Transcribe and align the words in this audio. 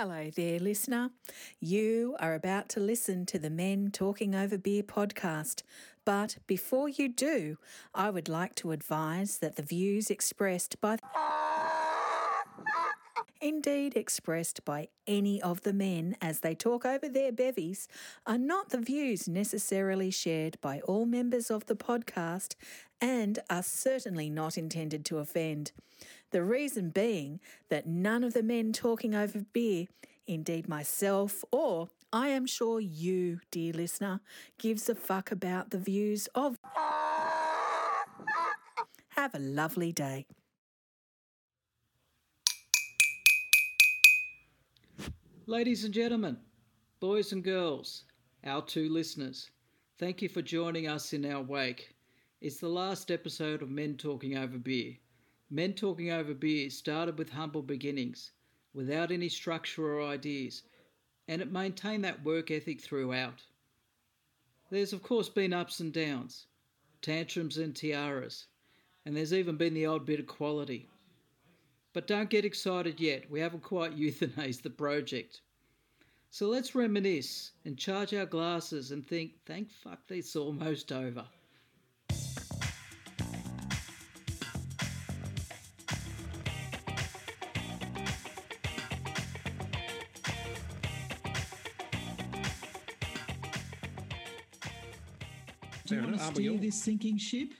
Hello 0.00 0.30
there, 0.30 0.60
listener. 0.60 1.10
You 1.58 2.14
are 2.20 2.36
about 2.36 2.68
to 2.68 2.78
listen 2.78 3.26
to 3.26 3.36
the 3.36 3.50
Men 3.50 3.90
Talking 3.90 4.32
Over 4.32 4.56
Beer 4.56 4.84
podcast. 4.84 5.64
But 6.04 6.36
before 6.46 6.88
you 6.88 7.08
do, 7.08 7.58
I 7.92 8.08
would 8.10 8.28
like 8.28 8.54
to 8.62 8.70
advise 8.70 9.38
that 9.38 9.56
the 9.56 9.62
views 9.64 10.08
expressed 10.08 10.80
by 10.80 10.98
indeed 13.40 13.96
expressed 13.96 14.64
by 14.64 14.86
any 15.08 15.42
of 15.42 15.62
the 15.62 15.72
men 15.72 16.16
as 16.22 16.40
they 16.40 16.54
talk 16.54 16.84
over 16.84 17.08
their 17.08 17.32
bevies, 17.32 17.88
are 18.24 18.38
not 18.38 18.70
the 18.70 18.80
views 18.80 19.26
necessarily 19.26 20.12
shared 20.12 20.60
by 20.60 20.78
all 20.80 21.06
members 21.06 21.50
of 21.50 21.66
the 21.66 21.76
podcast 21.76 22.54
and 23.00 23.40
are 23.50 23.64
certainly 23.64 24.30
not 24.30 24.56
intended 24.56 25.04
to 25.04 25.18
offend. 25.18 25.72
The 26.30 26.42
reason 26.42 26.90
being 26.90 27.40
that 27.70 27.86
none 27.86 28.22
of 28.22 28.34
the 28.34 28.42
men 28.42 28.72
talking 28.72 29.14
over 29.14 29.40
beer, 29.52 29.86
indeed 30.26 30.68
myself 30.68 31.42
or 31.50 31.88
I 32.12 32.28
am 32.28 32.46
sure 32.46 32.80
you, 32.80 33.40
dear 33.50 33.72
listener, 33.72 34.20
gives 34.58 34.88
a 34.88 34.94
fuck 34.94 35.30
about 35.30 35.70
the 35.70 35.78
views 35.78 36.26
of. 36.34 36.56
Have 39.10 39.34
a 39.34 39.38
lovely 39.38 39.92
day. 39.92 40.26
Ladies 45.46 45.84
and 45.84 45.94
gentlemen, 45.94 46.36
boys 47.00 47.32
and 47.32 47.42
girls, 47.42 48.04
our 48.44 48.62
two 48.62 48.90
listeners, 48.90 49.50
thank 49.98 50.20
you 50.20 50.28
for 50.28 50.42
joining 50.42 50.88
us 50.88 51.14
in 51.14 51.24
our 51.24 51.42
wake. 51.42 51.94
It's 52.40 52.58
the 52.58 52.68
last 52.68 53.10
episode 53.10 53.62
of 53.62 53.70
Men 53.70 53.96
Talking 53.96 54.36
Over 54.36 54.58
Beer. 54.58 54.94
Men 55.50 55.72
Talking 55.72 56.10
Over 56.10 56.34
Beer 56.34 56.68
started 56.68 57.16
with 57.16 57.30
humble 57.30 57.62
beginnings, 57.62 58.32
without 58.74 59.10
any 59.10 59.30
structure 59.30 59.94
or 59.94 60.02
ideas, 60.02 60.62
and 61.26 61.40
it 61.40 61.50
maintained 61.50 62.04
that 62.04 62.22
work 62.22 62.50
ethic 62.50 62.82
throughout. 62.82 63.44
There's, 64.68 64.92
of 64.92 65.02
course, 65.02 65.30
been 65.30 65.54
ups 65.54 65.80
and 65.80 65.90
downs, 65.90 66.46
tantrums 67.00 67.56
and 67.56 67.74
tiaras, 67.74 68.46
and 69.06 69.16
there's 69.16 69.32
even 69.32 69.56
been 69.56 69.72
the 69.72 69.86
odd 69.86 70.04
bit 70.04 70.20
of 70.20 70.26
quality. 70.26 70.86
But 71.94 72.06
don't 72.06 72.28
get 72.28 72.44
excited 72.44 73.00
yet, 73.00 73.30
we 73.30 73.40
haven't 73.40 73.62
quite 73.62 73.96
euthanized 73.98 74.60
the 74.62 74.70
project. 74.70 75.40
So 76.30 76.48
let's 76.48 76.74
reminisce 76.74 77.52
and 77.64 77.78
charge 77.78 78.12
our 78.12 78.26
glasses 78.26 78.92
and 78.92 79.06
think, 79.06 79.32
thank 79.46 79.70
fuck 79.70 80.06
this 80.08 80.36
almost 80.36 80.92
over. 80.92 81.24
Steer 96.34 96.58
this 96.58 96.82
sinking 96.82 97.18
ship? 97.18 97.50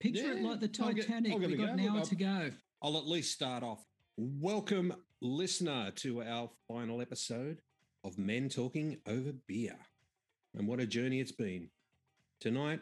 Picture 0.00 0.32
it 0.32 0.42
like 0.42 0.60
the 0.60 0.70
I'll 0.82 0.92
get- 0.92 1.06
Titanic. 1.06 1.32
I'll 1.32 1.38
We've 1.40 1.58
got 1.58 1.70
an 1.70 1.80
hour 1.80 1.98
I'll- 1.98 2.04
to 2.06 2.14
go. 2.14 2.50
I'll 2.82 2.96
at 2.98 3.06
least 3.06 3.32
start 3.32 3.62
off. 3.62 3.84
Welcome, 4.16 4.92
listener, 5.20 5.90
to 5.96 6.22
our 6.22 6.50
final 6.68 7.00
episode 7.00 7.60
of 8.04 8.18
Men 8.18 8.48
Talking 8.48 8.98
Over 9.06 9.32
Beer. 9.46 9.78
And 10.54 10.66
what 10.66 10.80
a 10.80 10.86
journey 10.86 11.20
it's 11.20 11.32
been. 11.32 11.70
Tonight, 12.40 12.80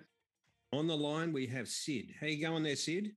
on 0.73 0.87
the 0.87 0.97
line, 0.97 1.33
we 1.33 1.47
have 1.49 1.69
Sid. 1.69 2.15
How 2.21 2.27
you 2.27 2.41
going 2.41 2.63
there, 2.63 2.77
Sid? 2.77 3.13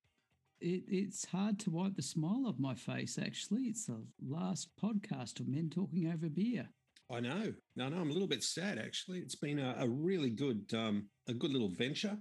It, 0.60 0.84
it's 0.88 1.26
hard 1.26 1.60
to 1.60 1.72
wipe 1.72 1.96
the 1.96 2.02
smile 2.02 2.46
off 2.48 2.60
my 2.60 2.76
face, 2.76 3.18
actually. 3.18 3.64
It's 3.64 3.86
the 3.86 4.02
last 4.26 4.70
podcast 4.82 5.40
of 5.40 5.48
men 5.48 5.70
talking 5.70 6.08
over 6.12 6.30
beer. 6.30 6.70
I 7.14 7.20
know. 7.20 7.54
No, 7.76 7.90
no, 7.90 7.98
I'm 7.98 8.10
a 8.10 8.14
little 8.14 8.28
bit 8.28 8.44
sad 8.44 8.80
actually. 8.80 9.20
It's 9.20 9.36
been 9.36 9.60
a, 9.60 9.76
a 9.80 9.88
really 9.88 10.30
good, 10.30 10.66
um, 10.74 11.08
a 11.28 11.34
good 11.34 11.52
little 11.52 11.70
venture. 11.70 12.18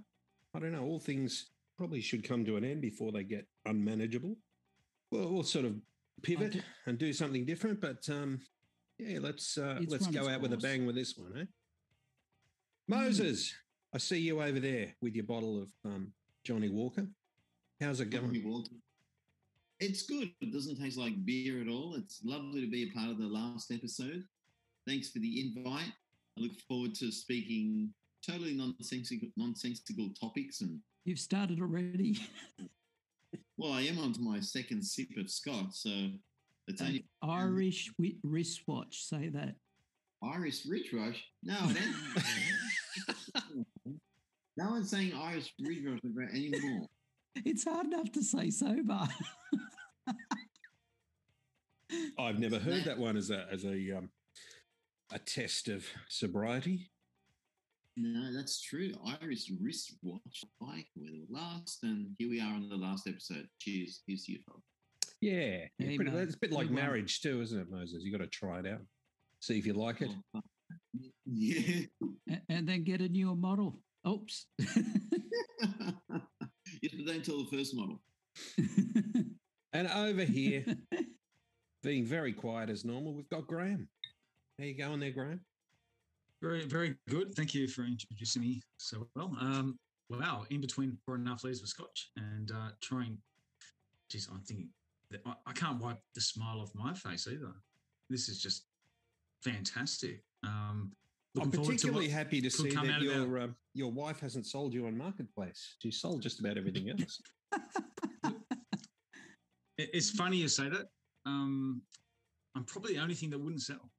I 0.53 0.59
don't 0.59 0.71
know. 0.71 0.83
All 0.83 0.99
things 0.99 1.49
probably 1.77 2.01
should 2.01 2.27
come 2.27 2.45
to 2.45 2.57
an 2.57 2.63
end 2.63 2.81
before 2.81 3.11
they 3.11 3.23
get 3.23 3.47
unmanageable. 3.65 4.35
Well, 5.11 5.31
we'll 5.31 5.43
sort 5.43 5.65
of 5.65 5.75
pivot 6.21 6.53
do- 6.53 6.61
and 6.85 6.97
do 6.97 7.11
something 7.11 7.45
different. 7.45 7.81
But 7.81 8.07
um, 8.09 8.39
yeah, 8.99 9.19
let's 9.19 9.57
uh, 9.57 9.77
It's 9.81 9.91
let's 9.91 10.07
go 10.07 10.21
its 10.21 10.29
out 10.29 10.41
with 10.41 10.53
a 10.53 10.57
bang 10.57 10.85
with 10.85 10.95
this 10.95 11.15
one, 11.17 11.33
eh? 11.39 11.45
Moses, 12.87 13.53
I 13.93 13.97
see 13.97 14.19
you 14.19 14.41
over 14.41 14.59
there 14.59 14.93
with 15.01 15.15
your 15.15 15.25
bottle 15.25 15.63
of 15.63 15.69
um, 15.85 16.11
Johnnie 16.43 16.69
Walker. 16.69 17.07
How's 17.81 17.99
it 17.99 18.09
Johnny 18.09 18.39
going? 18.41 18.51
Walker. 18.51 18.75
It's 19.79 20.03
good. 20.03 20.31
It 20.41 20.53
doesn't 20.53 20.79
taste 20.79 20.97
like 20.97 21.25
beer 21.25 21.61
at 21.61 21.67
all. 21.67 21.95
It's 21.95 22.21
lovely 22.23 22.61
to 22.61 22.69
be 22.69 22.83
a 22.83 22.93
part 22.97 23.09
of 23.09 23.17
the 23.17 23.27
last 23.27 23.71
episode. 23.71 24.23
Thanks 24.87 25.09
for 25.09 25.19
the 25.19 25.41
invite. 25.41 25.91
I 26.37 26.41
look 26.41 26.59
forward 26.67 26.95
to 26.95 27.11
speaking 27.11 27.93
totally 28.25 28.53
nonsensical, 28.53 29.29
nonsensical 29.37 30.09
topics. 30.19 30.61
And 30.61 30.79
You've 31.05 31.19
started 31.19 31.59
already. 31.61 32.19
well, 33.57 33.73
I 33.73 33.81
am 33.81 33.99
onto 33.99 34.21
my 34.21 34.39
second 34.39 34.83
sip 34.83 35.09
of 35.17 35.29
scotch, 35.29 35.71
so 35.71 36.09
it's 36.67 36.81
only 36.81 37.05
Irish 37.21 37.91
wi- 37.97 38.17
wristwatch. 38.23 39.03
Say 39.03 39.29
that. 39.29 39.55
Irish 40.23 40.65
wristwatch? 40.65 41.23
No, 41.43 41.55
that, 41.67 42.23
no 44.57 44.69
one's 44.69 44.89
saying 44.89 45.13
Irish 45.13 45.53
wristwatch 45.59 45.99
anymore. 46.33 46.87
It's 47.35 47.65
hard 47.65 47.87
enough 47.87 48.11
to 48.13 48.23
say 48.23 48.49
sober. 48.49 49.07
I've 52.17 52.39
never 52.39 52.59
heard 52.59 52.85
that 52.85 52.97
one 52.97 53.17
as 53.17 53.29
a 53.29 53.45
as 53.51 53.65
a 53.65 53.97
um, 53.97 54.09
a 55.11 55.19
test 55.19 55.67
of 55.67 55.85
sobriety. 56.09 56.89
No, 57.95 58.33
that's 58.33 58.61
true. 58.61 58.91
Iris 59.21 59.51
wristwatch. 59.61 60.43
Like 60.59 60.87
we're 60.95 61.11
the 61.11 61.27
last, 61.29 61.83
and 61.83 62.07
here 62.17 62.29
we 62.29 62.41
are 62.41 62.53
on 62.53 62.67
the 62.69 62.75
last 62.75 63.07
episode. 63.07 63.47
Cheers. 63.59 64.01
Here's 64.07 64.23
to 64.25 64.31
you, 64.33 64.39
folks. 64.47 64.63
Yeah, 65.21 65.65
yeah, 65.77 65.87
Hey, 65.87 65.95
pretty, 65.95 66.11
it's 66.11 66.35
a 66.35 66.39
bit 66.39 66.51
like 66.51 66.67
Good 66.67 66.75
marriage 66.75 67.21
too, 67.21 67.41
isn't 67.41 67.59
it, 67.59 67.69
Moses? 67.69 68.03
You 68.03 68.11
got 68.11 68.23
to 68.23 68.27
try 68.27 68.59
it 68.59 68.67
out, 68.67 68.81
see 69.39 69.57
if 69.57 69.65
you 69.65 69.73
like 69.73 70.01
it. 70.01 70.09
Oh. 70.35 70.41
Yeah. 71.25 71.85
A- 72.29 72.41
and 72.49 72.67
then 72.67 72.83
get 72.83 72.99
a 72.99 73.07
newer 73.07 73.35
model. 73.35 73.79
Oops. 74.07 74.47
yes, 74.59 74.73
but 76.09 77.05
don't 77.05 77.23
tell 77.23 77.37
the 77.43 77.47
first 77.51 77.75
model. 77.75 78.01
And 79.75 79.87
over 79.87 80.23
here, 80.23 80.63
being 81.81 82.05
very 82.05 82.31
quiet 82.31 82.69
as 82.69 82.85
normal, 82.85 83.15
we've 83.15 83.29
got 83.29 83.47
Graham. 83.47 83.89
How 84.59 84.65
you 84.65 84.77
going 84.77 84.99
there, 84.99 85.11
Graham? 85.11 85.41
Very, 86.41 86.65
very 86.65 86.95
good. 87.09 87.33
Thank 87.35 87.53
you 87.53 87.67
for 87.67 87.83
introducing 87.83 88.41
me 88.41 88.61
so 88.77 89.07
well. 89.15 89.35
Um, 89.39 89.77
wow, 90.09 90.45
in 90.49 90.61
between 90.61 90.97
pouring 91.05 91.21
enough 91.23 91.43
leaves 91.43 91.61
of 91.61 91.69
scotch 91.69 92.11
and 92.17 92.51
uh, 92.51 92.69
trying, 92.81 93.17
geez, 94.09 94.27
I'm 94.31 94.41
thinking 94.41 94.69
that 95.09 95.21
I, 95.25 95.33
I 95.47 95.53
can't 95.53 95.81
wipe 95.81 95.99
the 96.13 96.21
smile 96.21 96.59
off 96.61 96.71
my 96.75 96.93
face 96.93 97.27
either. 97.27 97.53
This 98.09 98.29
is 98.29 98.41
just 98.41 98.65
fantastic. 99.43 100.21
Um, 100.43 100.91
I'm 101.41 101.49
forward 101.51 101.65
to 101.65 101.71
particularly 101.71 102.09
happy 102.09 102.41
to 102.41 102.49
see 102.49 102.69
that 102.69 102.83
of 102.83 102.89
our- 102.89 103.01
your 103.01 103.39
um, 103.39 103.55
your 103.73 103.91
wife 103.91 104.19
hasn't 104.19 104.45
sold 104.45 104.71
you 104.73 104.85
on 104.85 104.95
marketplace. 104.95 105.77
She 105.81 105.89
sold 105.89 106.21
just 106.21 106.39
about 106.39 106.57
everything 106.57 106.89
else. 106.91 107.21
It's 109.79 110.11
funny 110.11 110.37
you 110.37 110.47
say 110.47 110.69
that. 110.69 110.85
Um, 111.25 111.81
I'm 112.55 112.63
probably 112.63 112.93
the 112.93 113.01
only 113.01 113.15
thing 113.15 113.31
that 113.31 113.39
wouldn't 113.39 113.63
sell. 113.63 113.89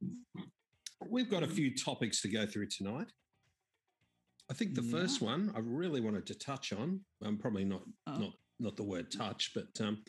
We've 1.15 1.31
got 1.31 1.45
a 1.45 1.47
few 1.49 1.73
topics 1.73 2.21
to 2.23 2.29
go 2.29 2.45
through 2.45 2.67
tonight. 2.77 3.07
I 4.51 4.55
think 4.55 4.75
the 4.75 4.83
Yeah. 4.83 4.91
first 4.99 5.21
one 5.21 5.53
I 5.55 5.61
really 5.61 6.01
wanted 6.01 6.27
to 6.27 6.35
touch 6.35 6.73
on. 6.73 7.05
I'm 7.23 7.39
probably 7.39 7.65
not 7.65 7.85
Oh. 8.09 8.19
not 8.19 8.33
not 8.59 8.77
the 8.77 8.83
word 8.83 9.11
touch, 9.13 9.53
but 9.55 9.69
um, 9.81 10.03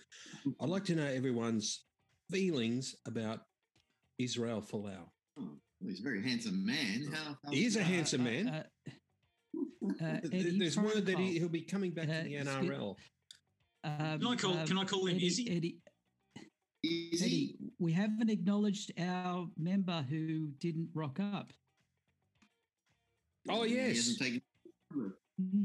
I'd 0.59 0.69
like 0.69 0.85
to 0.85 0.95
know 0.95 1.05
everyone's 1.05 1.85
feelings 2.31 2.95
about 3.05 3.41
Israel 4.17 4.61
Folau. 4.63 5.11
Oh, 5.37 5.59
well, 5.79 5.89
he's 5.89 5.99
a 5.99 6.03
very 6.03 6.23
handsome 6.23 6.65
man. 6.65 7.05
How, 7.13 7.37
how 7.43 7.51
He 7.51 7.65
is 7.65 7.75
a 7.75 7.83
handsome 7.83 8.21
Uh, 8.21 8.23
man. 8.23 8.47
uh, 8.47 8.63
uh, 10.01 10.19
Eddie 10.31 10.57
There's 10.59 10.77
word 10.77 11.05
that 11.05 11.19
he, 11.19 11.37
he'll 11.39 11.49
be 11.49 11.61
coming 11.61 11.91
back 11.91 12.09
Uh, 12.09 12.23
to 12.23 12.23
the 12.23 12.35
NRL. 12.35 12.95
Um, 13.83 14.19
Can 14.19 14.27
I 14.27 14.35
call- 14.35 14.57
um, 14.57 14.67
can 14.67 14.77
I 14.79 14.85
call 14.85 15.05
him 15.07 15.15
Eddie, 15.17 15.27
Izzy? 15.27 15.49
Eddie, 15.55 15.77
is 15.77 15.81
Eddie, 17.13 17.29
he? 17.29 17.55
we 17.79 17.91
haven't 17.93 18.29
acknowledged 18.29 18.91
our 18.99 19.47
member 19.57 20.05
who 20.09 20.47
didn't 20.59 20.89
rock 20.93 21.19
up. 21.19 21.51
Oh, 23.49 23.63
He 23.63 23.75
yes. 23.75 23.95
hasn't 23.97 24.19
taken. 24.19 24.41
Mm. 24.95 25.11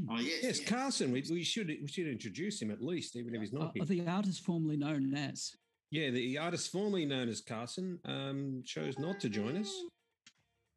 Oh 0.09 0.19
yes. 0.19 0.39
Yes, 0.43 0.59
yeah. 0.61 0.67
Carson. 0.67 1.11
We, 1.11 1.23
we 1.29 1.43
should 1.43 1.67
we 1.67 1.87
should 1.87 2.07
introduce 2.07 2.61
him 2.61 2.71
at 2.71 2.81
least, 2.81 3.15
even 3.15 3.33
if 3.33 3.41
he's 3.41 3.53
not 3.53 3.67
Uh, 3.69 3.71
here. 3.85 3.85
the 3.85 4.07
artist 4.07 4.43
formerly 4.43 4.75
known 4.77 5.13
as. 5.15 5.55
Yeah, 5.91 6.09
the 6.09 6.37
artist 6.37 6.71
formerly 6.71 7.05
known 7.05 7.29
as 7.29 7.41
Carson 7.41 7.99
um, 8.05 8.63
chose 8.65 8.97
not 8.99 9.19
to 9.21 9.29
join 9.29 9.57
us, 9.57 9.73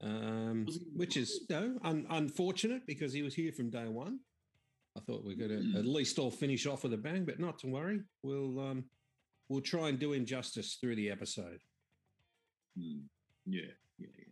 um, 0.01 0.67
which 0.95 1.17
is 1.17 1.41
you 1.49 1.55
know, 1.57 1.79
un- 1.83 2.07
unfortunate 2.11 2.85
because 2.87 3.13
he 3.13 3.23
was 3.23 3.35
here 3.35 3.53
from 3.53 3.71
day 3.71 3.87
one. 3.87 4.19
I 4.97 5.01
thought 5.01 5.25
we 5.25 5.35
could 5.37 5.51
Hmm. 5.51 5.77
at 5.77 5.87
least 5.87 6.19
all 6.21 6.31
finish 6.31 6.67
off 6.67 6.85
with 6.85 6.93
a 6.95 6.97
bang, 6.99 7.25
but 7.25 7.41
not 7.41 7.59
to 7.61 7.67
worry. 7.67 8.01
We'll 8.23 8.61
um, 8.61 8.85
we'll 9.49 9.61
try 9.61 9.89
and 9.89 9.99
do 9.99 10.13
him 10.13 10.25
justice 10.25 10.77
through 10.81 10.97
the 10.97 11.11
episode. 11.11 11.61
Hmm. 12.79 13.01
Yeah, 13.47 13.63
yeah, 13.99 14.09
yeah. 14.19 14.25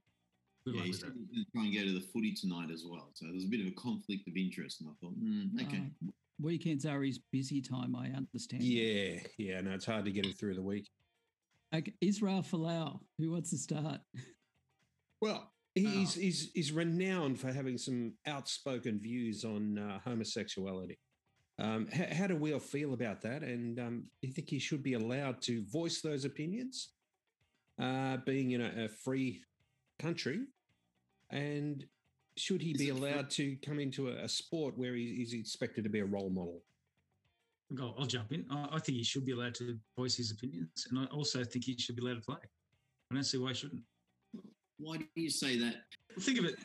Good 0.65 0.75
yeah, 0.75 0.79
luck 0.79 0.85
he 0.85 0.91
with 0.91 1.01
said 1.01 1.09
that. 1.11 1.15
he 1.15 1.21
was 1.21 1.29
going 1.29 1.45
to 1.45 1.51
try 1.53 1.65
and 1.65 1.75
go 1.75 1.85
to 1.85 1.93
the 1.93 2.07
footy 2.13 2.33
tonight 2.33 2.71
as 2.73 2.85
well. 2.89 3.11
So 3.15 3.27
there's 3.27 3.45
a 3.45 3.49
bit 3.49 3.61
of 3.61 3.67
a 3.67 3.73
conflict 3.73 4.29
of 4.29 4.37
interest, 4.37 4.81
and 4.81 4.91
I 4.91 4.93
thought, 5.01 5.19
mm, 5.19 5.67
okay. 5.67 5.83
Uh, 6.07 6.11
weekends 6.41 6.87
are 6.87 7.03
his 7.03 7.19
busy 7.19 7.61
time, 7.61 7.97
I 7.97 8.09
understand. 8.17 8.63
Yeah, 8.63 9.21
yeah. 9.39 9.61
No, 9.61 9.73
it's 9.73 9.87
hard 9.87 10.05
to 10.05 10.11
get 10.11 10.25
him 10.25 10.33
through 10.33 10.55
the 10.55 10.63
week. 10.63 10.89
Okay, 11.75 11.95
Israel 12.01 12.43
Folau, 12.43 13.01
who 13.19 13.33
wants 13.33 13.51
to 13.51 13.59
start? 13.59 14.01
Well, 15.21 15.53
he's 15.75 16.15
he's 16.15 16.51
he's 16.53 16.73
renowned 16.73 17.39
for 17.41 17.53
having 17.53 17.79
some 17.79 18.15
outspoken 18.27 18.99
views 19.01 19.45
on 19.45 19.79
uh, 19.79 20.01
homosexuality. 20.05 20.99
Um, 21.63 21.87
how, 21.93 22.07
how 22.13 22.27
do 22.27 22.35
we 22.35 22.53
all 22.53 22.59
feel 22.59 22.93
about 22.93 23.23
that? 23.23 23.43
And 23.43 23.79
um, 23.79 24.05
do 24.21 24.27
you 24.27 24.35
think 24.35 24.51
he 24.51 24.59
should 24.59 24.83
be 24.83 24.95
allowed 24.95 25.41
to 25.43 25.65
voice 25.67 26.01
those 26.01 26.25
opinions, 26.25 26.89
uh, 27.81 28.17
being 28.27 28.51
in 28.51 28.61
a, 28.61 28.87
a 28.87 28.89
free 28.89 29.43
country? 30.01 30.41
And 31.31 31.85
should 32.37 32.61
he 32.61 32.73
Is 32.73 32.79
be 32.79 32.89
it 32.89 32.99
free? 32.99 33.11
allowed 33.11 33.31
to 33.31 33.57
come 33.65 33.79
into 33.79 34.09
a, 34.09 34.25
a 34.25 34.29
sport 34.29 34.77
where 34.77 34.95
he, 34.95 35.15
he's 35.15 35.35
expected 35.35 35.85
to 35.85 35.91
be 35.91 36.01
a 36.01 36.05
role 36.05 36.31
model? 36.31 36.63
I'll, 37.81 37.95
I'll 37.97 38.07
jump 38.07 38.33
in. 38.33 38.45
I, 38.51 38.67
I 38.73 38.79
think 38.81 38.99
he 38.99 39.05
should 39.05 39.25
be 39.25 39.33
allowed 39.33 39.55
to 39.57 39.79
voice 39.97 40.17
his 40.17 40.33
opinions, 40.33 40.89
and 40.91 40.99
I 40.99 41.05
also 41.07 41.45
think 41.45 41.65
he 41.65 41.79
should 41.79 41.95
be 41.95 42.03
allowed 42.03 42.17
to 42.17 42.23
play. 42.23 42.43
I 43.11 43.15
don't 43.15 43.25
see 43.25 43.39
why 43.39 43.51
he 43.51 43.55
shouldn't. 43.55 43.83
Why 44.79 44.97
do 44.97 45.05
you 45.15 45.31
say 45.31 45.57
that? 45.61 45.77
Think 46.19 46.41
of 46.41 46.45
it 46.47 46.57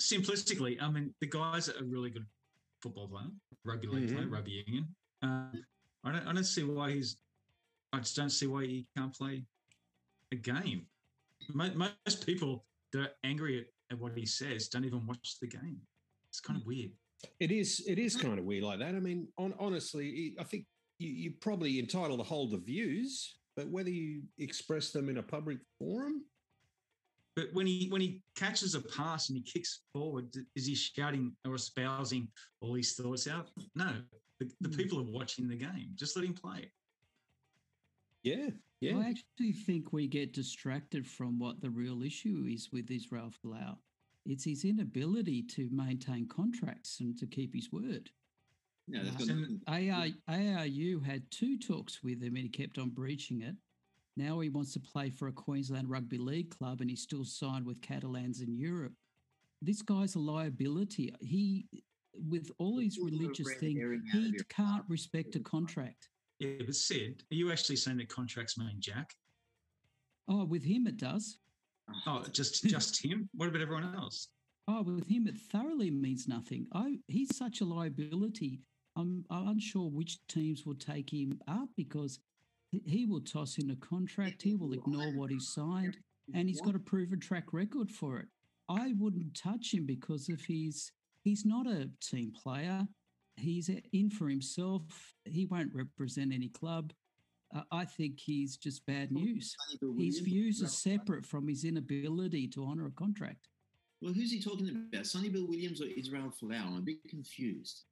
simplistically. 0.00 0.76
I 0.80 0.90
mean, 0.90 1.14
the 1.22 1.26
guy's 1.26 1.68
a 1.68 1.82
really 1.82 2.10
good 2.10 2.26
football 2.82 3.08
player, 3.08 3.30
rugby 3.64 3.86
league 3.88 4.12
player, 4.12 4.26
Mhm. 4.26 4.32
rugby 4.32 4.64
union. 4.66 4.94
Uh, 5.22 5.50
I 6.04 6.12
don't. 6.12 6.26
I 6.26 6.32
don't 6.32 6.44
see 6.44 6.62
why 6.64 6.92
he's. 6.92 7.16
I 7.92 7.98
just 7.98 8.16
don't 8.16 8.30
see 8.30 8.46
why 8.46 8.66
he 8.66 8.86
can't 8.96 9.14
play 9.14 9.44
a 10.32 10.36
game. 10.36 10.86
Most 11.54 12.26
people 12.26 12.64
that 12.92 13.00
are 13.00 13.12
angry 13.24 13.60
at, 13.60 13.66
at 13.92 13.98
what 14.00 14.16
he 14.16 14.26
says 14.26 14.68
don't 14.68 14.84
even 14.84 15.06
watch 15.06 15.38
the 15.40 15.46
game. 15.46 15.80
It's 16.28 16.40
kind 16.40 16.60
of 16.60 16.66
weird. 16.66 16.90
It 17.40 17.50
is. 17.50 17.84
It 17.86 17.98
is 17.98 18.16
kind 18.16 18.38
of 18.38 18.44
weird 18.44 18.64
like 18.64 18.78
that. 18.80 18.94
I 18.94 19.00
mean, 19.00 19.28
on, 19.38 19.54
honestly, 19.58 20.34
I 20.38 20.44
think 20.44 20.66
you, 20.98 21.08
you're 21.08 21.32
probably 21.40 21.78
entitled 21.78 22.18
to 22.20 22.24
hold 22.24 22.50
the 22.52 22.58
views, 22.58 23.38
but 23.56 23.68
whether 23.68 23.90
you 23.90 24.22
express 24.38 24.90
them 24.90 25.08
in 25.08 25.18
a 25.18 25.22
public 25.22 25.58
forum, 25.78 26.24
But 27.36 27.52
when 27.52 27.66
he 27.66 27.86
when 27.90 28.00
he 28.00 28.22
catches 28.34 28.74
a 28.74 28.80
pass 28.80 29.28
and 29.28 29.36
he 29.36 29.42
kicks 29.42 29.80
forward, 29.92 30.34
is 30.54 30.66
he 30.66 30.74
shouting 30.74 31.36
or 31.46 31.54
espousing 31.54 32.28
all 32.60 32.74
his 32.74 32.94
thoughts 32.94 33.28
out? 33.28 33.50
No, 33.74 33.92
the, 34.40 34.50
the 34.62 34.68
Hmm. 34.70 34.74
people 34.74 34.98
are 35.00 35.12
watching 35.12 35.46
the 35.46 35.56
game. 35.56 35.90
Just 35.94 36.16
let 36.16 36.24
him 36.24 36.32
play. 36.34 36.72
yeah, 38.22 38.48
yeah, 38.80 38.96
I 38.98 39.10
actually 39.10 39.52
think 39.52 39.92
we 39.92 40.06
get 40.08 40.32
distracted 40.32 41.06
from 41.06 41.38
what 41.38 41.60
the 41.60 41.70
real 41.70 42.02
issue 42.02 42.46
is 42.50 42.70
with 42.72 42.90
Israel 42.90 43.30
Folau. 43.44 43.76
It's 44.24 44.44
his 44.44 44.64
inability 44.64 45.42
to 45.42 45.68
maintain 45.70 46.26
contracts 46.26 46.98
and 47.00 47.16
to 47.18 47.26
keep 47.26 47.54
his 47.54 47.70
word. 47.70 48.10
Yeah, 48.88 49.02
that's 49.04 49.26
got 49.26 49.28
And 49.28 49.62
AR, 49.68 50.06
ARU 50.28 51.00
had 51.00 51.30
two 51.30 51.58
talks 51.58 52.02
with 52.02 52.22
him 52.22 52.34
and 52.36 52.44
he 52.44 52.48
kept 52.48 52.78
on 52.78 52.90
breaching 52.90 53.42
it. 53.42 53.54
Now 54.16 54.40
he 54.40 54.48
wants 54.48 54.72
to 54.72 54.80
play 54.80 55.10
for 55.10 55.28
a 55.28 55.32
Queensland 55.32 55.90
Rugby 55.90 56.18
League 56.18 56.50
club 56.50 56.80
and 56.80 56.88
he's 56.88 57.02
still 57.02 57.24
signed 57.24 57.66
with 57.66 57.82
Catalans 57.82 58.40
in 58.40 58.56
Europe. 58.56 58.92
This 59.60 59.82
guy's 59.82 60.14
a 60.14 60.18
liability. 60.18 61.14
He, 61.20 61.66
with 62.28 62.50
all 62.58 62.78
his 62.78 62.96
Sort 62.96 63.12
of 63.12 63.14
a 63.14 63.22
religious 63.22 63.48
red 63.48 63.58
thing, 63.58 63.76
herring 63.76 64.02
out 64.14 64.18
of 64.18 64.24
he 64.24 64.40
can't 64.48 64.84
respect 64.88 65.36
a 65.36 65.40
contract. 65.40 66.08
Yeah, 66.38 66.62
but 66.64 66.74
Sid, 66.74 67.24
are 67.30 67.34
you 67.34 67.52
actually 67.52 67.76
saying 67.76 67.98
that 67.98 68.08
contracts 68.08 68.58
mean 68.58 68.76
jack? 68.78 69.14
Oh, 70.28 70.44
with 70.44 70.64
him 70.64 70.86
it 70.86 70.96
does. 70.96 71.38
Oh, 72.06 72.24
just 72.32 72.64
just 72.68 73.02
him? 73.02 73.28
What 73.34 73.48
about 73.48 73.62
everyone 73.62 73.94
else? 73.94 74.28
Oh, 74.68 74.82
with 74.82 75.06
him, 75.06 75.28
it 75.28 75.38
thoroughly 75.38 75.90
means 75.90 76.26
nothing. 76.26 76.66
Oh, 76.74 76.96
he's 77.06 77.36
such 77.36 77.60
a 77.60 77.64
liability. 77.64 78.60
I'm, 78.96 79.24
I'm 79.30 79.48
unsure 79.48 79.88
which 79.88 80.18
teams 80.26 80.66
will 80.66 80.74
take 80.74 81.12
him 81.12 81.38
up 81.46 81.68
because 81.76 82.18
he- 82.70 82.82
he 82.86 83.06
will 83.06 83.20
toss 83.20 83.58
in 83.58 83.70
a 83.70 83.76
contract. 83.76 84.42
He 84.42 84.54
will 84.54 84.72
ignore 84.72 85.12
what 85.16 85.30
he 85.30 85.38
signed, 85.40 85.98
and 86.34 86.48
he's 86.48 86.60
got 86.60 86.74
a 86.74 86.78
proven 86.80 87.20
track 87.20 87.52
record 87.52 87.90
for 87.90 88.18
it. 88.20 88.28
I 88.68 88.92
wouldn't 88.94 89.34
touch 89.34 89.72
him 89.72 89.86
because 89.86 90.28
if 90.28 90.44
his. 90.44 90.90
He's 91.22 91.44
not 91.44 91.66
a 91.66 91.90
team 92.00 92.30
player. 92.32 92.86
He's 93.36 93.68
in 93.92 94.10
for 94.10 94.28
himself. 94.28 95.16
He 95.24 95.46
won't 95.46 95.74
represent 95.74 96.32
any 96.32 96.48
club. 96.48 96.92
Uh, 97.52 97.62
I 97.72 97.84
think 97.84 98.20
he's 98.20 98.56
just 98.56 98.86
bad 98.86 99.10
news. 99.10 99.56
His 99.98 100.20
views 100.20 100.62
are 100.62 100.68
separate 100.68 101.26
from 101.26 101.48
his 101.48 101.64
inability 101.64 102.46
to 102.48 102.64
honour 102.64 102.86
a 102.86 102.90
contract. 102.92 103.48
Well, 104.00 104.12
who's 104.12 104.30
he 104.30 104.40
talking 104.40 104.68
about? 104.68 105.06
Sonny 105.06 105.28
Bill 105.28 105.46
Williams 105.48 105.80
or 105.80 105.86
Israel 105.86 106.30
Folau? 106.30 106.66
I'm 106.66 106.76
a 106.76 106.80
bit 106.80 107.02
confused. 107.08 107.84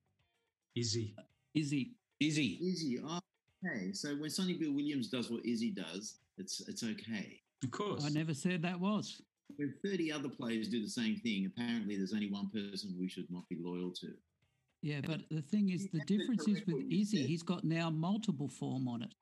is 0.76 0.88
Izzy. 0.94 1.14
Izzy, 1.54 1.94
Izzy. 2.20 2.58
Izzy, 2.62 3.00
oh, 3.04 3.20
okay. 3.66 3.93
So 3.93 4.11
when 4.16 4.31
Sonny 4.31 4.55
Bill 4.55 4.72
Williams 4.72 5.08
does 5.08 5.31
what 5.31 5.44
Izzy 5.44 5.70
does, 5.70 6.16
it's 6.38 6.61
it's 6.69 6.82
okay. 6.82 7.40
Of 7.62 7.70
course. 7.70 8.05
I 8.05 8.08
never 8.11 8.34
said 8.34 8.62
that 8.62 8.78
was. 8.78 9.20
When 9.56 9.72
30 9.84 10.11
other 10.12 10.28
players 10.28 10.69
do 10.69 10.82
the 10.82 10.88
same 10.88 11.16
thing, 11.16 11.46
apparently 11.46 11.96
there's 11.96 12.12
only 12.12 12.31
one 12.31 12.50
person 12.50 12.94
we 12.99 13.08
should 13.08 13.31
not 13.31 13.49
be 13.49 13.56
loyal 13.61 13.93
to. 14.00 14.08
Yeah, 14.82 15.00
but 15.06 15.20
the 15.31 15.40
thing 15.43 15.70
is, 15.70 15.88
the 15.93 16.00
difference 16.00 16.46
is 16.49 16.61
with 16.66 16.84
Izzy, 16.90 17.22
he's 17.26 17.43
got 17.43 17.64
now 17.64 17.88
multiple 17.88 18.49
form 18.49 18.87
on 18.88 19.02
it. 19.02 19.14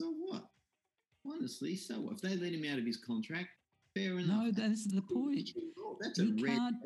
So 0.00 0.12
what? 0.26 0.44
Honestly, 1.26 1.76
so 1.76 1.94
what? 2.00 2.14
If 2.14 2.20
they 2.22 2.36
let 2.36 2.52
him 2.52 2.64
out 2.72 2.78
of 2.78 2.86
his 2.86 2.96
contract, 2.96 3.48
fair 3.94 4.18
enough. 4.18 4.44
No, 4.44 4.50
that's 4.50 4.86
the 4.86 5.02
point. 5.02 5.50
That's 6.00 6.18
a 6.18 6.24
He 6.24 6.42
red. 6.42 6.56
can't. 6.56 6.76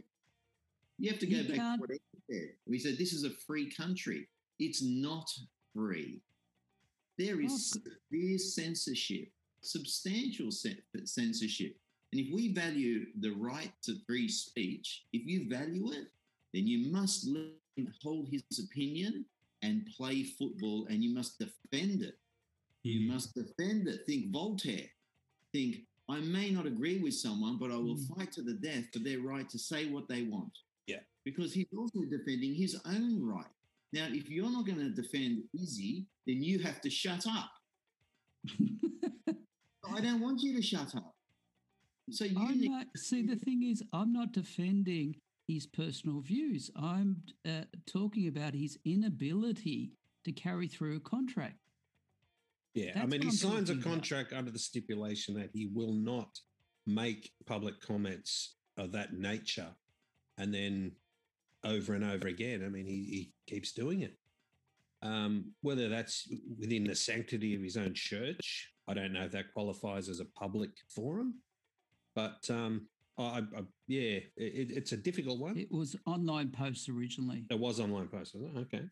You 0.99 1.11
have 1.11 1.21
to 1.21 1.27
go 1.27 1.43
back 1.45 1.57
can't- 1.57 1.81
what 1.81 1.91
he 1.91 1.99
said. 2.31 2.49
We 2.67 2.79
said 2.79 2.99
this 2.99 3.13
is 3.13 3.25
a 3.25 3.31
free 3.31 3.71
country. 3.71 4.29
It's 4.59 4.83
not 4.83 5.31
free. 5.75 6.21
There 7.19 7.41
is 7.41 7.53
Oh, 7.77 7.81
severe 8.11 8.39
censorship, 8.39 9.29
substantial 9.61 10.51
censorship. 10.51 11.77
And 12.13 12.21
if 12.21 12.33
we 12.33 12.53
value 12.53 13.07
the 13.21 13.31
right 13.33 13.73
to 13.83 13.97
free 14.07 14.29
speech, 14.29 15.05
if 15.13 15.27
you 15.27 15.49
value 15.49 15.93
it, 15.93 16.09
then 16.53 16.67
you 16.67 16.91
must 16.91 17.27
let 17.27 17.47
him 17.77 17.93
hold 18.03 18.29
his 18.29 18.43
opinion 18.59 19.25
and 19.63 19.87
play 19.97 20.23
football 20.25 20.87
and 20.87 21.03
you 21.03 21.15
must 21.15 21.39
defend 21.39 22.03
it. 22.03 22.19
You 22.83 23.01
Yeah. 23.01 23.13
must 23.15 23.35
defend 23.35 23.89
it. 23.89 24.05
Think 24.07 24.31
Voltaire. 24.33 24.91
Think, 25.53 25.87
I 26.09 26.21
may 26.21 26.51
not 26.51 26.67
agree 26.67 26.99
with 26.99 27.15
someone, 27.15 27.57
but 27.59 27.71
I 27.71 27.77
will 27.77 27.97
Mm. 27.97 28.09
fight 28.17 28.33
to 28.33 28.43
the 28.43 28.55
death 28.55 28.93
for 28.93 28.99
their 28.99 29.21
right 29.21 29.49
to 29.49 29.59
say 29.59 29.87
what 29.87 30.09
they 30.09 30.25
want. 30.25 30.53
Yeah. 30.87 31.05
Because 31.25 31.55
he's 31.55 31.73
also 31.73 32.05
defending 32.05 32.55
his 32.55 32.75
own 32.85 33.23
right. 33.23 33.47
Now, 33.93 34.07
if 34.11 34.31
you're 34.31 34.51
not 34.51 34.67
going 34.67 34.79
to 34.79 34.91
defend 34.91 35.43
Izzy, 35.55 36.07
then 36.27 36.43
you 36.43 36.59
have 36.61 36.81
to 36.81 36.91
shut 36.91 37.27
up. 37.27 37.51
I 39.95 40.01
don't 40.01 40.21
want 40.21 40.41
you 40.43 40.57
to 40.57 40.63
shut 40.63 40.95
up. 40.97 41.15
So 42.11 42.25
you 42.25 42.39
I'm 42.39 42.61
need 42.61 42.71
not, 42.71 42.87
see, 42.97 43.23
the 43.23 43.37
thing 43.37 43.63
is, 43.65 43.83
I'm 43.93 44.13
not 44.13 44.33
defending 44.33 45.17
his 45.47 45.67
personal 45.67 46.21
views. 46.21 46.71
I'm 46.77 47.17
uh, 47.47 47.63
talking 47.87 48.29
about 48.29 48.55
his 48.55 48.79
inability 48.85 49.93
to 50.25 50.33
carry 50.33 50.69
through 50.69 50.97
a 50.97 51.01
contract. 51.01 51.57
Yeah, 52.75 52.93
I 53.03 53.07
mean, 53.07 53.21
he 53.21 53.29
I'm 53.29 53.35
signs 53.35 53.71
a 53.71 53.75
talking 53.75 53.83
about. 53.83 53.93
contract 53.93 54.33
under 54.33 54.51
the 54.51 54.59
stipulation 54.59 55.35
that 55.35 55.51
he 55.53 55.69
will 55.75 55.93
not 55.93 56.39
make 56.87 57.31
public 57.47 57.81
comments 57.81 58.57
of 58.79 58.93
that 58.93 59.13
nature, 59.13 59.69
and 60.39 60.53
then 60.55 60.93
over 61.65 61.95
and 61.95 62.05
over 62.05 62.29
again. 62.29 62.63
I 62.65 62.69
mean, 62.69 62.87
he, 62.87 62.93
he 63.05 63.33
keeps 63.47 63.73
doing 63.73 64.03
it. 64.03 64.17
Um, 65.03 65.47
whether 65.63 65.89
that's 65.89 66.29
within 66.61 66.85
the 66.85 66.95
sanctity 66.95 67.55
of 67.55 67.63
his 67.63 67.77
own 67.77 67.93
church, 67.95 68.71
I 68.89 68.95
don't 68.95 69.13
know 69.13 69.25
if 69.25 69.33
that 69.33 69.53
qualifies 69.53 70.09
as 70.09 70.21
a 70.21 70.25
public 70.39 70.71
forum. 70.89 71.35
But 72.15 72.49
um, 72.51 72.87
I, 73.19 73.23
I, 73.57 73.63
yeah, 73.89 74.19
it, 74.37 74.71
it's 74.71 74.93
a 74.93 74.97
difficult 74.97 75.41
one. 75.41 75.57
It, 75.57 75.63
It 75.71 75.73
was 75.73 75.97
online 76.07 76.51
posts 76.51 76.89
originally. 76.89 77.45
It 77.51 77.59
was 77.59 77.81
online 77.81 78.09
post, 78.09 78.35
was 78.35 78.45
it? 78.45 78.59
Okay. 78.59 78.83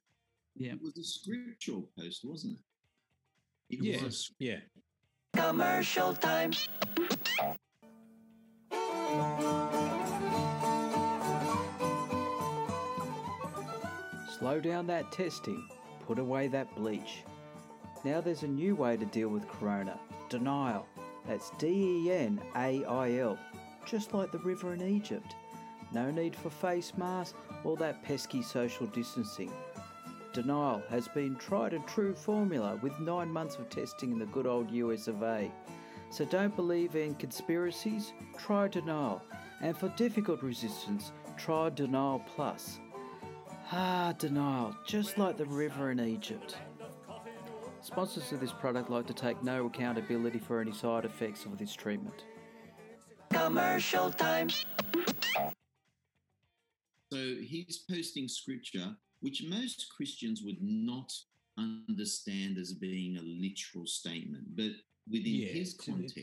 Yeah. 0.57 0.73
it 0.73 0.83
was 0.83 0.97
a 0.99 1.05
scriptural 1.05 1.89
post, 1.99 2.23
wasn't 2.25 2.59
it? 2.59 3.77
It 3.77 3.85
Yeah, 3.85 4.03
was. 4.05 4.33
yeah. 4.41 4.59
Commercial 5.37 6.13
time. 6.15 6.51
Slow 14.41 14.59
down 14.59 14.87
that 14.87 15.13
testing, 15.13 15.69
put 16.07 16.19
away 16.19 16.49
that 16.49 16.75
bleach. 16.75 17.25
Now 18.07 18.23
there's 18.23 18.43
a 18.43 18.49
new 18.49 18.75
way 18.75 18.97
to 18.97 19.05
deal 19.05 19.29
with 19.29 19.47
corona 19.47 20.01
denial. 20.31 20.87
That's 21.29 21.51
D 21.59 21.67
E 22.07 22.11
N 22.11 22.41
A 22.57 22.83
I 22.87 23.19
L, 23.19 23.39
just 23.85 24.15
like 24.15 24.33
the 24.33 24.39
river 24.39 24.73
in 24.73 24.81
Egypt. 24.81 25.35
No 25.93 26.11
need 26.11 26.35
for 26.35 26.49
face 26.49 26.95
masks 26.97 27.37
or 27.65 27.77
that 27.77 28.03
pesky 28.03 28.41
social 28.41 28.87
distancing. 28.87 29.53
Denial 30.33 30.83
has 30.89 31.07
been 31.09 31.37
tried 31.37 31.75
and 31.75 31.87
true 31.87 32.15
formula 32.15 32.79
with 32.81 32.99
nine 32.99 33.31
months 33.31 33.57
of 33.57 33.69
testing 33.69 34.11
in 34.11 34.19
the 34.19 34.25
good 34.25 34.47
old 34.47 34.71
US 34.71 35.07
of 35.07 35.23
A. 35.23 35.53
So 36.09 36.25
don't 36.25 36.57
believe 36.57 36.97
in 36.97 37.15
conspiracies? 37.17 38.15
Try 38.39 38.69
denial. 38.69 39.21
And 39.61 39.77
for 39.77 39.89
difficult 39.91 40.43
resistance, 40.43 41.13
try 41.37 41.69
denial 41.69 42.25
plus. 42.35 42.79
Ah, 43.73 44.13
denial, 44.19 44.75
just 44.85 45.17
like 45.17 45.37
the 45.37 45.45
river 45.45 45.93
in 45.93 46.01
Egypt. 46.01 46.57
Sponsors 47.83 48.33
of 48.33 48.41
this 48.41 48.53
product 48.53 48.91
like 48.91 49.07
to 49.07 49.15
take 49.15 49.43
no 49.45 49.67
accountability 49.67 50.39
for 50.39 50.61
any 50.61 50.73
side 50.73 51.05
effects 51.05 51.45
of 51.45 51.57
this 51.57 51.73
treatment. 51.73 52.25
Commercial 53.31 54.11
time. 54.11 54.49
So 57.13 57.17
he's 57.17 57.85
posting 57.89 58.27
scripture, 58.29 58.97
which 59.21 59.45
most 59.49 59.87
Christians 59.97 60.43
would 60.45 60.61
not 60.61 61.13
understand 61.57 62.59
as 62.59 62.73
being 62.73 63.17
a 63.19 63.23
literal 63.23 63.87
statement, 63.87 64.45
but 64.57 64.73
within 65.09 65.35
Yeah, 65.35 65.49
his 65.53 65.75
context, 65.75 66.19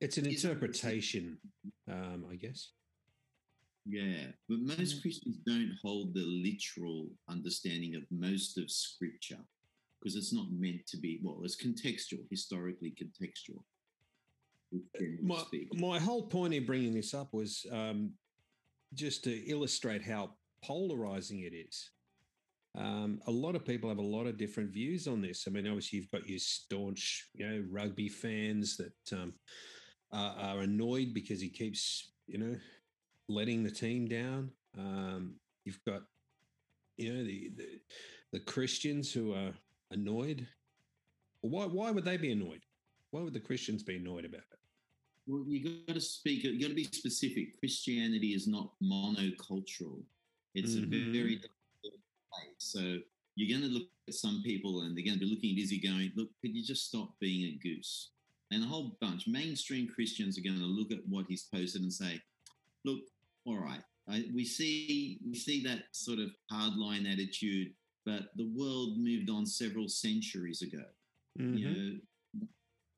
It's 0.00 0.18
an 0.18 0.26
interpretation, 0.26 1.38
um, 1.90 2.26
I 2.30 2.36
guess. 2.36 2.72
Yeah. 3.86 4.26
But 4.48 4.58
most 4.60 5.02
Christians 5.02 5.38
don't 5.46 5.72
hold 5.82 6.14
the 6.14 6.24
literal 6.24 7.08
understanding 7.28 7.94
of 7.94 8.02
most 8.10 8.58
of 8.58 8.70
scripture 8.70 9.38
because 10.00 10.16
it's 10.16 10.32
not 10.32 10.46
meant 10.50 10.86
to 10.88 10.96
be, 10.96 11.20
well, 11.22 11.40
it's 11.44 11.56
contextual, 11.56 12.24
historically 12.30 12.92
contextual. 13.00 13.62
My, 15.22 15.42
my 15.74 15.98
whole 15.98 16.26
point 16.26 16.54
in 16.54 16.64
bringing 16.64 16.94
this 16.94 17.14
up 17.14 17.32
was 17.32 17.66
um, 17.70 18.12
just 18.94 19.22
to 19.24 19.50
illustrate 19.50 20.02
how 20.02 20.32
polarizing 20.64 21.40
it 21.40 21.54
is. 21.54 21.90
Um, 22.76 23.20
a 23.26 23.30
lot 23.30 23.54
of 23.54 23.66
people 23.66 23.90
have 23.90 23.98
a 23.98 24.02
lot 24.02 24.26
of 24.26 24.38
different 24.38 24.70
views 24.70 25.06
on 25.06 25.20
this. 25.20 25.44
I 25.46 25.50
mean, 25.50 25.66
obviously, 25.66 25.98
you've 25.98 26.10
got 26.10 26.28
your 26.28 26.38
staunch, 26.38 27.28
you 27.34 27.46
know, 27.46 27.64
rugby 27.70 28.08
fans 28.08 28.78
that 28.78 29.16
um, 29.16 29.34
are, 30.10 30.34
are 30.38 30.60
annoyed 30.60 31.12
because 31.12 31.40
he 31.40 31.50
keeps, 31.50 32.12
you 32.26 32.38
know, 32.38 32.56
letting 33.32 33.62
the 33.62 33.70
team 33.70 34.06
down. 34.06 34.50
Um, 34.78 35.34
you've 35.64 35.82
got, 35.84 36.02
you 36.96 37.12
know, 37.12 37.24
the, 37.24 37.50
the 37.56 37.80
the 38.32 38.40
Christians 38.40 39.12
who 39.12 39.34
are 39.34 39.52
annoyed. 39.90 40.46
Why 41.40 41.66
why 41.66 41.90
would 41.90 42.04
they 42.04 42.16
be 42.16 42.32
annoyed? 42.32 42.62
Why 43.10 43.22
would 43.22 43.34
the 43.34 43.40
Christians 43.40 43.82
be 43.82 43.96
annoyed 43.96 44.24
about 44.24 44.40
it? 44.52 44.58
Well, 45.26 45.44
you 45.46 45.82
got 45.86 45.94
to 45.94 46.00
speak. 46.00 46.44
You 46.44 46.60
got 46.60 46.68
to 46.68 46.74
be 46.74 46.84
specific. 46.84 47.58
Christianity 47.58 48.34
is 48.34 48.46
not 48.46 48.72
monocultural. 48.82 50.02
It's 50.54 50.74
Mhm. 50.74 50.82
a 50.82 51.12
very 51.12 51.36
diverse 51.36 52.02
place. 52.32 52.54
So 52.58 53.00
you're 53.36 53.48
going 53.48 53.68
to 53.68 53.74
look 53.74 53.88
at 54.08 54.14
some 54.14 54.42
people, 54.42 54.82
and 54.82 54.96
they're 54.96 55.04
going 55.04 55.18
to 55.18 55.24
be 55.24 55.30
looking 55.30 55.52
at 55.56 55.62
Izzy, 55.62 55.78
going, 55.78 56.12
"Look, 56.16 56.30
could 56.40 56.54
you 56.54 56.62
just 56.62 56.86
stop 56.86 57.18
being 57.20 57.44
a 57.44 57.52
goose?" 57.58 58.10
And 58.50 58.62
a 58.62 58.66
whole 58.66 58.96
bunch 59.00 59.26
mainstream 59.26 59.86
Christians 59.88 60.36
are 60.36 60.42
going 60.42 60.58
to 60.58 60.66
look 60.66 60.90
at 60.92 61.06
what 61.08 61.26
he's 61.28 61.44
posted 61.44 61.82
and 61.82 61.92
say, 61.92 62.20
"Look, 62.84 63.04
all 63.44 63.58
right, 63.58 63.82
I, 64.08 64.24
we 64.34 64.44
see 64.44 65.18
we 65.26 65.34
see 65.34 65.62
that 65.64 65.84
sort 65.92 66.18
of 66.18 66.30
hardline 66.50 67.10
attitude, 67.12 67.72
but 68.04 68.30
the 68.36 68.48
world 68.48 68.98
moved 68.98 69.30
on 69.30 69.46
several 69.46 69.88
centuries 69.88 70.62
ago." 70.62 70.84
you 71.36 71.66
Mhm. 71.66 72.00
know, 72.42 72.46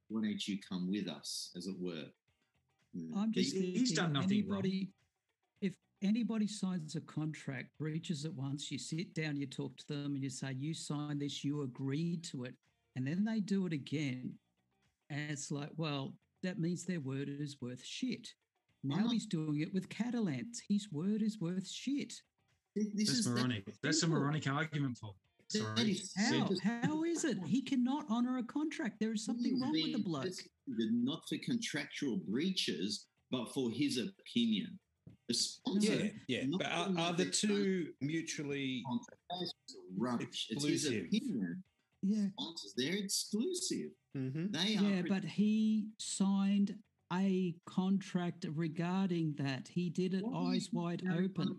why 0.09 0.23
don't 0.23 0.49
you 0.49 0.59
come 0.69 0.91
with 0.91 1.09
us, 1.09 1.53
as 1.57 1.67
it 1.69 1.79
were? 1.79 2.07
Mm. 2.97 3.17
I'm 3.17 3.31
But 3.31 3.35
just 3.43 3.55
you- 3.55 3.73
He's 3.79 3.93
done 3.93 4.13
nothing 4.13 4.49
wrong. 4.49 4.59
anybody, 4.65 4.93
if 5.61 5.77
anybody 6.03 6.47
signs 6.49 6.97
a 6.97 7.01
contract, 7.03 7.77
breaches 7.79 8.25
it 8.25 8.35
once, 8.35 8.71
you 8.73 8.79
sit 8.79 9.15
down, 9.15 9.37
you 9.37 9.47
talk 9.47 9.77
to 9.79 9.87
them, 9.87 10.15
and 10.15 10.23
you 10.25 10.31
say, 10.31 10.53
"You 10.53 10.75
signed 10.75 11.21
this, 11.23 11.45
you 11.45 11.63
agreed 11.63 12.25
to 12.25 12.45
it," 12.45 12.57
and 12.97 13.07
then 13.07 13.25
they 13.25 13.41
do 13.41 13.67
it 13.67 13.73
again, 13.73 14.39
and 15.11 15.31
it's 15.31 15.51
like, 15.51 15.71
well, 15.77 16.19
that 16.43 16.59
means 16.59 16.85
their 16.85 17.01
word 17.01 17.29
is 17.29 17.61
worth 17.61 17.85
shit. 17.85 18.35
Now 18.85 19.09
he's 19.09 19.27
doing 19.27 19.61
it 19.61 19.73
with 19.73 19.89
Catalans. 19.89 20.61
His 20.69 20.89
word 20.93 21.23
is 21.23 21.41
worth 21.41 21.67
shit. 21.69 22.13
this 22.77 22.87
That's 22.95 23.11
is 23.21 23.29
moronic. 23.29 23.65
That's 23.83 24.03
a 24.03 24.09
moronic 24.09 24.47
argument, 24.47 24.99
Paul. 25.01 25.17
Sorry. 25.49 25.99
How? 26.17 26.51
How 26.63 27.05
is 27.05 27.25
it? 27.25 27.39
He 27.47 27.63
cannot 27.63 28.05
honor 28.11 28.39
a 28.39 28.43
contract. 28.43 28.97
There 29.01 29.13
is 29.13 29.25
something 29.25 29.59
wrong 29.61 29.73
with 29.73 29.83
the 29.85 29.93
being 29.93 30.03
bloke. 30.03 30.27
Not 30.69 31.23
for 31.29 31.37
contractual 31.45 32.19
breaches, 32.29 33.07
but 33.31 33.53
for 33.55 33.71
his 33.71 33.99
opinion. 33.99 34.79
Sponsor 35.31 35.95
Yeah, 35.95 36.09
yeah. 36.29 36.45
But 36.59 36.67
are, 36.67 36.89
are 36.99 37.13
the 37.15 37.31
two 37.31 37.89
mutually? 38.03 38.83
contract. 38.87 39.21
That's. 39.31 40.47
It's 40.51 40.65
his 40.65 40.85
Exclusive. 40.85 41.05
opinion. 41.07 41.65
Yeah. 42.03 42.27
Sponsors, 42.39 42.75
they're 42.77 42.97
exclusive. 42.97 43.91
Mhm. 44.17 44.53
They 44.53 44.77
are. 44.77 44.83
Yeah, 44.83 45.03
but 45.09 45.25
he 45.25 45.89
signed 45.99 46.77
a 47.23 47.55
contract 47.67 48.47
regarding 48.55 49.35
that. 49.39 49.69
He 49.69 49.91
did 49.91 50.15
it 50.15 50.25
What 50.25 50.53
eyes 50.55 50.69
wide 50.73 51.03
open. 51.13 51.59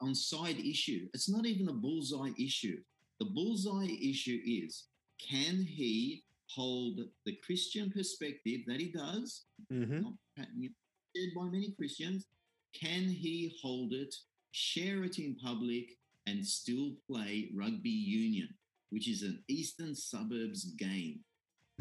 on 0.00 0.14
side 0.14 0.58
issue, 0.58 1.08
it's 1.14 1.28
not 1.28 1.46
even 1.46 1.68
a 1.68 1.72
bullseye 1.72 2.32
issue. 2.38 2.82
The 3.20 3.26
bullseye 3.26 3.96
issue 4.02 4.40
is 4.44 4.88
can 5.18 5.62
he 5.62 6.24
hold 6.48 7.00
the 7.24 7.36
Christian 7.36 7.90
perspective 7.90 8.60
that 8.66 8.80
he 8.80 8.90
does, 8.90 9.44
Mhm. 9.70 10.02
not 10.02 10.14
shared 10.36 11.34
by 11.34 11.48
many 11.48 11.70
Christians? 11.72 12.26
Can 12.72 13.08
he 13.08 13.56
hold 13.62 13.92
it, 13.94 14.14
share 14.50 15.04
it 15.04 15.18
in 15.18 15.36
public, 15.36 15.98
and 16.26 16.46
still 16.46 16.96
play 17.06 17.50
rugby 17.54 17.90
union, 17.90 18.48
which 18.90 19.08
is 19.08 19.22
an 19.22 19.42
eastern 19.48 19.94
suburbs 19.94 20.64
game? 20.74 21.24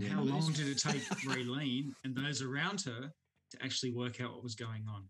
How 0.10 0.22
long 0.22 0.52
did 0.54 0.68
it 0.68 0.80
take 0.80 1.04
Raelene 1.26 1.94
and 2.04 2.16
those 2.16 2.42
around 2.42 2.82
her 2.82 3.12
to 3.52 3.64
actually 3.64 3.92
work 3.92 4.22
out 4.22 4.34
what 4.34 4.44
was 4.44 4.56
going 4.56 4.86
on? 4.88 5.04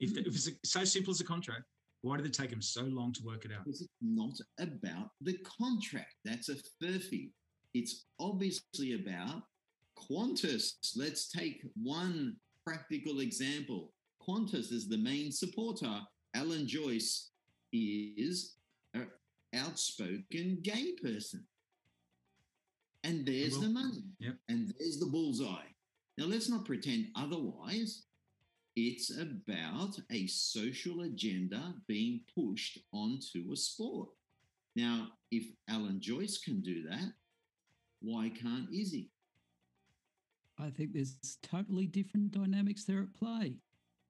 If, 0.00 0.16
if 0.16 0.26
it's 0.26 0.50
so 0.64 0.84
simple 0.84 1.10
as 1.10 1.20
a 1.20 1.24
contract, 1.24 1.64
why 2.02 2.16
did 2.16 2.26
it 2.26 2.32
take 2.32 2.50
them 2.50 2.62
so 2.62 2.82
long 2.82 3.12
to 3.14 3.22
work 3.24 3.44
it 3.44 3.52
out? 3.52 3.64
Because 3.64 3.82
it's 3.82 3.90
not 4.00 4.38
about 4.60 5.10
the 5.20 5.36
contract. 5.60 6.14
That's 6.24 6.48
a 6.48 6.56
furphy. 6.82 7.30
It's 7.74 8.06
obviously 8.20 8.94
about 8.94 9.42
Qantas. 9.98 10.74
Let's 10.96 11.28
take 11.28 11.62
one 11.74 12.36
practical 12.64 13.20
example. 13.20 13.92
Qantas 14.26 14.72
is 14.72 14.88
the 14.88 14.98
main 14.98 15.32
supporter. 15.32 16.00
Alan 16.34 16.66
Joyce 16.66 17.30
is 17.72 18.54
an 18.94 19.08
outspoken 19.54 20.58
gay 20.62 20.92
person. 21.02 21.44
And 23.04 23.24
there's 23.24 23.52
Well, 23.52 23.62
the 23.62 23.68
money. 23.68 24.02
yep. 24.18 24.36
And 24.48 24.74
there's 24.78 24.98
the 24.98 25.06
bullseye. 25.06 25.66
Now, 26.16 26.26
let's 26.26 26.48
not 26.48 26.64
pretend 26.64 27.08
otherwise. 27.14 28.04
It's 28.76 29.10
about 29.10 29.98
a 30.10 30.26
social 30.26 31.02
agenda 31.02 31.74
being 31.86 32.24
pushed 32.34 32.78
onto 32.92 33.50
a 33.52 33.56
sport. 33.56 34.10
Now, 34.76 35.12
if 35.30 35.44
Alan 35.68 36.00
Joyce 36.00 36.38
can 36.38 36.60
do 36.60 36.82
that, 36.88 37.12
why 38.00 38.28
can't 38.30 38.72
Izzy? 38.72 39.10
I 40.58 40.70
think 40.70 40.92
there's 40.92 41.38
totally 41.42 41.86
different 41.86 42.32
dynamics 42.32 42.84
there 42.84 43.00
at 43.02 43.14
play. 43.14 43.56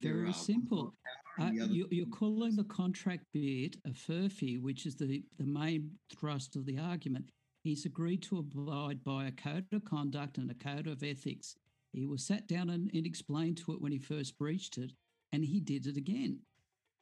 Very 0.00 0.32
simple. 0.32 0.84
one 0.84 0.92
power 1.36 1.48
and 1.50 1.60
Uh, 1.62 1.64
you, 1.66 1.88
you're 1.90 2.06
calling 2.06 2.56
the 2.56 2.64
contract 2.64 3.24
bit 3.32 3.76
a 3.84 3.90
furphy, 3.90 4.60
which 4.60 4.86
is 4.86 4.96
the, 4.96 5.22
the 5.38 5.46
main 5.46 5.90
thrust 6.14 6.56
of 6.56 6.64
the 6.66 6.78
argument. 6.78 7.30
He's 7.62 7.84
agreed 7.84 8.22
to 8.24 8.38
abide 8.38 9.02
by 9.04 9.26
a 9.26 9.32
code 9.32 9.66
of 9.72 9.84
conduct 9.84 10.38
and 10.38 10.50
a 10.50 10.54
code 10.54 10.86
of 10.86 11.02
ethics. 11.02 11.56
He 11.92 12.06
was 12.06 12.24
sat 12.24 12.46
down 12.46 12.70
and, 12.70 12.90
and 12.94 13.06
explained 13.06 13.56
to 13.58 13.72
it 13.72 13.80
when 13.80 13.92
he 13.92 13.98
first 13.98 14.38
breached 14.38 14.78
it, 14.78 14.92
and 15.32 15.44
he 15.44 15.60
did 15.60 15.86
it 15.86 15.96
again. 15.96 16.40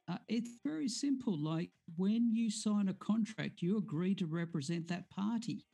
Uh, 0.07 0.17
it's 0.29 0.49
very 0.63 0.87
simple. 0.87 1.37
Like 1.37 1.69
when 1.97 2.31
you 2.33 2.49
sign 2.49 2.87
a 2.87 2.93
contract, 2.93 3.61
you 3.61 3.77
agree 3.77 4.15
to 4.15 4.25
represent 4.25 4.87
that 4.87 5.09
party. 5.09 5.65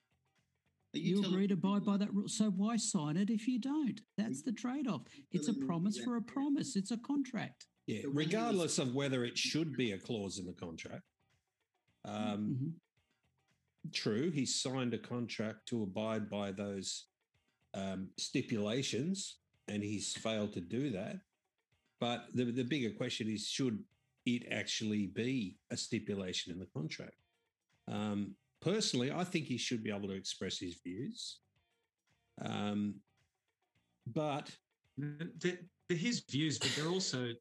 Are 0.95 0.99
You, 0.99 1.15
telling 1.21 1.33
agree 1.33 1.47
to 1.47 1.53
abide 1.53 1.85
by 1.85 1.97
that- 1.97 2.07
that 2.07 2.13
rule. 2.13 2.27
So 2.27 2.49
why 2.51 2.77
sign 2.77 3.17
it 3.17 3.29
if 3.29 3.47
you 3.47 3.59
don't? 3.59 4.01
That's 4.17 4.41
the 4.41 4.51
trade 4.51 4.87
off. 4.87 5.03
It's 5.31 5.47
a 5.47 5.53
promise 5.53 5.97
for 5.99 6.17
a 6.17 6.21
promise. 6.21 6.75
It's 6.75 6.91
a 6.91 6.97
contract. 6.97 7.67
Yeah, 7.87 8.01
So 8.01 8.09
when 8.09 8.13
he 8.13 8.17
was- 8.17 8.25
regardless 8.27 8.79
of 8.79 8.93
whether 8.93 9.23
it 9.23 9.37
should 9.37 9.75
be 9.77 9.91
a 9.91 9.99
clause 9.99 10.39
in 10.39 10.45
the 10.45 10.53
contract. 10.53 11.03
Um, 12.05 12.55
Mhm. 12.55 12.73
True, 13.91 14.31
he 14.31 14.45
signed 14.45 14.93
a 14.93 14.97
contract 14.97 15.67
to 15.67 15.83
abide 15.83 16.29
by 16.29 16.51
those 16.51 17.05
um, 17.73 18.09
stipulations, 18.17 19.39
and 19.67 19.83
he's 19.83 20.13
failed 20.13 20.53
to 20.53 20.61
do 20.61 20.89
that. 20.91 21.17
But 21.99 22.27
the 22.33 22.45
the 22.45 22.63
bigger 22.63 22.91
question 22.91 23.27
is, 23.27 23.47
should 23.47 23.83
it 24.25 24.47
actually 24.51 25.07
be 25.07 25.57
a 25.71 25.77
stipulation 25.77 26.53
in 26.53 26.59
the 26.59 26.67
contract? 26.67 27.17
Um, 27.87 28.35
personally, 28.61 29.11
I 29.11 29.23
think 29.23 29.45
he 29.45 29.57
should 29.57 29.83
be 29.83 29.91
able 29.91 30.07
to 30.07 30.15
express 30.15 30.57
his 30.59 30.75
views. 30.83 31.39
Um, 32.41 32.95
but 34.07 34.49
They're, 34.97 35.57
they're 35.89 35.97
his 35.97 36.21
views, 36.29 36.59
but 36.59 36.71
they're 36.75 36.89
also 36.91 37.33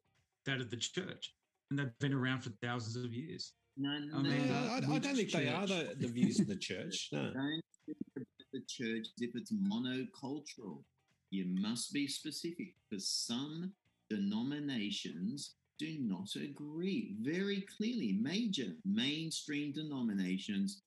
that 0.45 0.59
of 0.59 0.69
the 0.69 0.77
church, 0.77 1.33
and 1.69 1.79
they've 1.79 1.99
been 1.99 2.13
around 2.13 2.41
for 2.41 2.51
thousands 2.61 3.05
of 3.05 3.13
years. 3.13 3.53
No, 3.75 3.89
I 3.89 4.21
no, 4.21 4.29
mean, 4.29 4.51
uh, 4.51 4.69
I, 4.71 4.77
I 4.77 4.99
don't 4.99 5.15
think 5.15 5.31
they 5.31 5.47
are 5.49 5.65
the, 5.65 5.95
the 5.99 6.07
views 6.07 6.39
of 6.39 6.47
the 6.47 6.55
church. 6.69 7.09
No. 7.11 7.31
Don't 7.33 7.61
think 7.85 7.97
about 8.15 8.27
the 8.53 8.61
church 8.67 9.07
as 9.15 9.21
if 9.21 9.35
it's 9.35 9.51
monocultural. 9.53 10.83
you 11.31 11.45
must 11.59 11.91
be 11.91 12.07
specific 12.07 12.75
because 12.89 13.07
some 13.07 13.71
denominations 14.09 15.55
do 15.79 15.97
not 16.01 16.29
agree 16.35 17.15
very 17.21 17.65
clearly. 17.77 18.17
Major 18.21 18.73
mainstream 18.85 19.71
denominations. 19.73 20.83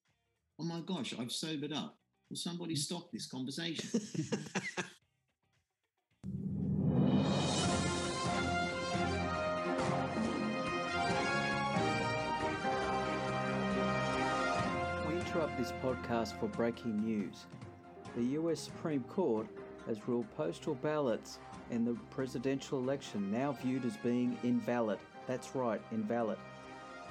Oh 0.60 0.64
my 0.64 0.80
gosh, 0.80 1.12
I've 1.18 1.32
sobered 1.32 1.72
up. 1.72 1.98
Will 2.30 2.36
somebody 2.36 2.76
stop 2.86 3.10
this 3.12 3.26
conversation? 3.26 4.00
This 15.56 15.72
podcast 15.82 16.38
for 16.38 16.48
breaking 16.48 17.02
news. 17.02 17.46
The 18.14 18.22
US 18.40 18.60
Supreme 18.60 19.02
Court 19.04 19.46
has 19.86 20.06
ruled 20.06 20.26
postal 20.36 20.74
ballots 20.74 21.38
in 21.70 21.84
the 21.84 21.94
presidential 22.10 22.78
election 22.78 23.30
now 23.32 23.52
viewed 23.52 23.84
as 23.86 23.96
being 23.98 24.36
invalid. 24.42 24.98
That's 25.26 25.54
right, 25.54 25.80
invalid. 25.92 26.38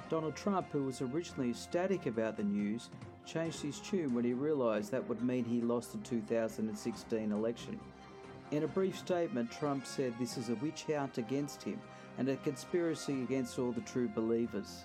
Donald 0.08 0.36
Trump, 0.36 0.68
who 0.70 0.84
was 0.84 1.02
originally 1.02 1.50
ecstatic 1.50 2.06
about 2.06 2.36
the 2.36 2.44
news, 2.44 2.90
changed 3.24 3.62
his 3.62 3.80
tune 3.80 4.14
when 4.14 4.24
he 4.24 4.32
realised 4.32 4.92
that 4.92 5.08
would 5.08 5.22
mean 5.22 5.44
he 5.44 5.60
lost 5.60 5.90
the 5.92 5.98
2016 5.98 7.32
election. 7.32 7.80
In 8.52 8.62
a 8.62 8.68
brief 8.68 8.96
statement, 8.96 9.50
Trump 9.50 9.84
said 9.84 10.14
this 10.20 10.36
is 10.38 10.50
a 10.50 10.54
witch 10.56 10.84
hunt 10.84 11.18
against 11.18 11.64
him 11.64 11.80
and 12.18 12.28
a 12.28 12.36
conspiracy 12.36 13.22
against 13.22 13.58
all 13.58 13.72
the 13.72 13.80
true 13.80 14.08
believers. 14.08 14.84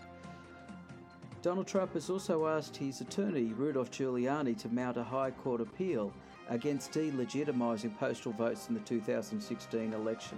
Donald 1.42 1.66
Trump 1.66 1.94
has 1.96 2.12
also 2.12 2.46
asked 2.46 2.78
his 2.78 3.02
attorney, 3.02 3.54
Rudolph 3.54 3.90
Giuliani, 3.90 4.56
to 4.60 4.70
mount 4.70 4.98
a 4.98 5.04
High 5.04 5.32
Court 5.32 5.60
appeal 5.60 6.14
against 6.50 6.92
delegitimising 6.92 7.98
postal 7.98 8.32
votes 8.32 8.68
in 8.68 8.76
the 8.76 8.82
2016 8.82 9.94
election. 9.94 10.38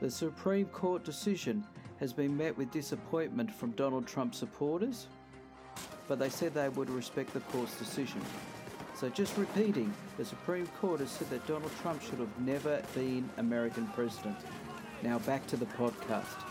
The 0.00 0.08
Supreme 0.10 0.66
Court 0.66 1.02
decision 1.02 1.64
has 1.98 2.12
been 2.12 2.36
met 2.36 2.56
with 2.56 2.70
disappointment 2.70 3.52
from 3.52 3.72
Donald 3.72 4.06
Trump 4.06 4.36
supporters, 4.36 5.08
but 6.06 6.20
they 6.20 6.28
said 6.28 6.54
they 6.54 6.68
would 6.68 6.90
respect 6.90 7.34
the 7.34 7.40
court's 7.40 7.76
decision. 7.76 8.20
So, 8.94 9.08
just 9.08 9.36
repeating, 9.36 9.92
the 10.16 10.24
Supreme 10.24 10.68
Court 10.80 11.00
has 11.00 11.10
said 11.10 11.28
that 11.30 11.44
Donald 11.48 11.72
Trump 11.82 12.02
should 12.02 12.20
have 12.20 12.40
never 12.40 12.82
been 12.94 13.28
American 13.38 13.88
president. 13.88 14.36
Now, 15.02 15.18
back 15.20 15.44
to 15.48 15.56
the 15.56 15.66
podcast. 15.66 16.24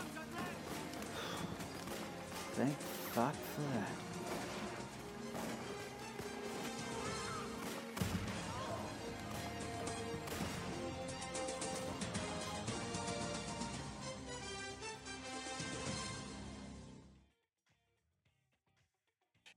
Thank 2.52 2.76
fuck 3.14 3.34
for 3.34 3.60
that. 3.78 3.88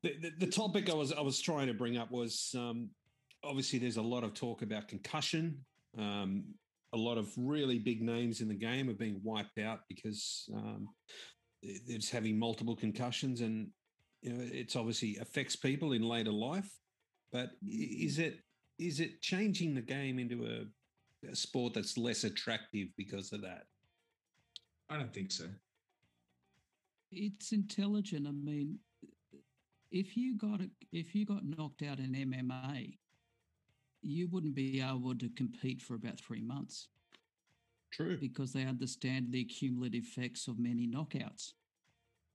The, 0.03 0.15
the, 0.19 0.45
the 0.45 0.51
topic 0.51 0.89
I 0.89 0.95
was 0.95 1.13
I 1.13 1.21
was 1.21 1.39
trying 1.39 1.67
to 1.67 1.75
bring 1.75 1.97
up 1.97 2.11
was 2.11 2.55
um, 2.57 2.89
obviously 3.43 3.77
there's 3.77 3.97
a 3.97 4.01
lot 4.01 4.23
of 4.23 4.33
talk 4.33 4.63
about 4.63 4.87
concussion. 4.87 5.63
Um, 5.97 6.45
a 6.93 6.97
lot 6.97 7.17
of 7.17 7.31
really 7.37 7.79
big 7.79 8.01
names 8.01 8.41
in 8.41 8.47
the 8.47 8.55
game 8.55 8.89
are 8.89 8.93
being 8.93 9.21
wiped 9.23 9.59
out 9.59 9.81
because 9.87 10.49
um, 10.55 10.87
it's 11.61 12.09
having 12.09 12.37
multiple 12.37 12.75
concussions, 12.75 13.41
and 13.41 13.67
you 14.21 14.33
know 14.33 14.43
it's 14.51 14.75
obviously 14.75 15.17
affects 15.21 15.55
people 15.55 15.93
in 15.93 16.03
later 16.03 16.31
life. 16.31 16.69
But 17.31 17.51
is 17.67 18.19
it 18.19 18.39
is 18.79 18.99
it 18.99 19.21
changing 19.21 19.75
the 19.75 19.81
game 19.81 20.19
into 20.19 20.45
a, 20.45 21.29
a 21.29 21.35
sport 21.35 21.73
that's 21.73 21.97
less 21.97 22.23
attractive 22.23 22.87
because 22.97 23.31
of 23.31 23.41
that? 23.41 23.63
I 24.89 24.97
don't 24.97 25.13
think 25.13 25.31
so. 25.31 25.45
It's 27.11 27.51
intelligent. 27.51 28.27
I 28.27 28.31
mean, 28.31 28.79
if 29.91 30.17
you 30.17 30.37
got 30.37 30.61
a, 30.61 30.69
if 30.91 31.13
you 31.13 31.25
got 31.25 31.45
knocked 31.45 31.83
out 31.83 31.99
in 31.99 32.11
MMA, 32.13 32.97
you 34.01 34.27
wouldn't 34.29 34.55
be 34.55 34.81
able 34.81 35.15
to 35.15 35.29
compete 35.29 35.81
for 35.81 35.95
about 35.95 36.19
three 36.19 36.41
months 36.41 36.87
True. 37.91 38.17
because 38.17 38.53
they 38.53 38.63
understand 38.65 39.31
the 39.31 39.43
cumulative 39.45 40.03
effects 40.05 40.47
of 40.47 40.57
many 40.59 40.87
knockouts. 40.87 41.53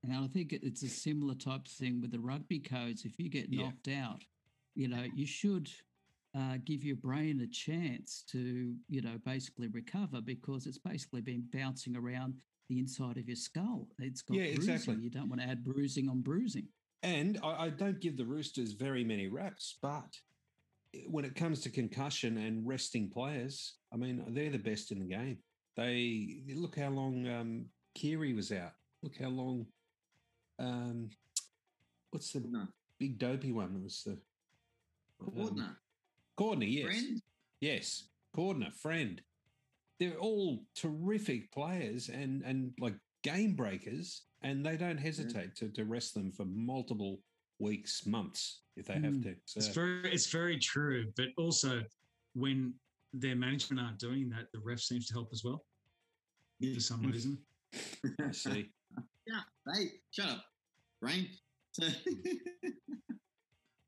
And 0.02 0.12
I 0.14 0.26
think 0.28 0.52
it's 0.52 0.82
a 0.82 0.88
similar 0.88 1.34
type 1.34 1.66
of 1.66 1.72
thing 1.72 2.00
with 2.00 2.12
the 2.12 2.20
rugby 2.20 2.60
codes. 2.60 3.04
If 3.04 3.18
you 3.18 3.28
get 3.28 3.48
Yeah. 3.50 3.64
knocked 3.64 3.88
out, 3.88 4.22
you 4.74 4.88
know, 4.88 5.04
you 5.14 5.26
should 5.26 5.70
uh, 6.34 6.58
give 6.64 6.84
your 6.84 6.96
brain 6.96 7.40
a 7.40 7.46
chance 7.46 8.22
to, 8.28 8.76
you 8.88 9.00
know, 9.00 9.18
basically 9.24 9.68
recover 9.68 10.20
because 10.20 10.66
it's 10.66 10.78
basically 10.78 11.22
been 11.22 11.48
bouncing 11.50 11.96
around 11.96 12.34
the 12.68 12.78
inside 12.78 13.16
of 13.16 13.26
your 13.26 13.36
skull. 13.36 13.88
It's 13.98 14.20
got 14.22 14.36
Yeah, 14.36 14.54
bruising. 14.54 14.74
exactly. 14.74 14.96
You 15.02 15.10
don't 15.10 15.28
want 15.30 15.40
to 15.40 15.48
add 15.48 15.64
bruising 15.64 16.08
on 16.10 16.20
bruising. 16.20 16.68
And 17.02 17.38
I, 17.42 17.64
I 17.66 17.68
don't 17.70 18.00
give 18.00 18.16
the 18.16 18.24
Roosters 18.26 18.72
very 18.72 19.02
many 19.04 19.28
raps, 19.28 19.78
but 19.80 20.18
when 21.08 21.24
it 21.24 21.34
comes 21.34 21.60
to 21.62 21.70
concussion 21.70 22.38
and 22.38 22.66
resting 22.66 23.08
players, 23.10 23.74
I 23.92 23.96
mean, 23.96 24.24
they're 24.28 24.50
the 24.50 24.58
best 24.58 24.92
in 24.92 24.98
the 25.00 25.06
game. 25.06 25.38
They 25.76 26.42
look 26.54 26.78
how 26.78 26.88
long 26.88 27.26
um, 27.28 27.66
Keary 27.94 28.32
was 28.32 28.52
out. 28.52 28.72
Look 29.02 29.16
how 29.18 29.28
long. 29.28 29.66
Um, 30.58 31.10
what's 32.10 32.32
the 32.32 32.40
No. 32.40 32.66
big 32.98 33.18
dopey 33.18 33.52
one? 33.52 33.76
It 33.76 33.82
was 33.82 34.02
the 34.04 34.18
Cordner, 35.22 35.76
Cordner, 36.38 36.70
yes, 36.70 36.86
friend. 36.86 37.22
yes, 37.60 38.08
Cordner, 38.34 38.72
friend. 38.72 39.20
They're 39.98 40.18
all 40.18 40.64
terrific 40.74 41.52
players 41.52 42.08
and 42.08 42.42
and 42.42 42.72
like 42.78 42.94
game 43.22 43.54
breakers, 43.54 44.22
and 44.42 44.64
they 44.64 44.76
don't 44.76 44.98
hesitate 44.98 45.56
to 45.56 45.68
to 45.70 45.84
rest 45.84 46.14
them 46.14 46.32
for 46.32 46.44
multiple 46.44 47.20
weeks, 47.58 48.06
months 48.06 48.62
if 48.76 48.86
they 48.86 48.94
have 48.94 49.02
Mm. 49.14 49.22
to. 49.24 49.36
So, 49.46 49.58
It's 49.58 49.68
very 49.68 50.12
it's 50.12 50.30
very 50.30 50.58
true, 50.58 51.12
but 51.16 51.28
also 51.36 51.82
when 52.34 52.74
their 53.12 53.34
management 53.36 53.80
aren't 53.80 53.98
doing 53.98 54.28
that, 54.30 54.52
the 54.52 54.60
ref 54.60 54.80
seems 54.80 55.06
to 55.08 55.14
help 55.14 55.30
as 55.32 55.42
well 55.44 55.64
for 56.74 56.80
some 56.80 57.02
reason. 57.02 57.38
I 58.20 58.30
see. 58.32 58.70
Yeah, 59.28 59.40
hey, 59.74 59.90
shut 60.12 60.28
up, 60.28 60.44
brain. 61.00 61.28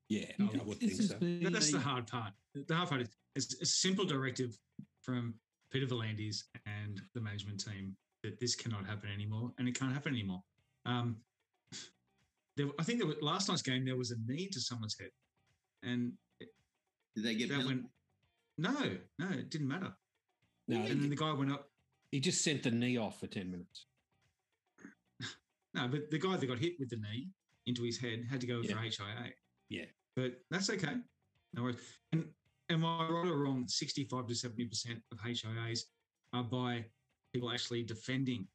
Yeah, 0.09 0.33
No, 0.39 0.51
I 0.59 0.63
would 0.65 0.79
think 0.81 0.95
so. 1.03 1.19
been 1.19 1.53
that's 1.53 1.71
the 1.71 1.79
hard 1.79 2.07
part. 2.07 2.33
The 2.55 2.75
hard 2.75 2.89
part 2.89 3.03
is 3.03 3.09
it's 3.37 3.61
a 3.61 3.67
simple 3.67 4.05
directive 4.07 4.59
from 5.03 5.35
Peter 5.71 5.87
V'landys 5.87 6.45
and 6.67 7.01
the 7.15 7.21
management 7.21 7.61
team 7.63 7.95
that 8.23 8.41
this 8.41 8.55
cannot 8.57 8.87
happen 8.87 9.11
anymore, 9.11 9.53
and 9.59 9.69
it 9.69 9.79
can't 9.79 9.93
happen 9.93 10.13
anymore. 10.15 10.43
Um, 10.87 11.19
there, 12.59 12.67
I 12.79 12.83
think 12.83 12.99
there 12.99 13.07
was, 13.07 13.17
last 13.23 13.49
night's 13.49 13.63
game 13.63 13.85
there 13.87 13.97
was 13.97 14.11
a 14.11 14.17
knee 14.27 14.49
to 14.53 14.61
someone's 14.61 14.97
head, 14.99 15.11
and 15.83 16.13
did 16.41 17.25
they 17.25 17.35
get 17.35 17.49
that 17.49 17.65
went. 17.65 17.85
No, 18.59 18.73
no, 19.19 19.29
it 19.31 19.49
didn't 19.51 19.69
matter. 19.69 19.93
No, 20.67 20.77
And 20.83 21.01
then 21.03 21.09
the 21.11 21.17
guy 21.17 21.33
went 21.33 21.53
up. 21.53 21.71
he 22.11 22.21
just 22.21 22.43
sent 22.45 22.63
the 22.65 22.71
knee 22.71 22.99
off 22.99 23.21
for 23.21 23.27
ten 23.29 23.51
minutes. 23.51 23.87
No, 25.75 25.87
but 25.87 26.11
the 26.11 26.19
guy 26.19 26.37
that 26.37 26.47
got 26.47 26.59
hit 26.59 26.75
with 26.81 26.89
the 26.91 26.97
knee 26.97 27.29
into 27.67 27.83
his 27.85 27.99
head 27.99 28.25
had 28.29 28.41
to 28.41 28.47
go 28.47 28.61
Yeah. 28.63 28.75
for 28.75 28.81
HIA. 28.81 29.33
Yeah. 29.69 29.85
But 30.17 30.41
that's 30.51 30.71
okay. 30.71 30.95
No 31.55 31.63
worries. 31.65 31.77
And 32.13 32.25
am 32.71 32.85
I 32.85 33.07
right 33.09 33.29
or 33.31 33.39
wrong? 33.39 33.67
65 33.69 34.27
to 34.27 34.35
70% 34.35 35.01
of 35.13 35.19
HIAs 35.19 35.81
are 36.33 36.43
by 36.43 36.85
people 37.33 37.51
actually 37.53 37.83
defending. 37.85 38.47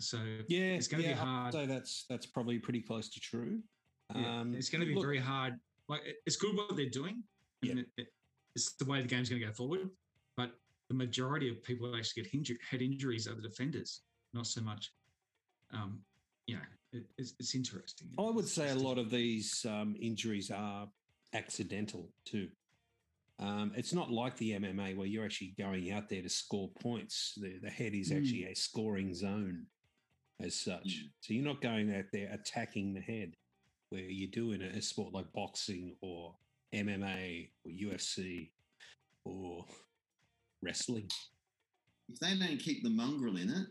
So 0.00 0.18
Yeah, 0.48 0.74
It's 0.74 0.88
gonna 0.88 1.02
be 1.02 1.08
yeah, 1.10 1.14
I'd 1.20 1.26
hard. 1.26 1.52
So 1.52 1.66
that's 1.66 2.04
that's 2.08 2.26
probably 2.26 2.58
pretty 2.58 2.80
close 2.80 3.08
to 3.10 3.20
true. 3.20 3.60
yeah, 4.14 4.40
Um, 4.40 4.54
it's 4.54 4.68
going 4.70 4.80
to 4.80 4.86
be 4.86 4.94
look, 4.94 5.04
very 5.04 5.18
hard. 5.18 5.54
Like 5.88 6.02
it's 6.26 6.36
good 6.36 6.56
what 6.56 6.76
they're 6.76 6.88
doing. 6.88 7.22
And 7.62 7.70
Yeah. 7.78 7.80
it, 7.82 7.86
it- 7.96 8.08
it's 8.56 8.72
the 8.74 8.84
way 8.86 9.00
the 9.02 9.06
game's 9.06 9.28
going 9.28 9.40
to 9.40 9.46
go 9.46 9.52
forward. 9.52 9.88
But 10.36 10.52
the 10.88 10.94
majority 10.94 11.48
of 11.48 11.62
people 11.62 11.90
that 11.92 11.98
actually 11.98 12.24
get 12.24 12.34
injured, 12.34 12.56
head 12.68 12.82
injuries 12.82 13.28
are 13.28 13.34
the 13.34 13.42
defenders, 13.42 14.00
not 14.32 14.46
so 14.48 14.60
much. 14.62 14.90
Um, 15.70 16.00
you 16.46 16.56
know, 16.56 16.62
it, 16.92 17.04
it's, 17.18 17.34
it's 17.38 17.54
interesting. 17.54 18.08
I 18.18 18.22
would 18.30 18.48
say 18.48 18.70
a 18.70 18.74
lot 18.74 18.98
of 18.98 19.10
these 19.10 19.64
um, 19.68 19.94
injuries 20.00 20.50
are 20.50 20.88
accidental 21.34 22.10
too. 22.24 22.48
Um, 23.38 23.72
it's 23.76 23.92
not 23.92 24.10
like 24.10 24.36
the 24.38 24.52
MMA 24.52 24.96
where 24.96 25.06
you're 25.06 25.24
actually 25.24 25.54
going 25.58 25.92
out 25.92 26.08
there 26.08 26.22
to 26.22 26.28
score 26.28 26.70
points. 26.80 27.34
The, 27.36 27.58
the 27.62 27.70
head 27.70 27.94
is 27.94 28.10
Mm. 28.10 28.16
actually 28.18 28.44
a 28.46 28.54
scoring 28.56 29.14
zone 29.14 29.66
as 30.40 30.54
such. 30.54 30.84
Mm. 30.86 31.10
So 31.20 31.34
you're 31.34 31.44
not 31.44 31.60
going 31.60 31.94
out 31.94 32.06
there 32.12 32.30
attacking 32.32 32.94
the 32.94 33.00
head 33.00 33.34
where 33.90 34.02
you 34.02 34.28
do 34.28 34.52
in 34.52 34.62
a, 34.62 34.82
sport 34.82 35.14
like 35.14 35.32
boxing 35.32 35.96
or 36.00 36.34
MMA 36.74 37.48
or 37.64 37.72
UFC 37.72 38.50
or 39.24 39.64
wrestling. 40.62 41.08
if 42.08 42.18
they 42.20 42.36
don't 42.38 42.58
keep 42.58 42.82
the 42.82 42.90
mongrel 42.90 43.36
in 43.36 43.50
it, 43.50 43.66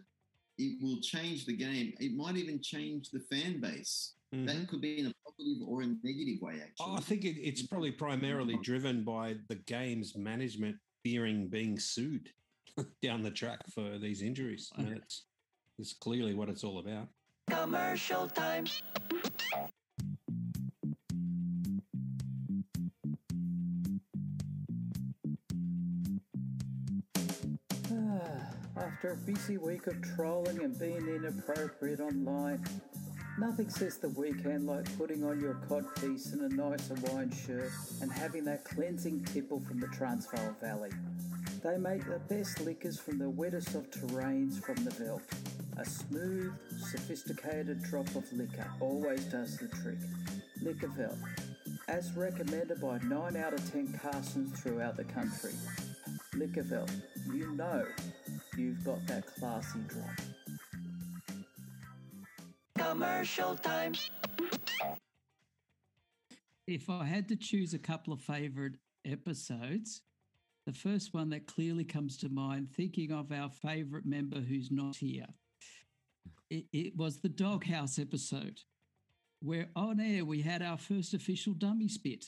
it 0.58 0.78
will 0.82 1.00
change 1.02 1.46
the 1.46 1.56
game. 1.56 1.94
It 2.00 2.16
might 2.16 2.36
even 2.36 2.62
change 2.62 3.10
the 3.12 3.20
fan 3.20 3.60
base. 3.62 4.14
Mhm. 4.34 4.48
That 4.48 4.68
could 4.68 4.82
be 4.82 5.00
in 5.00 5.08
a 5.08 5.14
positive 5.26 5.68
or 5.68 5.84
a 5.84 5.88
negative 6.04 6.42
way, 6.42 6.56
actually. 6.56 6.76
Oh, 6.80 6.96
I 6.96 7.00
think 7.00 7.24
it, 7.24 7.40
it's 7.40 7.62
probably 7.62 7.92
primarily 7.92 8.58
driven 8.58 9.04
by 9.04 9.38
the 9.48 9.56
game's 9.56 10.16
management 10.16 10.78
fearing 11.04 11.48
being 11.48 11.80
sued 11.80 12.30
down 13.02 13.22
the 13.22 13.32
track 13.32 13.60
for 13.74 13.98
these 14.00 14.22
injuries. 14.22 14.72
You 14.78 15.02
know, 15.78 15.82
it's, 15.82 15.92
it's 15.92 16.00
clearly 16.00 16.34
what 16.34 16.50
it's 16.50 16.64
all 16.64 16.80
about. 16.80 17.08
Commercial 17.50 18.28
time. 18.28 18.66
Ah, 27.90 28.82
after 28.82 29.12
a 29.12 29.18
busy 29.18 29.58
week 29.58 29.88
of 29.88 30.02
trolling 30.16 30.62
and 30.64 30.78
being 30.78 31.08
inappropriate 31.08 32.00
online, 32.00 32.64
nothing 33.40 33.70
says 33.70 33.98
the 33.98 34.10
weekend 34.10 34.68
like 34.68 34.86
putting 34.98 35.24
on 35.24 35.40
your 35.40 35.56
codpiece 35.70 36.34
and 36.34 36.52
a 36.52 36.56
nice 36.56 36.90
Hawaiian 36.90 37.32
shirt 37.32 37.72
and 38.02 38.12
having 38.12 38.44
that 38.46 38.66
cleansing 38.66 39.24
tipple 39.26 39.62
from 39.62 39.80
the 39.80 39.88
Transvaal 39.88 40.56
Valley. 40.62 40.92
They 41.68 41.78
make 41.78 42.06
the 42.06 42.20
best 42.34 42.62
liquors 42.62 42.98
from 42.98 43.18
the 43.20 43.30
wettest 43.30 43.76
of 43.76 43.92
terrains 43.92 44.64
from 44.64 44.86
the 44.86 44.92
veldt. 44.92 45.22
A 45.76 45.84
smooth, 45.84 46.54
sophisticated 46.80 47.84
drop 47.84 48.08
of 48.16 48.32
liquor 48.32 48.72
always 48.80 49.26
does 49.26 49.58
the 49.58 49.68
trick. 49.68 49.98
Liquor 50.62 50.88
Veldt, 50.88 51.18
as 51.90 52.14
recommended 52.14 52.80
by 52.80 53.00
9 53.00 53.36
out 53.36 53.54
of 53.54 53.70
10 53.70 54.00
Carsons 54.02 54.58
throughout 54.58 54.96
the 54.96 55.04
country. 55.04 55.52
Liquor 56.34 56.64
Veldt, 56.64 56.90
you 57.34 57.52
know 57.52 57.86
you've 58.58 58.82
got 58.86 59.06
that 59.08 59.26
classy 59.26 59.80
drop. 59.90 60.22
Commercial 62.78 63.58
time. 63.58 63.94
If 66.66 66.90
I 66.90 67.04
had 67.04 67.28
to 67.28 67.36
choose 67.36 67.74
a 67.74 67.80
couple 67.80 68.14
of 68.14 68.22
favourite 68.22 68.78
episodes, 69.04 70.02
the 70.68 70.74
first 70.74 71.14
one 71.14 71.30
that 71.30 71.48
clearly 71.48 71.86
comes 71.86 72.18
to 72.18 72.28
mind, 72.28 72.68
thinking 72.76 73.14
of 73.14 73.32
our 73.32 73.50
favourite 73.50 74.06
member 74.06 74.42
who's 74.42 74.70
not 74.70 74.98
here, 74.98 75.26
it, 76.50 76.66
it 76.74 76.98
was 76.98 77.22
the 77.22 77.30
Doghouse 77.30 77.98
episode, 77.98 78.60
where 79.42 79.70
on 79.78 80.02
air 80.02 80.26
we 80.26 80.42
had 80.42 80.62
our 80.62 80.78
first 80.78 81.14
official 81.14 81.54
dummy 81.54 81.88
spit. 81.88 82.26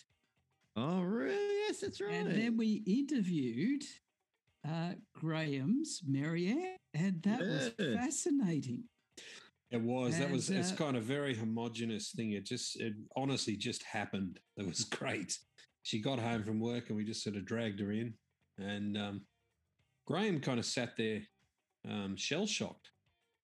Oh, 0.77 1.01
really? 1.01 1.35
Yes, 1.67 1.81
that's 1.81 1.99
right. 1.99 2.13
And 2.13 2.33
then 2.33 2.55
we 2.55 2.81
interviewed 2.87 3.83
uh, 4.65 4.93
Graham's 5.13 6.01
Marianne, 6.07 6.77
and 6.93 7.21
that 7.23 7.41
was 7.41 7.71
fascinating. 7.95 8.85
It 9.69 9.81
was. 9.81 10.17
that 10.17 10.31
was. 10.31 10.49
And, 10.49 10.59
It's 10.59 10.71
uh, 10.71 10.75
kind 10.75 10.95
of 10.95 11.03
very 11.03 11.35
homogenous 11.35 12.11
thing. 12.15 12.31
It 12.31 12.45
just. 12.45 12.79
It 12.79 12.93
honestly 13.17 13.57
just 13.57 13.83
happened. 13.83 14.39
It 14.55 14.65
was 14.65 14.83
great. 14.85 15.37
She 15.83 16.01
got 16.01 16.19
home 16.19 16.43
from 16.43 16.59
work 16.59 16.89
and 16.89 16.97
we 16.97 17.03
just 17.03 17.23
sort 17.23 17.35
of 17.35 17.45
dragged 17.45 17.79
her 17.79 17.91
in, 17.91 18.13
and 18.59 18.97
um, 18.97 19.21
Graham 20.07 20.39
kind 20.39 20.59
of 20.59 20.65
sat 20.65 20.95
there, 20.97 21.21
um, 21.89 22.15
shell 22.15 22.45
shocked, 22.45 22.89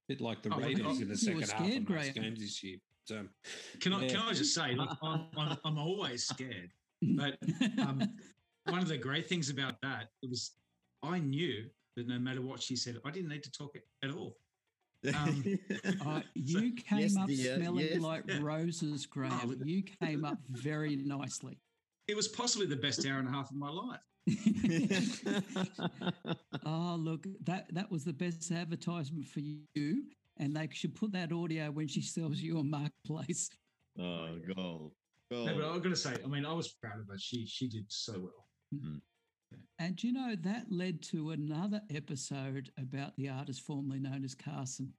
a 0.10 0.13
bit 0.13 0.21
like 0.21 0.41
the 0.43 0.54
Oh, 0.54 0.58
Raiders 0.60 0.86
oh, 0.86 1.01
in 1.01 1.10
the 1.10 1.17
second 1.17 1.41
were 1.41 1.47
half 1.47 1.60
of 1.62 1.67
most 1.67 1.86
Graham. 1.86 2.13
games 2.13 2.39
this 2.39 2.63
year. 2.63 2.78
But, 3.08 3.17
um, 3.17 3.30
Can 3.80 3.93
I 3.93 4.08
can 4.08 4.17
I 4.17 4.34
just 4.34 4.54
say, 4.56 4.73
look, 4.75 4.89
I'm, 5.04 5.25
I'm, 5.38 5.58
I'm 5.63 5.78
always 5.78 6.25
scared. 6.25 6.71
But 7.01 7.38
um, 7.80 8.01
one 8.65 8.80
of 8.80 8.88
the 8.88 8.97
great 8.97 9.30
things 9.30 9.49
about 9.49 9.80
that 9.84 10.10
it 10.23 10.30
was 10.30 10.51
I 11.04 11.19
knew 11.19 11.65
that 11.95 12.08
no 12.08 12.17
matter 12.17 12.41
what 12.41 12.62
she 12.63 12.75
said, 12.75 12.97
I 13.06 13.12
didn't 13.12 13.30
need 13.30 13.43
to 13.43 13.51
talk 13.51 13.75
at 14.04 14.12
all. 14.12 14.38
Um, 15.15 15.60
Uh, 16.06 16.21
you 16.34 16.73
came 16.73 16.99
Yes, 16.99 17.15
up 17.17 17.28
dear, 17.28 17.58
smelling 17.58 17.86
yes. 17.91 17.99
like 18.01 18.23
Yeah. 18.28 18.39
roses, 18.41 19.06
Graham. 19.06 19.49
look- 19.49 19.60
you 19.63 19.84
came 19.84 20.25
up 20.25 20.39
very 20.49 20.95
nicely. 20.95 21.60
It 22.08 22.15
was 22.15 22.28
possibly 22.28 22.65
the 22.65 22.75
best 22.75 23.06
hour 23.06 23.19
and 23.19 23.28
a 23.28 23.32
half 23.32 23.51
of 23.51 23.56
my 23.56 23.69
life. 23.69 23.99
oh, 26.65 26.95
look, 26.99 27.27
that 27.43 27.73
that 27.73 27.91
was 27.91 28.03
the 28.03 28.13
best 28.13 28.51
advertisement 28.51 29.27
for 29.27 29.39
you, 29.39 30.03
and 30.38 30.55
they 30.55 30.67
should 30.71 30.95
put 30.95 31.11
that 31.13 31.31
audio 31.31 31.69
when 31.69 31.88
she 31.88 32.01
sells 32.01 32.39
you 32.39 32.57
on 32.57 32.69
Marketplace. 32.69 33.49
oh, 33.99 34.38
gold. 34.55 34.93
No, 35.31 35.45
but 35.45 35.65
I've 35.65 35.83
got 35.83 35.89
to 35.89 35.95
say, 35.95 36.15
I 36.23 36.27
mean, 36.27 36.45
I 36.45 36.53
was 36.53 36.69
proud 36.69 36.99
of 36.99 37.07
her. 37.09 37.17
She 37.17 37.45
she 37.45 37.67
did 37.67 37.85
so 37.88 38.13
well. 38.13 38.45
And 39.79 40.03
you 40.03 40.11
know 40.11 40.35
that 40.41 40.71
led 40.71 41.01
to 41.03 41.31
another 41.31 41.81
episode 41.93 42.71
about 42.77 43.15
the 43.15 43.29
artist 43.29 43.61
formerly 43.61 43.99
known 43.99 44.23
as 44.23 44.33
Carson. 44.33 44.93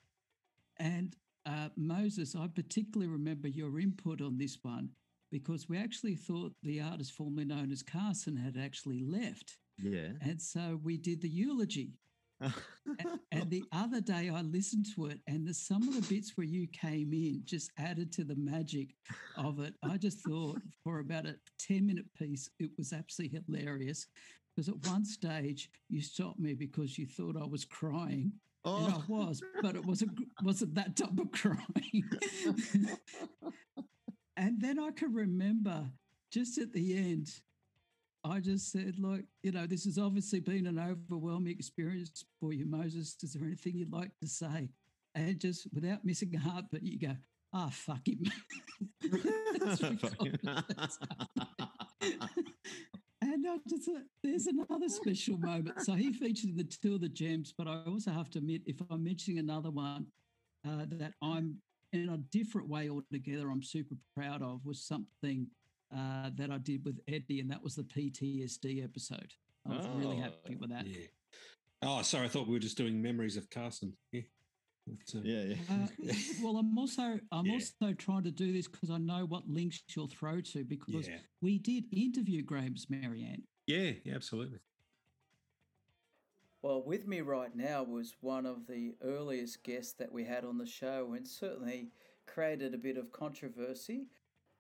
And 0.78 1.16
uh, 1.46 1.68
Moses, 1.76 2.36
I 2.36 2.46
particularly 2.48 3.10
remember 3.10 3.48
your 3.48 3.80
input 3.80 4.20
on 4.20 4.38
this 4.38 4.58
one 4.62 4.90
because 5.38 5.68
we 5.68 5.79
actually 5.79 6.14
thought 6.14 6.53
the 6.62 6.81
artist 6.81 7.12
formerly 7.12 7.44
known 7.44 7.70
as 7.70 7.83
Carson 7.83 8.37
had 8.37 8.57
actually 8.57 9.03
left. 9.05 9.59
Yeah. 9.83 10.12
And 10.22 10.40
so 10.40 10.81
we 10.83 10.96
did 10.96 11.20
the 11.20 11.29
eulogy. 11.29 11.92
A- 12.40 12.53
and 13.33 13.51
the 13.51 13.64
other 13.72 14.01
day 14.01 14.31
I 14.33 14.40
listened 14.42 14.87
to 14.94 15.07
it, 15.07 15.20
and 15.27 15.46
the, 15.46 15.53
some 15.53 15.87
of 15.88 15.94
the 15.94 16.14
bits 16.14 16.33
where 16.37 16.46
you 16.46 16.66
came 16.68 17.12
in 17.12 17.42
just 17.44 17.70
added 17.79 18.12
to 18.12 18.25
the 18.25 18.37
magic 18.37 18.94
of 19.37 19.61
it. 19.61 19.75
I 19.83 19.99
just 19.99 20.20
thought 20.20 20.61
for 20.83 21.01
about 21.01 21.27
a 21.27 21.37
10 21.59 21.87
minute 21.87 22.07
piece, 22.18 22.49
it 22.59 22.70
was 22.79 22.92
absolutely 22.92 23.40
hilarious. 23.46 24.07
Because 24.55 24.68
at 24.70 24.90
one 24.90 25.05
stage 25.05 25.68
you 25.90 26.01
stopped 26.01 26.38
me 26.38 26.55
because 26.55 26.96
you 26.96 27.07
thought 27.07 27.37
I 27.37 27.44
was 27.44 27.66
crying. 27.66 28.33
And 28.64 28.92
I 28.92 28.96
oh, 28.96 29.05
was, 29.07 29.42
but 29.62 29.77
it 29.77 29.85
wasn't 29.85 30.18
wasn't 30.42 30.75
that 30.75 30.96
type 30.96 31.18
of 31.18 31.31
crying. 31.31 32.03
and 34.37 34.61
then 34.61 34.79
I 34.79 34.90
can 34.90 35.12
remember 35.12 35.87
just 36.31 36.59
at 36.59 36.72
the 36.72 36.96
end, 36.96 37.31
I 38.25 38.40
just 38.40 38.72
said, 38.72 38.94
look, 38.99 39.22
you 39.42 39.53
know, 39.53 39.66
this 39.66 39.85
has 39.85 39.99
obviously 39.99 40.40
been 40.40 40.66
an 40.66 40.79
overwhelming 40.79 41.55
experience 41.55 42.25
for 42.40 42.53
you, 42.53 42.66
Moses. 42.66 43.16
Is 43.22 43.33
there 43.35 43.46
anything 43.46 43.77
you'd 43.77 43.92
like 43.92 44.11
to 44.20 44.27
say? 44.27 44.70
And 45.14 45.38
just 45.38 45.68
without 45.72 46.05
missing 46.05 46.35
a 46.35 46.38
heartbeat, 46.38 46.83
you 46.83 46.99
go, 46.99 47.16
ah, 47.53 47.70
fuck 47.72 48.07
him. 48.07 48.25
And 53.22 53.46
I 53.49 53.59
just 53.68 53.88
there's 54.22 54.46
another 54.46 54.88
special 54.88 55.38
moment. 55.38 55.83
So 55.83 55.94
he 55.94 56.12
featured 56.12 56.51
in 56.51 56.57
the 56.57 56.64
two 56.64 56.94
of 56.94 57.01
the 57.01 57.09
gems, 57.09 57.55
but 57.57 57.66
I 57.66 57.83
also 57.87 58.11
have 58.11 58.31
to 58.31 58.38
admit, 58.38 58.62
if 58.66 58.77
I'm 58.90 59.05
mentioning 59.05 59.38
another 59.38 59.70
one 59.70 60.07
uh, 60.66 60.85
that 60.90 61.14
I'm 61.22 61.57
in 61.96 62.09
a 62.11 62.18
different 62.18 62.68
way 62.68 62.88
altogether, 62.88 63.50
I'm 63.50 63.62
super 63.62 63.96
proud 64.14 64.42
of, 64.42 64.64
was 64.64 64.82
something 64.82 65.46
uh, 65.94 66.30
that 66.37 66.50
I 66.50 66.59
did 66.59 66.85
with 66.85 66.98
Eddie, 67.09 67.40
and 67.40 67.50
that 67.50 67.62
was 67.62 67.74
the 67.74 67.82
PTSD 67.85 68.82
episode. 68.85 69.32
I 69.68 69.76
was 69.76 69.88
really 69.96 70.16
happy 70.16 70.54
Oh, 70.54 70.56
with 70.61 70.70
that. 70.70 70.87
yeah. 70.87 71.06
Oh, 71.82 72.02
sorry. 72.02 72.26
I 72.26 72.28
thought 72.28 72.46
we 72.46 72.52
were 72.54 72.61
just 72.61 72.76
doing 72.76 73.02
memories 73.02 73.37
of 73.37 73.50
Carson. 73.50 73.92
Yeah. 74.12 74.22
But, 74.87 75.18
uh, 75.18 75.22
yeah, 75.24 75.42
yeah. 75.42 75.56
Uh, 75.68 76.12
well, 76.42 76.56
I'm 76.59 76.78
also 76.78 77.18
I'm 77.32 77.46
Yeah. 77.46 77.54
also 77.54 77.92
trying 77.94 78.22
to 78.22 78.30
do 78.30 78.52
this 78.52 78.68
because 78.68 78.90
I 78.90 78.98
know 78.98 79.26
what 79.26 79.48
links 79.48 79.82
you'll 79.94 80.06
throw 80.06 80.40
to 80.40 80.64
because 80.64 81.09
yeah. 81.09 81.18
we 81.40 81.59
did 81.59 81.85
interview 81.92 82.42
Graham's 82.42 82.87
Marianne. 82.88 83.42
Yeah. 83.66 83.92
Yeah. 84.04 84.14
Absolutely. 84.14 84.59
Well, 86.66 86.83
with 86.83 87.07
me 87.07 87.20
right 87.20 87.55
now 87.55 87.85
was 87.85 88.16
one 88.22 88.44
of 88.44 88.66
the 88.66 88.96
earliest 89.00 89.62
guests 89.62 89.92
that 90.00 90.11
we 90.11 90.24
had 90.24 90.44
on 90.44 90.59
the 90.59 90.66
show 90.66 91.12
and 91.16 91.24
certainly 91.24 91.92
created 92.26 92.74
a 92.74 92.76
bit 92.76 92.96
of 92.96 93.12
controversy. 93.12 94.09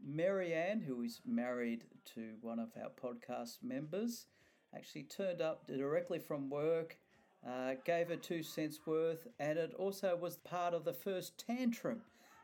Marianne, 0.00 0.80
who 0.80 1.02
is 1.02 1.20
married 1.26 1.82
to 2.14 2.34
one 2.42 2.60
of 2.60 2.70
our 2.80 2.90
podcast 2.90 3.56
members, 3.60 4.26
actually 4.72 5.02
turned 5.02 5.40
up 5.40 5.66
directly 5.66 6.20
from 6.20 6.48
work, 6.48 6.96
uh, 7.44 7.74
gave 7.84 8.06
her 8.06 8.14
two 8.14 8.44
cents 8.44 8.78
worth, 8.86 9.26
and 9.40 9.58
it 9.58 9.74
also 9.74 10.14
was 10.14 10.36
part 10.36 10.74
of 10.74 10.84
the 10.84 10.92
first 10.92 11.44
tantrum 11.44 12.02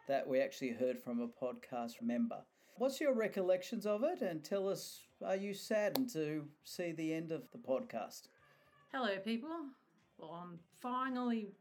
that 0.08 0.26
we 0.26 0.40
actually 0.40 0.72
heard 0.72 0.98
from 0.98 1.20
a 1.20 1.28
podcast 1.28 2.02
member. 2.02 2.42
What's 2.78 3.00
your 3.00 3.14
recollections 3.14 3.86
of 3.86 4.02
it? 4.02 4.22
And 4.22 4.42
tell 4.42 4.68
us, 4.68 5.02
are 5.24 5.36
you 5.36 5.54
saddened 5.54 6.10
to 6.14 6.48
see 6.64 6.90
the 6.90 7.14
end 7.14 7.30
of 7.30 7.48
the 7.52 7.58
podcast? 7.58 8.22
Hello, 8.94 9.16
people. 9.24 9.48
Well, 10.18 10.38
I'm 10.38 10.58
finally 10.82 11.54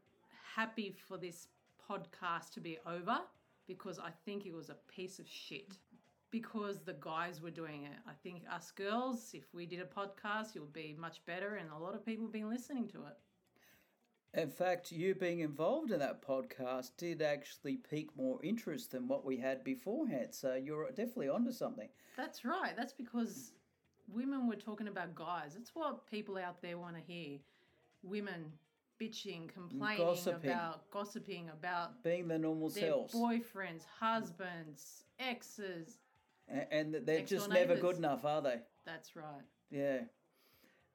happy 0.54 0.94
for 1.08 1.16
this 1.16 1.48
podcast 1.90 2.50
to 2.52 2.60
be 2.60 2.76
over 2.86 3.20
because 3.66 3.98
I 3.98 4.10
think 4.26 4.44
it 4.44 4.52
was 4.52 4.68
a 4.68 4.76
piece 4.94 5.18
of 5.18 5.26
shit. 5.26 5.78
Because 6.30 6.82
the 6.82 6.96
guys 7.00 7.40
were 7.40 7.50
doing 7.50 7.84
it. 7.84 7.96
I 8.06 8.12
think 8.22 8.42
us 8.52 8.70
girls, 8.70 9.30
if 9.32 9.44
we 9.54 9.64
did 9.64 9.80
a 9.80 9.84
podcast, 9.84 10.56
it 10.56 10.60
would 10.60 10.74
be 10.74 10.94
much 11.00 11.24
better, 11.24 11.54
and 11.54 11.70
a 11.70 11.78
lot 11.78 11.94
of 11.94 12.04
people 12.04 12.26
have 12.26 12.34
been 12.34 12.50
listening 12.50 12.86
to 12.88 12.98
it. 12.98 14.38
In 14.38 14.50
fact, 14.50 14.92
you 14.92 15.14
being 15.14 15.40
involved 15.40 15.90
in 15.90 16.00
that 16.00 16.20
podcast 16.20 16.90
did 16.98 17.22
actually 17.22 17.78
pique 17.78 18.14
more 18.14 18.44
interest 18.44 18.90
than 18.90 19.08
what 19.08 19.24
we 19.24 19.38
had 19.38 19.64
beforehand. 19.64 20.34
So 20.34 20.54
you're 20.54 20.88
definitely 20.88 21.30
onto 21.30 21.52
something. 21.52 21.88
That's 22.14 22.44
right. 22.44 22.74
That's 22.76 22.92
because 22.92 23.52
women 24.14 24.48
were 24.48 24.56
talking 24.56 24.88
about 24.88 25.14
guys. 25.14 25.56
It's 25.58 25.74
what 25.74 26.10
people 26.10 26.36
out 26.38 26.60
there 26.62 26.78
want 26.78 26.96
to 26.96 27.02
hear. 27.02 27.38
Women 28.02 28.52
bitching, 29.00 29.48
complaining 29.48 30.04
Gossiping. 30.06 30.50
about 30.50 30.90
gossiping 30.90 31.48
about 31.50 32.02
Being 32.04 32.28
the 32.28 32.38
normal 32.38 32.68
their 32.68 32.90
selves. 32.90 33.14
boyfriends, 33.14 33.84
husbands, 33.98 35.04
exes. 35.18 35.98
A- 36.48 36.72
and 36.72 36.94
they're 37.04 37.22
just 37.24 37.48
never 37.48 37.76
good 37.76 37.96
enough, 37.96 38.24
are 38.24 38.42
they? 38.42 38.60
That's 38.84 39.14
right. 39.16 39.44
Yeah. 39.70 40.00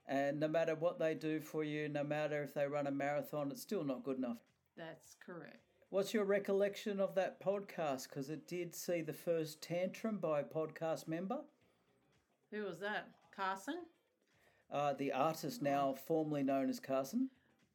And 0.08 0.40
no 0.40 0.48
matter 0.48 0.76
what 0.76 1.00
they 1.00 1.16
do 1.16 1.42
for 1.42 1.64
you, 1.64 1.90
no 1.90 2.04
matter 2.04 2.42
if 2.44 2.54
they 2.54 2.66
run 2.68 2.88
a 2.88 2.92
marathon, 2.92 3.52
it's 3.52 3.62
still 3.62 3.84
not 3.84 4.04
good 4.04 4.18
enough. 4.18 4.38
That's 4.78 5.16
correct. 5.26 5.58
What's 5.90 6.14
your 6.14 6.24
recollection 6.26 7.00
of 7.00 7.16
that 7.16 7.42
podcast? 7.42 8.10
Because 8.10 8.30
it 8.30 8.48
did 8.48 8.76
see 8.76 9.02
the 9.02 9.14
first 9.14 9.62
tantrum 9.62 10.18
by 10.18 10.42
a 10.42 10.44
podcast 10.44 11.08
member. 11.08 11.40
Who 12.52 12.64
was 12.64 12.80
that? 12.80 13.10
Carson? 13.36 13.80
Uh, 14.72 14.94
the 14.94 15.12
artist 15.12 15.62
now 15.62 15.94
formerly 16.08 16.44
known 16.44 16.70
as 16.70 16.80
Carson. 16.80 17.30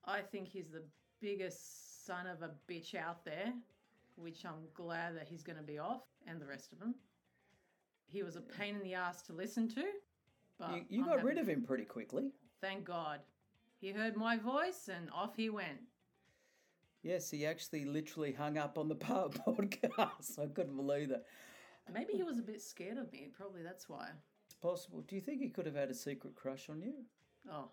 I 0.05 0.21
think 0.21 0.49
he's 0.49 0.69
the 0.71 0.83
biggest 1.21 2.07
son 2.07 2.27
of 2.27 2.43
a 2.43 2.51
bitch 2.71 2.95
out 2.95 3.25
there, 3.25 3.53
which 4.17 4.45
I'm 4.45 4.67
glad 4.75 5.17
that 5.17 5.29
he's 5.29 5.43
going 5.43 5.59
to 5.59 5.63
be 5.63 5.79
off, 5.79 6.03
and 6.27 6.41
the 6.41 6.47
rest 6.47 6.73
of 6.73 6.81
them. 6.81 6.95
He 8.07 8.23
was 8.23 8.37
a 8.37 8.41
pain 8.41 8.75
in 8.75 8.83
the 8.83 8.95
ass 8.95 9.23
to 9.23 9.33
listen 9.33 9.69
to, 9.71 9.85
but 10.59 10.71
You, 10.75 10.85
you 10.89 11.05
got 11.05 11.23
rid 11.23 11.39
of 11.39 11.49
him 11.49 11.63
pretty 11.63 11.85
quickly. 11.85 12.31
Thank 12.61 12.85
God. 12.85 13.21
He 13.81 13.91
heard 13.91 14.17
my 14.17 14.37
voice 14.37 14.89
and 14.95 15.09
off 15.15 15.35
he 15.37 15.49
went. 15.49 15.81
Yes, 17.03 17.31
he 17.31 17.47
actually 17.47 17.85
literally 17.85 18.33
hung 18.33 18.59
up 18.59 18.77
on 18.79 18.89
the 18.89 18.95
po- 19.07 19.31
podcast. 19.47 20.39
I 20.39 20.47
couldn't 20.47 20.77
believe 20.77 21.09
that. 21.09 21.25
Maybe 21.93 22.13
he 22.13 22.23
was 22.23 22.39
a 22.39 22.43
bit 22.43 22.61
scared 22.63 22.99
of 22.99 23.11
me. 23.13 23.29
Probably 23.37 23.63
that's 23.63 23.89
why. 23.89 24.09
Possible. 24.63 25.03
Do 25.07 25.17
you 25.17 25.21
think 25.21 25.41
he 25.41 25.49
could 25.49 25.67
have 25.67 25.75
had 25.75 25.91
a 25.91 25.95
secret 25.95 26.35
crush 26.37 26.69
on 26.71 26.81
you? 26.81 26.95
Oh, 27.51 27.69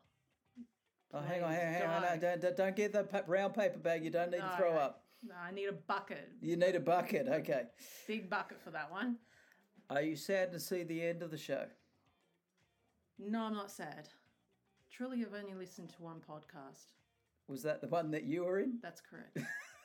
Oh, 1.11 1.21
hang 1.21 1.43
on, 1.43 1.51
hang 1.51 1.67
on, 1.67 1.73
hang 1.73 1.89
on. 1.89 2.01
No, 2.03 2.37
don't. 2.37 2.57
don't, 2.57 2.75
get 2.75 2.93
the 2.93 3.03
pa- 3.03 3.23
brown 3.23 3.51
paper 3.51 3.79
bag. 3.79 4.03
You 4.03 4.11
don't 4.11 4.29
need 4.29 4.41
to 4.41 4.53
throw 4.57 4.73
no. 4.75 4.79
up. 4.79 5.03
no, 5.27 5.33
I 5.43 5.51
need 5.51 5.65
a 5.67 5.73
bucket. 5.73 6.29
You 6.39 6.55
need 6.55 6.75
a 6.75 6.79
bucket. 6.79 7.27
Okay. 7.27 7.63
Big 8.07 8.29
bucket 8.29 8.61
for 8.63 8.69
that 8.71 8.91
one. 8.91 9.17
Are 9.89 10.03
you 10.03 10.15
sad 10.15 10.51
to 10.51 10.59
see 10.59 10.83
the 10.83 11.01
end 11.03 11.23
of 11.23 11.31
the 11.31 11.37
show? 11.37 11.65
No, 13.17 13.41
I'm 13.41 13.55
not 13.55 13.71
sad. 13.71 14.07
Truly, 14.91 15.25
I've 15.25 15.33
only 15.33 15.55
listened 15.55 15.89
to 15.89 16.03
one 16.03 16.17
podcast. 16.29 16.93
Was 17.47 17.63
that 17.63 17.81
the 17.81 17.87
one 17.87 18.11
that 18.11 18.25
you 18.25 18.43
were 18.43 18.59
in? 18.59 18.77
That's 18.83 19.01
correct. 19.01 19.35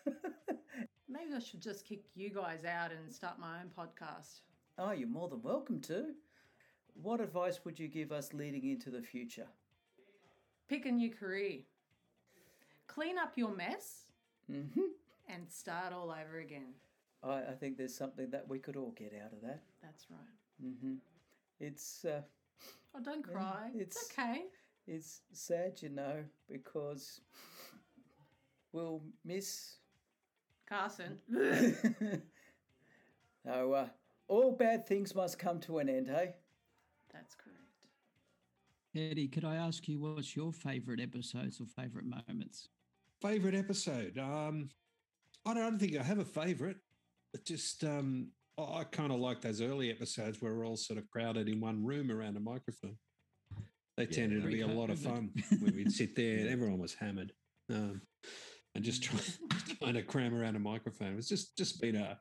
Maybe 1.09 1.33
I 1.35 1.39
should 1.39 1.63
just 1.63 1.87
kick 1.87 2.05
you 2.15 2.29
guys 2.29 2.67
out 2.67 2.91
and 2.93 3.11
start 3.11 3.39
my 3.39 3.61
own 3.61 3.71
podcast. 3.77 4.41
Oh, 4.77 4.91
you're 4.91 5.09
more 5.09 5.29
than 5.29 5.41
welcome 5.41 5.81
to. 5.83 6.09
What 6.95 7.21
advice 7.21 7.61
would 7.65 7.79
you 7.79 7.89
give 7.89 8.13
us 8.13 8.33
leading 8.33 8.65
into 8.71 8.91
the 8.91 9.03
future? 9.03 9.47
Pick 10.69 10.87
a 10.87 10.93
new 10.93 11.11
career. 11.11 11.61
Clean 12.87 13.19
up 13.19 13.33
your 13.37 13.55
mess 13.55 14.13
hmm 14.47 14.63
and 15.29 15.51
start 15.51 15.93
all 15.93 16.11
over 16.11 16.39
again. 16.39 16.75
I, 17.23 17.39
I 17.39 17.55
think 17.59 17.79
there's 17.79 17.95
something 17.97 18.31
that 18.31 18.47
we 18.49 18.59
could 18.59 18.77
all 18.77 18.93
get 18.97 19.13
out 19.25 19.33
of 19.33 19.41
that. 19.43 19.63
That's 19.83 20.07
right. 20.11 20.71
hmm 20.81 20.95
It's 21.61 22.05
uh, 22.05 22.21
Oh, 22.95 23.01
don't 23.03 23.23
cry. 23.25 23.71
it's 23.75 23.97
it's- 23.97 24.19
okay. 24.19 24.43
it's 24.87 25.23
sad, 25.33 25.81
you 25.83 25.89
know, 25.89 26.25
because 26.49 27.21
we'll 28.73 29.03
miss. 29.25 29.77
Carson. 30.67 31.19
no, 33.45 33.73
uh, 33.73 33.89
all 34.29 34.53
bad 34.53 34.87
things 34.87 35.15
must 35.15 35.39
come 35.39 35.59
to 35.61 35.79
an 35.79 35.89
end, 35.89 36.09
hey? 36.09 36.35
That's 37.25 37.37
correct. 37.37 37.61
Eddie, 38.95 39.29
could 39.29 39.45
I 39.45 39.57
ask 39.57 39.89
you 39.89 39.99
what's 39.99 40.37
your 40.37 40.53
favourite 40.53 41.01
episodes 41.01 41.59
or 41.59 41.67
favourite 41.67 42.07
moments? 42.07 42.69
Favorite 43.23 43.55
episode? 43.55 44.19
Um, 44.19 44.69
I 45.47 45.55
don't, 45.55 45.79
think 45.79 45.97
I 45.97 46.03
have 46.03 46.19
a 46.19 46.25
favorite. 46.25 46.77
It 47.33 47.47
just 47.47 47.83
um, 47.83 48.29
I, 48.59 48.81
I 48.81 48.85
kind 48.85 49.11
of 49.11 49.21
like 49.21 49.41
those 49.41 49.63
early 49.63 49.91
episodes 49.91 50.43
where 50.43 50.55
we're 50.55 50.67
all 50.67 50.77
sort 50.77 50.99
of 50.99 51.09
crowded 51.11 51.49
in 51.49 51.61
one 51.61 51.83
room 51.83 52.11
around 52.11 52.37
a 52.37 52.41
microphone. 52.41 52.97
They 53.97 54.05
Yeah, 54.05 54.17
tended 54.17 54.43
to 54.43 54.49
be 54.49 54.61
a 54.61 54.67
lot 54.67 54.91
of 54.91 54.99
fun 54.99 55.31
when 55.61 55.75
we'd 55.75 55.93
sit 55.93 56.15
there 56.15 56.39
and 56.39 56.49
everyone 56.51 56.79
was 56.79 56.95
hammered, 56.95 57.33
um, 57.71 58.03
and 58.75 58.85
just 58.85 59.03
try, 59.03 59.21
trying 59.81 59.95
to 59.95 60.03
cram 60.03 60.35
around 60.35 60.57
a 60.57 60.61
microphone. 60.61 61.17
It's 61.17 61.29
just 61.29 61.57
just 61.57 61.81
been 61.81 61.97
a 61.97 62.19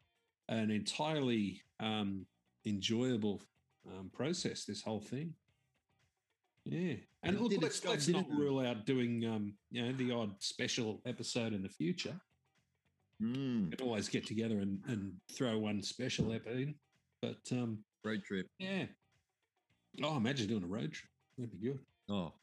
an 0.50 0.72
entirely 0.72 1.62
um, 1.80 2.26
enjoyable 2.66 3.42
um, 3.88 4.10
process. 4.14 4.66
This 4.66 4.82
whole 4.82 5.02
thing. 5.02 5.34
Yeah, 6.66 6.96
and 7.24 7.36
It 7.36 7.42
look, 7.42 7.52
its 7.52 7.62
let's 7.62 7.80
job, 7.82 7.92
let's 7.92 8.06
didn't 8.06 8.30
rule 8.30 8.60
out 8.60 8.86
doing 8.86 9.26
um, 9.26 9.54
you 9.70 9.86
know 9.86 9.92
the 9.92 10.12
odd 10.12 10.36
special 10.40 11.02
episode 11.06 11.54
in 11.54 11.62
the 11.62 11.70
future. 11.70 12.16
Mm, 13.22 13.70
We 13.70 13.76
can 13.76 13.88
always 13.88 14.08
get 14.10 14.26
together 14.26 14.60
and, 14.60 14.80
and 14.88 15.14
throw 15.32 15.58
one 15.60 15.82
special 15.84 16.32
ep 16.34 16.48
in. 16.48 16.76
But 17.22 17.40
um, 17.52 17.80
road 18.04 18.24
trip. 18.24 18.48
yeah, 18.60 18.86
oh, 20.04 20.18
imagine 20.18 20.48
doing 20.48 20.64
a 20.64 20.68
road 20.68 20.94
trip. 20.94 21.10
That'd 21.38 21.52
be 21.60 21.68
good. 21.68 21.80
Oh, 22.10 22.34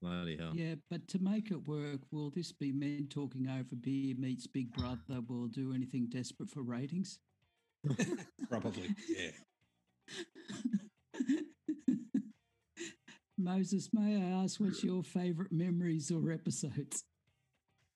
bloody 0.00 0.36
hell. 0.36 0.52
Yeah, 0.54 0.74
but 0.90 1.06
to 1.08 1.18
make 1.18 1.50
it 1.50 1.66
work, 1.66 2.00
will 2.12 2.30
this 2.30 2.52
be 2.52 2.70
men 2.72 3.06
talking 3.10 3.48
over 3.48 3.74
beer 3.80 4.14
meets 4.18 4.46
Big 4.46 4.72
Brother? 4.72 5.20
Will 5.28 5.46
do 5.48 5.72
anything 5.74 6.06
desperate 6.08 6.50
for 6.50 6.62
ratings? 6.62 7.18
Probably, 8.48 8.94
yeah. 9.08 9.30
Moses, 13.38 13.88
may 13.92 14.16
I 14.16 14.42
ask 14.42 14.60
what's 14.60 14.84
your 14.84 15.02
favourite 15.02 15.52
memories 15.52 16.10
or 16.10 16.30
episodes? 16.30 17.04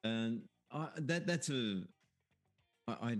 And 0.03 0.43
I, 0.73 0.89
that 0.99 1.27
that's 1.27 1.51
a 1.51 1.83
I, 2.89 2.93
I 2.93 3.17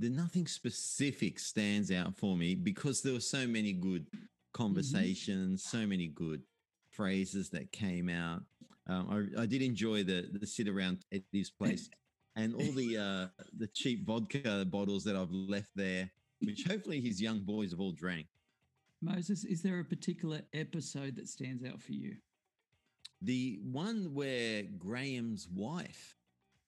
the 0.00 0.10
nothing 0.10 0.46
specific 0.46 1.38
stands 1.38 1.90
out 1.90 2.16
for 2.16 2.36
me 2.36 2.54
because 2.54 3.00
there 3.02 3.12
were 3.12 3.20
so 3.20 3.46
many 3.46 3.72
good 3.72 4.06
conversations, 4.52 5.64
so 5.64 5.86
many 5.86 6.08
good 6.08 6.42
phrases 6.90 7.50
that 7.50 7.72
came 7.72 8.08
out. 8.08 8.42
Um, 8.88 9.30
I, 9.36 9.42
I 9.42 9.46
did 9.46 9.62
enjoy 9.62 10.04
the 10.04 10.28
the 10.32 10.46
sit 10.46 10.68
around 10.68 11.04
Eddie's 11.12 11.50
place 11.50 11.88
and 12.36 12.54
all 12.54 12.72
the 12.72 12.98
uh, 12.98 13.44
the 13.56 13.68
cheap 13.68 14.06
vodka 14.06 14.66
bottles 14.70 15.04
that 15.04 15.16
I've 15.16 15.30
left 15.30 15.70
there, 15.74 16.10
which 16.46 16.64
hopefully 16.64 17.00
his 17.00 17.20
young 17.20 17.40
boys 17.40 17.70
have 17.70 17.80
all 17.80 17.92
drank. 17.92 18.26
Moses, 19.02 19.44
is 19.44 19.62
there 19.62 19.80
a 19.80 19.84
particular 19.84 20.40
episode 20.54 21.16
that 21.16 21.28
stands 21.28 21.64
out 21.64 21.80
for 21.82 21.92
you? 21.92 22.16
The 23.22 23.58
one 23.62 24.14
where 24.14 24.62
Graham's 24.78 25.48
wife, 25.48 26.16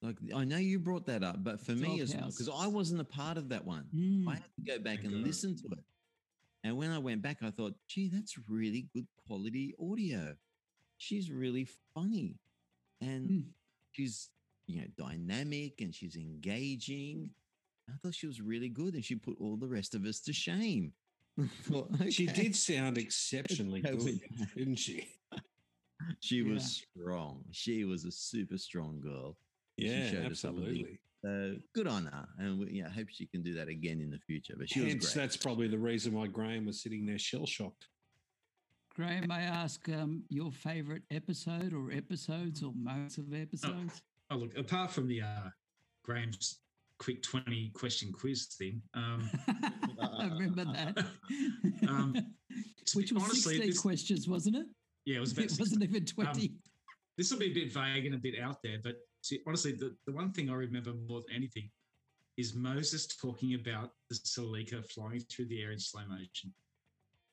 like 0.03 0.17
I 0.35 0.45
know 0.45 0.59
you 0.59 0.79
brought 0.79 1.07
that 1.07 1.23
up, 1.23 1.43
but 1.45 1.61
for 1.61 1.73
me 1.73 2.01
as 2.01 2.15
well, 2.15 2.27
because 2.27 2.49
I 2.49 2.67
wasn't 2.67 3.01
a 3.01 3.05
part 3.05 3.37
of 3.39 3.49
that 3.51 3.65
one, 3.65 3.87
Mm. 3.95 4.29
I 4.29 4.35
had 4.35 4.55
to 4.57 4.63
go 4.63 4.79
back 4.79 5.05
and 5.05 5.15
Okay. 5.15 5.23
listen 5.25 5.57
to 5.57 5.69
it. 5.69 5.85
And 6.65 6.77
when 6.77 6.91
I 6.91 6.99
went 6.99 7.23
back, 7.23 7.43
I 7.43 7.51
thought, 7.51 7.75
gee, 7.87 8.09
that's 8.09 8.37
really 8.49 8.83
good 8.93 9.07
quality 9.27 9.75
audio. 9.79 10.37
She's 10.99 11.31
really 11.31 11.65
funny. 11.95 12.39
And 13.01 13.31
Mm. 13.31 13.45
she's, 13.93 14.31
you 14.67 14.81
know, 14.81 14.87
dynamic 14.97 15.81
and 15.81 15.95
she's 15.95 16.17
engaging. 16.17 17.35
I 17.89 17.93
thought 18.03 18.15
she 18.15 18.27
was 18.27 18.41
really 18.41 18.69
good 18.69 18.95
and 18.95 19.05
she 19.05 19.15
put 19.15 19.37
all 19.41 19.57
the 19.57 19.69
rest 19.69 19.95
of 19.95 20.05
us 20.05 20.21
to 20.23 20.33
shame. 20.33 20.93
Well, 21.71 21.91
She 22.11 22.27
did 22.27 22.57
sound 22.57 22.97
exceptionally 22.99 23.83
good, 23.83 24.21
didn't 24.57 24.77
she? 24.77 25.07
She 26.21 26.43
was 26.43 26.63
Yeah. 26.63 27.01
strong. 27.03 27.45
She 27.53 27.85
was 27.85 28.05
a 28.05 28.11
super 28.11 28.57
strong 28.59 29.01
girl. 29.01 29.37
She 29.79 29.87
Yeah, 29.87 30.09
showed 30.09 30.33
us 30.33 30.41
something. 30.41 30.65
absolutely. 30.65 31.01
So 31.25 31.57
good 31.75 31.87
on 31.87 32.07
her, 32.07 32.27
and 32.39 32.61
we, 32.61 32.71
yeah, 32.73 32.87
I 32.87 32.91
hope 32.91 33.09
she 33.11 33.27
can 33.27 33.43
do 33.43 33.53
that 33.55 33.69
again 33.69 34.01
in 34.01 34.11
the 34.11 34.19
future. 34.19 34.55
But 34.57 34.71
she 34.71 34.81
was 34.81 34.95
great. 34.95 35.15
that's 35.15 35.37
probably 35.37 35.67
the 35.69 35.79
reason 35.79 36.13
why 36.15 36.27
Graham 36.27 36.67
was 36.67 36.83
sitting 36.83 37.05
there 37.05 37.19
shell 37.19 37.47
shocked. 37.47 37.89
Graham, 38.95 39.27
may 39.29 39.35
I 39.35 39.43
ask 39.43 39.87
um, 39.91 40.25
your 40.29 40.51
favourite 40.53 41.03
episode 41.11 41.75
or 41.75 41.91
episodes 41.91 42.63
or 42.63 42.73
most 42.75 43.19
of 43.19 43.35
episodes? 43.35 44.03
Oh, 44.31 44.37
look, 44.37 44.57
apart 44.57 44.91
from 44.91 45.07
the 45.09 45.21
uh, 45.23 45.49
Graham's 46.05 46.61
quick 46.99 47.23
20 47.23 47.71
question 47.75 48.13
quiz 48.13 48.47
thing, 48.59 48.81
um, 48.95 49.29
I 50.01 50.29
remember 50.33 50.65
that. 50.65 51.05
Um, 51.89 52.15
Which 52.95 53.13
was 53.13 53.23
honestly, 53.23 53.55
16 53.57 53.67
this- 53.71 53.79
questions, 53.81 54.29
wasn't 54.29 54.57
it? 54.57 54.67
yeah, 55.05 55.17
it 55.19 55.21
was 55.21 55.33
about 55.33 55.45
It 55.47 55.59
wasn't 55.59 55.83
even 55.85 56.05
20. 56.07 56.53
this 57.19 57.31
will 57.31 57.39
be 57.39 57.51
a 57.51 57.55
bit 57.55 57.73
vague 57.73 58.07
and 58.07 58.15
a 58.15 58.19
bit 58.19 58.35
out 58.41 58.57
there, 58.63 58.79
but 58.83 58.97
see, 59.23 59.41
honestly, 59.47 59.73
the, 59.73 59.95
the 60.07 60.13
one 60.13 60.33
thing 60.33 60.49
I 60.51 60.55
remember 60.55 60.93
more 61.09 61.23
than 61.27 61.37
anything 61.37 61.71
is 62.39 62.55
Moses 62.55 63.07
talking 63.07 63.55
about 63.55 63.91
the 64.11 64.17
Salika 64.17 64.85
flying 64.91 65.21
through 65.31 65.47
the 65.47 65.63
air 65.63 65.73
in 65.73 65.79
slow 65.79 66.03
motion. 66.09 66.53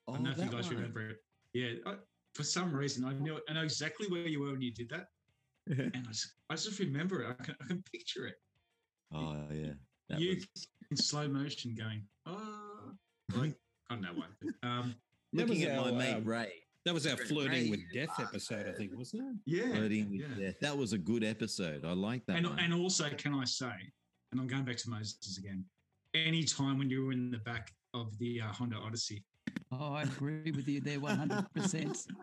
I 0.10 0.14
don't 0.14 0.24
know 0.24 0.32
if 0.32 0.38
you 0.38 0.46
Oh, 0.46 0.56
guys 0.56 0.66
one. 0.68 0.76
remember 0.76 1.10
it. 1.10 1.18
Yeah, 1.54 1.70
I, 1.86 1.96
for 2.36 2.44
some 2.44 2.74
reason, 2.76 3.06
I 3.06 3.14
know 3.14 3.40
I 3.50 3.54
know 3.54 3.64
exactly 3.64 4.08
where 4.08 4.28
you 4.28 4.42
were 4.42 4.52
when 4.52 4.62
you 4.62 4.74
did 4.74 4.90
that, 4.90 5.08
and 5.68 6.06
I 6.08 6.12
just, 6.12 6.34
I 6.50 6.56
just 6.56 6.80
remember 6.80 7.22
it. 7.24 7.36
I 7.40 7.44
can, 7.44 7.56
I 7.62 7.68
can 7.68 7.84
picture 7.92 8.28
it. 8.28 8.36
Oh 9.14 9.38
yeah, 9.52 9.74
that 10.10 10.20
you 10.20 10.30
was 10.36 10.68
in 10.92 10.98
slow 10.98 11.28
motion 11.28 11.76
going, 11.76 12.04
oh, 12.26 12.92
like 13.36 13.54
I 13.90 13.96
don't 13.96 14.02
know 14.02 14.10
why. 14.16 14.28
Um, 14.68 14.96
looking 15.34 15.62
was 15.62 15.70
at 15.70 15.78
my 15.80 15.92
mate 15.92 16.14
um, 16.16 16.26
Ray. 16.26 16.52
That 16.86 16.94
was 16.94 17.08
our 17.08 17.16
flirting 17.16 17.66
Ray- 17.66 17.70
with 17.70 17.80
death 17.94 18.20
episode, 18.20 18.68
I 18.68 18.74
think, 18.78 18.92
wasn't 18.94 19.24
it? 19.24 19.36
yeah, 19.46 19.74
Flirting 19.74 20.12
with 20.12 20.22
yeah. 20.38 20.48
death. 20.48 20.56
That 20.60 20.78
was 20.78 20.92
a 20.94 20.98
good 20.98 21.24
episode. 21.24 21.86
I 21.86 21.94
like 21.94 22.26
that 22.26 22.36
and 22.38 22.48
one. 22.48 22.60
and 22.60 22.74
also, 22.74 23.10
can 23.18 23.34
I 23.34 23.46
say, 23.46 23.72
and 24.32 24.42
I'm 24.42 24.48
going 24.48 24.66
back 24.66 24.76
to 24.78 24.90
Moses 24.90 25.38
again. 25.38 25.64
Any 26.14 26.44
time 26.44 26.78
when 26.78 26.90
you 26.90 27.06
were 27.06 27.12
in 27.14 27.32
the 27.32 27.38
back 27.40 27.72
of 27.94 28.18
the 28.20 28.42
uh, 28.42 28.48
Honda 28.48 28.76
Odyssey, 28.78 29.24
Oh, 29.72 29.94
I 29.94 30.04
agree 30.04 30.52
with 30.52 30.68
you 30.68 30.80
there 30.82 31.00
100%. 31.00 32.08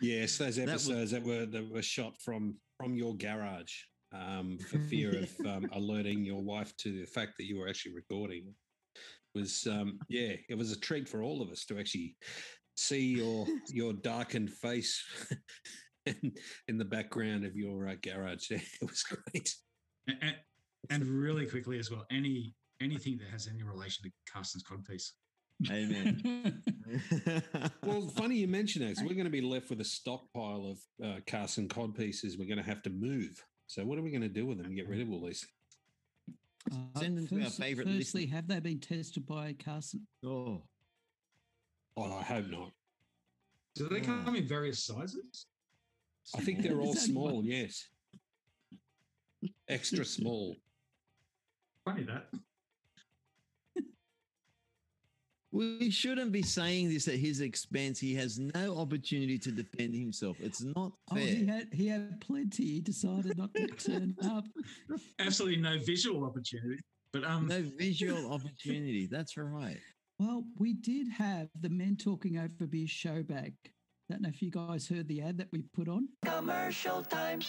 Yes, 0.00 0.36
those 0.38 0.56
That 0.56 0.66
was- 0.66 0.88
episodes 0.90 1.10
that 1.12 1.22
were 1.22 1.46
that 1.46 1.70
were 1.72 1.82
shot 1.82 2.20
from 2.20 2.56
from 2.78 2.94
your 2.96 3.16
garage 3.16 3.72
um, 4.12 4.58
for 4.70 4.78
fear 4.78 5.18
of 5.18 5.46
um, 5.46 5.68
alerting 5.72 6.24
your 6.24 6.42
wife 6.42 6.76
to 6.78 7.00
the 7.00 7.06
fact 7.06 7.32
that 7.38 7.46
you 7.46 7.58
were 7.58 7.68
actually 7.68 7.94
recording 7.94 8.54
was 9.34 9.66
um, 9.70 9.98
yeah, 10.08 10.32
it 10.48 10.56
was 10.56 10.72
a 10.72 10.80
treat 10.80 11.08
for 11.08 11.22
all 11.22 11.42
of 11.42 11.50
us 11.50 11.64
to 11.66 11.78
actually 11.78 12.16
see 12.76 13.16
your 13.16 13.46
your 13.68 13.92
darkened 13.92 14.50
face 14.50 15.02
in, 16.06 16.32
in 16.68 16.78
the 16.78 16.84
background 16.84 17.44
of 17.44 17.54
your 17.56 17.88
uh, 17.88 17.94
garage. 18.02 18.50
It 18.50 18.62
was 18.82 19.02
great. 19.02 19.54
And, 20.08 20.18
and, 20.22 20.36
and 20.90 21.04
really 21.04 21.46
quickly 21.46 21.78
as 21.78 21.90
well, 21.90 22.06
any 22.10 22.54
anything 22.80 23.18
that 23.18 23.28
has 23.30 23.48
any 23.48 23.62
relation 23.62 24.04
to 24.04 24.10
Carson's 24.32 24.64
codpiece. 24.64 25.10
Amen. 25.70 26.62
Well, 27.82 28.08
funny 28.08 28.36
you 28.36 28.46
mention 28.48 28.86
that. 28.86 28.98
So 28.98 29.04
we're 29.04 29.14
going 29.14 29.24
to 29.24 29.30
be 29.30 29.40
left 29.40 29.70
with 29.70 29.80
a 29.80 29.84
stockpile 29.84 30.76
of 30.76 31.06
uh, 31.06 31.20
Carson 31.26 31.66
cod 31.66 31.94
pieces. 31.94 32.36
We're 32.36 32.48
going 32.48 32.62
to 32.62 32.68
have 32.68 32.82
to 32.82 32.90
move. 32.90 33.42
So 33.66 33.84
what 33.84 33.98
are 33.98 34.02
we 34.02 34.10
going 34.10 34.22
to 34.22 34.28
do 34.28 34.46
with 34.46 34.58
them? 34.62 34.74
Get 34.74 34.88
rid 34.88 35.00
of 35.00 35.10
all 35.12 35.24
these? 35.26 35.46
Uh, 36.72 36.76
Send 36.98 37.18
them 37.18 37.26
to 37.28 37.44
our 37.44 37.50
favourite 37.50 37.86
Firstly, 37.88 38.22
listener. 38.22 38.36
have 38.36 38.48
they 38.48 38.60
been 38.60 38.80
tested 38.80 39.26
by 39.26 39.54
Carson? 39.62 40.06
oh, 40.24 40.62
Oh, 41.98 42.12
I 42.18 42.22
hope 42.22 42.46
not. 42.50 42.72
Do 43.74 43.88
they 43.88 43.98
Yeah. 44.00 44.22
come 44.24 44.36
in 44.36 44.46
various 44.46 44.84
sizes? 44.84 45.46
I 46.34 46.40
think 46.42 46.62
they're 46.62 46.78
all 46.80 46.94
small. 46.94 47.42
Yes, 47.44 47.88
extra 49.68 50.04
small. 50.04 50.56
Funny 51.84 52.02
that. 52.04 52.28
We 55.56 55.90
shouldn't 55.90 56.32
be 56.32 56.42
saying 56.42 56.88
this 56.90 57.08
at 57.08 57.14
his 57.14 57.40
expense. 57.40 57.98
He 57.98 58.14
has 58.14 58.38
no 58.38 58.76
opportunity 58.78 59.38
to 59.38 59.50
defend 59.50 59.94
himself. 59.94 60.36
It's 60.40 60.62
not 60.62 60.92
Oh, 61.10 61.14
fair. 61.14 61.26
he 61.26 61.46
had 61.46 61.68
he 61.72 61.86
had 61.88 62.20
plenty. 62.20 62.64
He 62.64 62.80
decided 62.80 63.36
not 63.38 63.52
to 63.54 63.66
turn 63.88 64.14
up. 64.24 64.44
Absolutely 65.18 65.60
no 65.60 65.78
visual 65.84 66.24
opportunity. 66.24 66.80
But 67.12 67.24
um, 67.24 67.46
no 67.48 67.62
visual 67.78 68.32
opportunity. 68.32 69.06
That's 69.10 69.36
right. 69.36 69.78
Well, 70.18 70.44
we 70.58 70.74
did 70.74 71.08
have 71.08 71.48
the 71.60 71.68
Men 71.68 71.96
Talking 71.96 72.38
Over 72.38 72.66
Beer 72.66 72.86
show 72.86 73.22
back. 73.22 73.52
I 73.64 73.70
Don't 74.14 74.22
know 74.22 74.28
if 74.28 74.40
you 74.42 74.50
guys 74.50 74.86
heard 74.88 75.08
the 75.08 75.20
ad 75.22 75.38
that 75.38 75.48
we 75.52 75.62
put 75.74 75.88
on. 75.88 76.08
Commercial 76.24 77.02
time. 77.02 77.40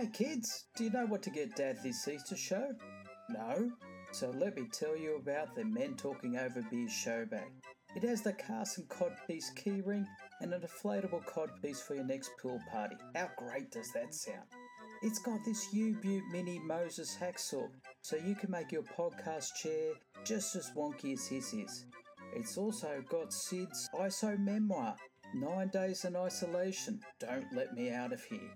Hey 0.00 0.06
kids, 0.06 0.64
do 0.76 0.84
you 0.84 0.90
know 0.90 1.04
what 1.04 1.22
to 1.24 1.30
get 1.30 1.56
Dad 1.56 1.76
this 1.82 2.08
Easter 2.08 2.34
show? 2.34 2.70
No? 3.28 3.70
So 4.12 4.30
let 4.30 4.56
me 4.56 4.62
tell 4.72 4.96
you 4.96 5.16
about 5.16 5.54
the 5.54 5.62
Men 5.62 5.94
Talking 5.94 6.38
Over 6.38 6.64
Beer 6.70 6.88
show 6.88 7.26
bag. 7.26 7.50
It 7.94 8.02
has 8.04 8.22
the 8.22 8.32
Carson 8.32 8.86
Codpiece 8.88 9.54
keyring 9.58 10.06
and 10.40 10.54
an 10.54 10.62
inflatable 10.62 11.22
codpiece 11.26 11.86
for 11.86 11.96
your 11.96 12.06
next 12.06 12.30
pool 12.40 12.58
party. 12.72 12.96
How 13.14 13.28
great 13.36 13.72
does 13.72 13.92
that 13.92 14.14
sound? 14.14 14.46
It's 15.02 15.18
got 15.18 15.44
this 15.44 15.70
U-Butte 15.74 16.24
Mini 16.32 16.58
Moses 16.60 17.14
hacksaw, 17.20 17.68
so 18.00 18.16
you 18.16 18.34
can 18.34 18.50
make 18.50 18.72
your 18.72 18.84
podcast 18.84 19.54
chair 19.62 19.92
just 20.24 20.56
as 20.56 20.70
wonky 20.74 21.12
as 21.12 21.26
his 21.26 21.52
is. 21.52 21.84
It's 22.34 22.56
also 22.56 23.04
got 23.10 23.34
Sid's 23.34 23.90
ISO 23.94 24.38
memoir, 24.38 24.96
Nine 25.34 25.68
Days 25.68 26.06
in 26.06 26.16
Isolation, 26.16 27.00
Don't 27.18 27.52
Let 27.52 27.74
Me 27.74 27.90
Out 27.90 28.14
of 28.14 28.24
Here. 28.24 28.50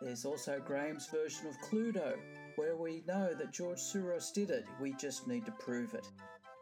There's 0.00 0.24
also 0.24 0.60
Graham's 0.64 1.06
version 1.06 1.46
of 1.46 1.60
Cluedo, 1.60 2.16
where 2.56 2.76
we 2.76 3.02
know 3.06 3.32
that 3.34 3.52
George 3.52 3.78
Soros 3.78 4.32
did 4.32 4.50
it, 4.50 4.66
we 4.80 4.92
just 4.94 5.26
need 5.26 5.46
to 5.46 5.52
prove 5.52 5.94
it. 5.94 6.06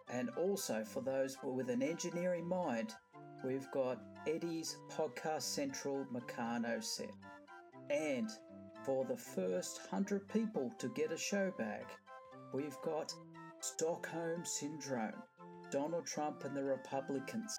And 0.08 0.30
also, 0.30 0.84
for 0.84 1.00
those 1.00 1.36
with 1.42 1.70
an 1.70 1.82
engineering 1.82 2.46
mind, 2.46 2.94
we've 3.44 3.70
got 3.72 4.00
Eddie's 4.26 4.78
Podcast 4.90 5.42
Central 5.42 6.06
Meccano 6.12 6.82
set. 6.82 7.12
And 7.90 8.28
for 8.84 9.04
the 9.04 9.16
first 9.16 9.80
100 9.90 10.28
people 10.28 10.72
to 10.78 10.88
get 10.90 11.12
a 11.12 11.16
show 11.16 11.52
bag, 11.58 11.86
we've 12.52 12.80
got 12.84 13.12
Stockholm 13.60 14.44
Syndrome, 14.44 15.22
Donald 15.70 16.06
Trump 16.06 16.44
and 16.44 16.56
the 16.56 16.64
Republicans 16.64 17.58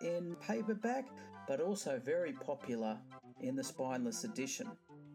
in 0.00 0.36
paperback, 0.46 1.06
but 1.46 1.60
also 1.60 2.00
very 2.04 2.32
popular 2.32 2.98
in 3.40 3.56
the 3.56 3.64
spineless 3.64 4.24
edition. 4.24 4.68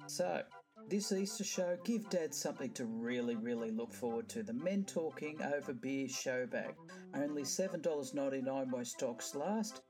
So, 0.08 0.44
this 0.90 1.12
Easter 1.12 1.44
show, 1.44 1.78
give 1.84 2.10
Dad 2.10 2.34
something 2.34 2.72
to 2.72 2.86
really, 2.86 3.36
really 3.36 3.72
look 3.72 3.94
forward 3.94 4.28
to. 4.30 4.44
The 4.44 4.54
Men 4.54 4.84
Talking 4.84 5.42
Over 5.42 5.74
Beer 5.74 6.08
show 6.08 6.46
bag. 6.46 6.76
Only 7.16 7.44
$7.99 7.44 8.72
by 8.72 8.84
stocks 8.84 9.34
last, 9.34 9.82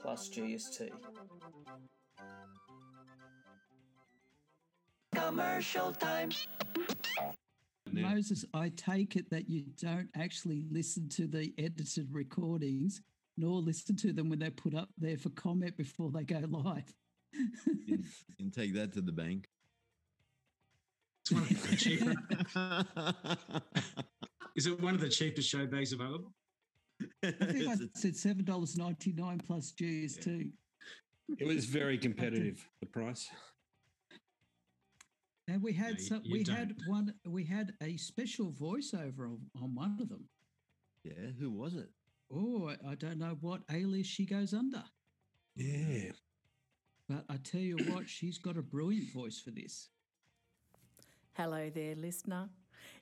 plus 0.00 0.28
GST. 0.28 0.90
Commercial 5.14 5.92
time. 5.92 6.30
Moses, 7.92 8.44
I 8.54 8.70
take 8.76 9.16
it 9.16 9.30
that 9.30 9.48
you 9.48 9.64
don't 9.80 10.08
actually 10.16 10.64
listen 10.70 11.08
to 11.10 11.26
the 11.26 11.52
edited 11.58 12.08
recordings, 12.12 13.02
nor 13.36 13.60
listen 13.60 13.96
to 13.96 14.12
them 14.12 14.28
when 14.28 14.38
they're 14.38 14.50
put 14.50 14.74
up 14.74 14.88
there 14.98 15.16
for 15.16 15.30
comment 15.30 15.76
before 15.76 16.10
they 16.10 16.24
go 16.24 16.42
live. 16.48 16.92
You 17.32 17.48
can, 17.86 18.04
you 18.28 18.34
can 18.36 18.50
take 18.50 18.74
that 18.74 18.92
to 18.94 19.00
the 19.00 19.12
bank. 19.12 19.48
It's 21.30 21.32
one 21.32 21.42
of 21.42 21.70
the 21.70 21.76
cheaper. 21.76 22.14
Is 24.56 24.66
it 24.66 24.80
one 24.80 24.94
of 24.94 25.00
the 25.00 25.08
cheapest 25.08 25.48
show 25.48 25.66
bags 25.66 25.92
available? 25.92 26.32
I 27.24 27.30
think 27.30 27.68
I 27.68 27.76
said 27.94 28.16
seven 28.16 28.44
dollars 28.44 28.76
ninety 28.76 29.12
nine 29.12 29.40
plus 29.46 29.72
GST. 29.72 30.50
it 31.38 31.46
was 31.46 31.64
very 31.66 31.96
uh, 31.98 32.00
competitive. 32.02 32.66
The 32.80 32.86
price. 32.86 33.28
And 35.48 35.62
we 35.62 35.72
had 35.72 35.98
you- 35.98 36.04
some. 36.04 36.22
we 36.30 36.38
had 36.40 36.76
don't. 36.76 36.88
one. 36.88 37.14
We 37.26 37.44
had 37.44 37.72
a 37.82 37.96
special 37.96 38.52
voiceover 38.52 39.20
on, 39.26 39.38
on 39.62 39.74
one 39.74 39.96
of 40.00 40.08
them. 40.08 40.28
yeah, 41.04 41.30
who 41.38 41.50
was 41.50 41.74
it? 41.74 41.88
Oh, 42.32 42.68
I, 42.68 42.90
I 42.90 42.94
don't 42.94 43.18
know 43.18 43.36
what 43.40 43.62
alias 43.72 44.06
she 44.06 44.24
goes 44.24 44.54
under, 44.54 44.84
Yeah. 45.56 46.12
but 47.08 47.24
I 47.28 47.38
tell 47.42 47.60
you 47.60 47.76
what, 47.88 48.08
she's 48.08 48.38
got 48.38 48.56
a 48.56 48.62
brilliant 48.62 49.12
voice 49.12 49.40
for 49.40 49.50
this. 49.50 49.88
Hello 51.34 51.70
there, 51.70 51.94
listener. 51.94 52.48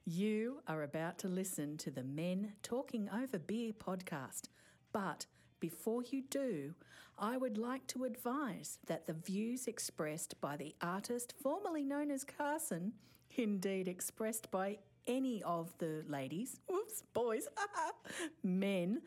You 0.04 0.60
are 0.68 0.82
about 0.82 1.18
to 1.20 1.28
listen 1.28 1.78
to 1.78 1.90
the 1.90 2.04
Men 2.04 2.52
Talking 2.62 3.08
Over 3.08 3.38
Beer 3.38 3.72
podcast. 3.72 4.48
But 4.92 5.24
before 5.60 6.02
you 6.02 6.22
do, 6.28 6.74
I 7.18 7.38
would 7.38 7.56
like 7.56 7.86
to 7.88 8.04
advise 8.04 8.78
that 8.86 9.06
the 9.06 9.14
views 9.14 9.66
expressed 9.66 10.38
by 10.42 10.58
the 10.58 10.74
artist 10.82 11.32
formerly 11.42 11.82
known 11.82 12.10
as 12.10 12.22
Carson, 12.22 12.92
indeed 13.34 13.88
expressed 13.88 14.50
by 14.50 14.76
any 15.06 15.42
of 15.42 15.72
the 15.78 16.04
ladies, 16.06 16.60
whoops, 16.68 17.02
boys, 17.14 17.48
men, 18.44 19.00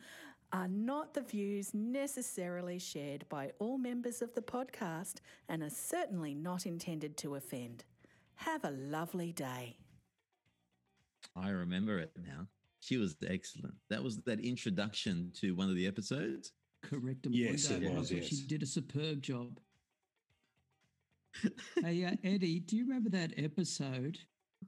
are 0.52 0.68
not 0.68 1.14
the 1.14 1.22
views 1.22 1.72
necessarily 1.72 2.78
shared 2.78 3.24
by 3.28 3.52
all 3.60 3.78
members 3.78 4.20
of 4.20 4.34
the 4.34 4.42
podcast 4.42 5.20
and 5.48 5.62
are 5.62 5.70
certainly 5.70 6.34
not 6.34 6.66
intended 6.66 7.16
to 7.18 7.36
offend. 7.36 7.84
Have 8.44 8.64
a 8.64 8.70
lovely 8.70 9.32
day. 9.32 9.76
I 11.36 11.50
remember 11.50 11.98
it 11.98 12.12
now. 12.16 12.48
She 12.80 12.96
was 12.96 13.16
excellent. 13.26 13.74
That 13.88 14.02
was 14.02 14.18
that 14.22 14.40
introduction 14.40 15.30
to 15.40 15.54
one 15.54 15.68
of 15.68 15.76
the 15.76 15.86
episodes. 15.86 16.52
Correct. 16.82 17.24
and 17.26 17.34
Yes, 17.34 17.70
it 17.70 17.82
was, 17.82 18.10
I 18.12 18.16
thought 18.16 18.24
She 18.24 18.44
did 18.46 18.62
a 18.64 18.66
superb 18.66 19.22
job. 19.22 19.60
hey, 21.82 22.04
uh, 22.04 22.16
Eddie, 22.24 22.58
do 22.60 22.76
you 22.76 22.84
remember 22.84 23.10
that 23.10 23.32
episode 23.36 24.18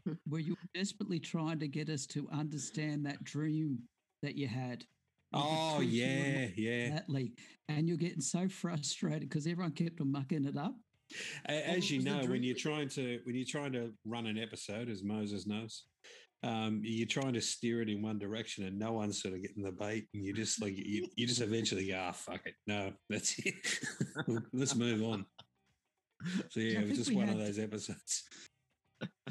where 0.29 0.41
you 0.41 0.53
were 0.53 0.69
desperately 0.81 1.19
trying 1.19 1.59
to 1.59 1.69
get 1.69 1.89
us 1.89 2.07
to 2.07 2.29
understand 2.33 3.05
that 3.07 3.25
dream 3.25 3.81
that 4.23 4.37
you 4.37 4.47
had? 4.47 4.85
Oh 5.33 5.79
truth 5.79 5.91
yeah, 5.91 6.47
yeah. 6.57 6.91
Natalie, 6.91 7.33
and 7.69 7.89
you're 7.89 7.97
getting 7.97 8.21
so 8.21 8.49
frustrated 8.49 9.29
because 9.29 9.49
everyone 9.49 9.73
kept 9.73 10.01
on 10.01 10.13
mucking 10.13 10.45
it 10.45 10.57
up. 10.57 10.77
As 11.47 11.91
you 11.91 12.03
know, 12.03 12.25
when 12.27 12.43
you're 12.43 12.57
trying 12.57 12.89
to 12.91 13.21
when 13.25 13.35
you're 13.35 13.47
trying 13.47 13.73
to 13.73 13.93
run 14.05 14.27
an 14.27 14.39
episode, 14.39 14.89
as 14.89 15.03
Moses 15.03 15.47
knows, 15.47 15.85
um, 16.43 16.81
you're 16.83 17.07
trying 17.07 17.33
to 17.35 17.41
steer 17.41 17.81
it 17.81 17.89
in 17.89 18.03
one 18.03 18.19
direction, 18.19 18.65
and 18.65 18.79
no 18.79 18.93
one's 18.93 19.23
sort 19.23 19.35
of 19.35 19.43
getting 19.43 19.63
the 19.63 19.73
bait, 19.73 20.07
and 20.15 20.25
you 20.25 20.33
just 20.33 20.61
like 20.61 20.77
you, 20.77 21.09
you 21.17 21.27
just 21.27 21.41
eventually 21.41 21.89
go, 21.89 21.99
ah, 22.09 22.13
fuck 22.13 22.41
it, 22.45 22.55
no, 22.67 22.93
that's 23.09 23.39
it, 23.47 23.55
let's 24.53 24.75
move 24.75 25.03
on. 25.03 25.25
So 26.51 26.61
yeah, 26.61 26.81
it 26.81 26.89
was 26.89 26.99
just 26.99 27.15
one 27.15 27.29
of 27.29 27.39
those 27.39 27.59
episodes. 27.59 28.25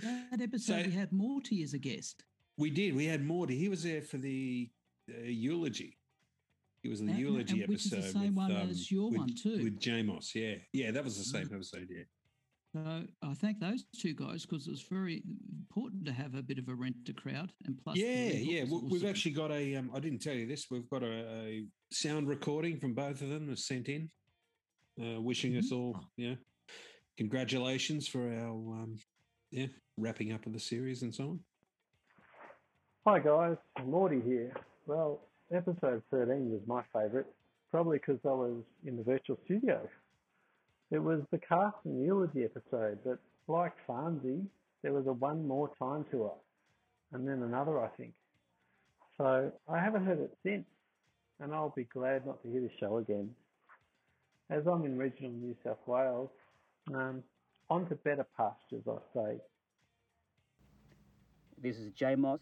That 0.02 0.42
episode, 0.42 0.88
we 0.88 0.92
had 0.92 1.12
Morty 1.12 1.64
as 1.64 1.74
a 1.74 1.80
guest. 1.80 2.24
We 2.58 2.70
did. 2.70 2.96
We 2.96 3.06
had 3.06 3.24
Morty. 3.24 3.58
He 3.58 3.70
was 3.70 3.84
there 3.84 4.02
for 4.02 4.18
the 4.18 4.70
uh, 5.10 5.24
eulogy. 5.24 5.98
He 6.84 6.90
was 6.90 7.00
in 7.00 7.06
the 7.08 7.14
And- 7.14 7.22
eulogy 7.22 7.62
and 7.62 7.70
which 7.70 7.86
is 7.86 7.94
episode. 7.94 8.08
the 8.10 8.12
same 8.20 8.36
with, 8.36 8.50
one 8.50 8.52
um, 8.52 8.70
as 8.70 8.92
your 8.92 9.10
with, 9.10 9.18
one 9.20 9.30
too. 9.34 9.64
With 9.64 9.80
Jamos, 9.80 10.36
yeah, 10.36 10.56
yeah, 10.74 10.92
that 10.92 11.04
was 11.04 11.18
the 11.18 11.24
same 11.24 11.48
Mm. 11.48 11.56
episode. 11.56 11.88
Yeah, 11.90 12.04
So 12.74 13.08
I 13.22 13.34
thank 13.36 13.60
those 13.60 13.86
two 13.98 14.14
guys 14.14 14.46
because 14.46 14.68
it 14.68 14.72
was 14.72 14.82
very 14.82 15.24
important 15.50 16.04
to 16.06 16.12
have 16.12 16.36
a 16.36 16.44
bit 16.44 16.58
of 16.60 16.68
a 16.68 16.76
renter 16.76 17.14
crowd. 17.14 17.54
And 17.64 17.82
plus, 17.82 17.96
yeah, 17.98 18.32
yeah. 18.34 18.64
we- 18.66 18.80
We've 18.82 18.94
awesome. 18.96 19.08
actually 19.08 19.32
got 19.32 19.52
a. 19.52 19.76
Um, 19.78 19.92
I 19.94 20.00
didn't 20.02 20.20
tell 20.22 20.34
you 20.36 20.46
this. 20.46 20.70
We've 20.70 20.90
got 20.90 21.04
a, 21.04 21.14
a 21.46 21.66
sound 21.92 22.28
recording 22.28 22.78
from 22.82 22.94
both 22.94 23.22
of 23.22 23.30
them 23.30 23.48
that's 23.48 23.66
sent 23.66 23.88
in, 23.88 24.12
uh, 25.02 25.22
wishing 25.22 25.56
us 25.56 25.72
all, 25.72 25.98
yeah, 26.18 26.36
congratulations 27.16 28.10
for 28.10 28.28
our, 28.30 28.52
um, 28.84 28.98
yeah, 29.52 29.68
wrapping 29.98 30.34
up 30.34 30.46
of 30.48 30.52
the 30.52 30.60
series 30.60 31.02
and 31.04 31.16
so 31.16 31.30
on. 31.30 31.40
Hi 33.06 33.20
guys, 33.20 33.58
Morty 33.86 34.20
here. 34.20 34.54
Well, 34.86 35.30
episode 35.52 36.02
13 36.12 36.52
was 36.52 36.62
my 36.68 36.84
favourite, 36.94 37.28
probably 37.72 37.98
because 37.98 38.20
I 38.26 38.30
was 38.30 38.64
in 38.86 38.98
the 38.98 39.04
virtual 39.04 39.38
studio. 39.46 39.88
It 40.92 41.00
was 41.00 41.22
the 41.32 41.40
Carson 41.40 42.04
eulogy 42.04 42.44
episode, 42.44 43.00
but 43.04 43.20
like 43.48 43.74
Farnsey, 43.88 44.46
there 44.84 44.94
was 44.94 45.08
a 45.08 45.14
one 45.14 45.48
more 45.48 45.72
time 45.80 46.06
to 46.12 46.26
it, 46.26 47.14
and 47.14 47.28
then 47.28 47.42
another, 47.44 47.84
I 47.84 47.88
think. 47.98 48.14
So 49.18 49.52
I 49.68 49.80
haven't 49.80 50.06
heard 50.06 50.20
it 50.20 50.36
since, 50.44 50.66
and 51.40 51.54
I'll 51.54 51.74
be 51.76 51.86
glad 51.86 52.26
not 52.26 52.42
to 52.44 52.50
hear 52.50 52.62
the 52.62 52.70
show 52.80 52.98
again. 52.98 53.30
As 54.50 54.68
I'm 54.68 54.86
in 54.86 54.98
regional 54.98 55.32
New 55.32 55.56
South 55.64 55.80
Wales, 55.88 56.30
um, 56.94 57.24
on 57.70 57.88
to 57.90 57.96
better 57.96 58.26
pastures, 58.38 58.84
I 58.88 58.98
say. 59.14 59.38
This 61.62 61.78
is 61.78 61.92
J 61.94 62.16
Moss. 62.16 62.42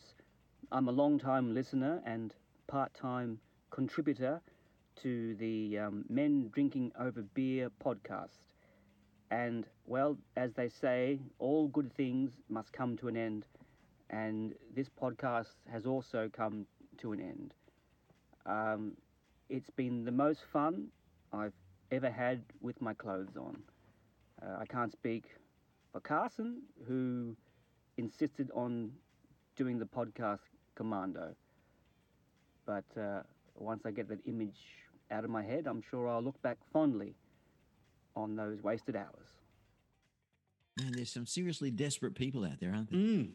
I'm 0.71 0.87
a 0.87 0.91
long 0.91 1.19
time 1.19 1.53
listener 1.53 2.01
and 2.05 2.33
part 2.71 2.93
time 2.93 3.37
contributor 3.69 4.39
to 4.95 5.35
the 5.35 5.77
um, 5.77 6.05
Men 6.07 6.49
Drinking 6.53 6.93
Over 6.97 7.21
Beer 7.21 7.69
podcast. 7.83 8.39
And, 9.29 9.65
well, 9.85 10.17
as 10.37 10.53
they 10.53 10.69
say, 10.69 11.19
all 11.37 11.67
good 11.67 11.91
things 11.93 12.31
must 12.47 12.71
come 12.71 12.95
to 12.99 13.09
an 13.09 13.17
end. 13.17 13.45
And 14.09 14.53
this 14.73 14.87
podcast 14.89 15.55
has 15.69 15.85
also 15.85 16.29
come 16.31 16.65
to 16.99 17.11
an 17.11 17.19
end. 17.19 17.53
Um, 18.45 18.93
it's 19.49 19.69
been 19.69 20.05
the 20.05 20.11
most 20.13 20.39
fun 20.53 20.87
I've 21.33 21.53
ever 21.91 22.09
had 22.09 22.41
with 22.61 22.81
my 22.81 22.93
clothes 22.93 23.35
on. 23.35 23.63
Uh, 24.41 24.59
I 24.59 24.65
can't 24.65 24.93
speak 24.93 25.25
for 25.91 25.99
Carson, 25.99 26.61
who 26.87 27.35
insisted 27.97 28.49
on 28.55 28.91
doing 29.57 29.77
the 29.77 29.85
podcast 29.85 30.39
commando. 30.75 31.35
But 32.71 33.01
uh, 33.01 33.21
once 33.55 33.81
I 33.85 33.91
get 33.91 34.07
that 34.07 34.19
image 34.25 34.61
out 35.11 35.25
of 35.25 35.29
my 35.29 35.43
head, 35.43 35.67
I'm 35.67 35.83
sure 35.89 36.07
I'll 36.07 36.23
look 36.23 36.41
back 36.41 36.57
fondly 36.71 37.15
on 38.15 38.37
those 38.37 38.63
wasted 38.63 38.95
hours. 38.95 39.27
Man, 40.79 40.93
there's 40.93 41.11
some 41.11 41.25
seriously 41.25 41.69
desperate 41.69 42.15
people 42.15 42.45
out 42.45 42.61
there, 42.61 42.71
aren't 42.73 42.89
there? 42.89 42.99
Mm. 42.99 43.31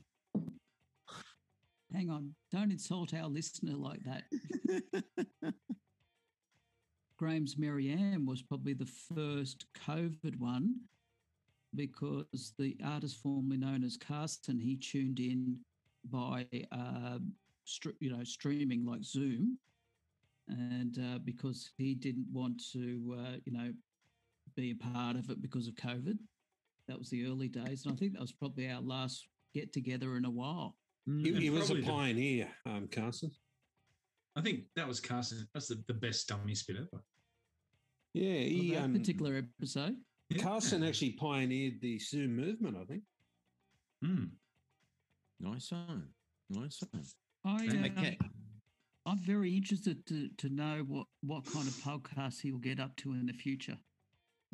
Hang 1.93 2.09
on, 2.09 2.35
don't 2.51 2.73
insult 2.73 3.13
our 3.13 3.29
listener 3.29 3.75
like 3.75 4.01
that. 4.05 4.25
Graham's 7.19 7.59
Marianne 7.59 8.25
was 8.25 8.41
probably 8.41 8.73
the 8.73 8.91
first 9.15 9.67
COVID 9.87 10.39
one 10.39 10.77
because 11.75 12.55
the 12.59 12.75
artist 12.83 13.19
formerly 13.23 13.59
known 13.59 13.85
as 13.85 13.99
Carson, 13.99 14.59
he 14.59 14.77
tuned 14.77 15.21
in 15.21 15.59
by, 16.11 16.47
uh, 16.73 17.19
str- 17.67 17.99
you 18.01 18.11
know, 18.11 18.25
streaming 18.25 18.87
like 18.87 19.05
Zoom. 19.05 19.59
And 20.49 20.99
uh, 20.99 21.19
because 21.25 21.71
he 21.77 21.95
didn't 21.95 22.27
want 22.33 22.63
to, 22.73 23.17
uh, 23.19 23.37
you 23.45 23.53
know, 23.53 23.73
be 24.55 24.71
a 24.71 24.75
part 24.75 25.17
of 25.17 25.29
it 25.29 25.43
because 25.43 25.67
of 25.67 25.75
COVID. 25.75 26.19
That 26.89 26.99
was 26.99 27.11
the 27.11 27.27
early 27.27 27.49
days. 27.49 27.85
And 27.85 27.93
I 27.93 27.97
think 27.97 28.13
that 28.13 28.21
was 28.21 28.33
probably 28.33 28.71
our 28.71 28.81
last 28.81 29.27
get 29.53 29.73
together 29.73 30.17
in 30.17 30.25
a 30.25 30.31
while. 30.31 30.77
He, 31.05 31.33
he 31.33 31.51
was 31.51 31.71
a 31.71 31.83
pioneer, 31.83 32.49
um, 32.65 32.89
Carson. 32.91 33.31
I 34.37 34.41
think 34.41 34.65
that 34.77 34.87
was 34.87 35.01
Carson. 35.01 35.47
That's 35.53 35.69
the, 35.69 35.83
the 35.87 35.95
best 35.95 36.29
dummy 36.29 36.55
spit 36.55 36.77
ever. 36.77 37.03
Yeah, 38.13 38.31
Well, 38.31 38.41
he, 38.41 38.75
that 38.75 38.85
um, 38.85 38.93
particular 38.93 39.37
episode. 39.59 39.97
Carson 40.41 40.83
actually 40.83 41.13
pioneered 41.13 41.81
the 41.81 41.99
Zoom 41.99 42.37
movement, 42.37 42.77
I 42.81 42.85
think. 42.85 43.03
Mm. 44.05 44.31
Nice 45.41 45.71
one. 45.71 46.09
Nice 46.51 46.83
one. 46.91 47.05
I, 47.47 47.67
uh, 47.67 47.87
Okay. 47.99 48.19
I'm 49.07 49.19
very 49.19 49.57
interested 49.57 50.05
to, 50.07 50.29
to 50.39 50.49
know 50.49 50.85
what, 50.89 51.07
what 51.23 51.45
kind 51.45 51.69
of 51.69 51.75
podcast 51.75 52.41
he'll 52.41 52.59
get 52.59 52.81
up 52.81 52.97
to 52.97 53.13
in 53.13 53.27
the 53.27 53.33
future. 53.33 53.79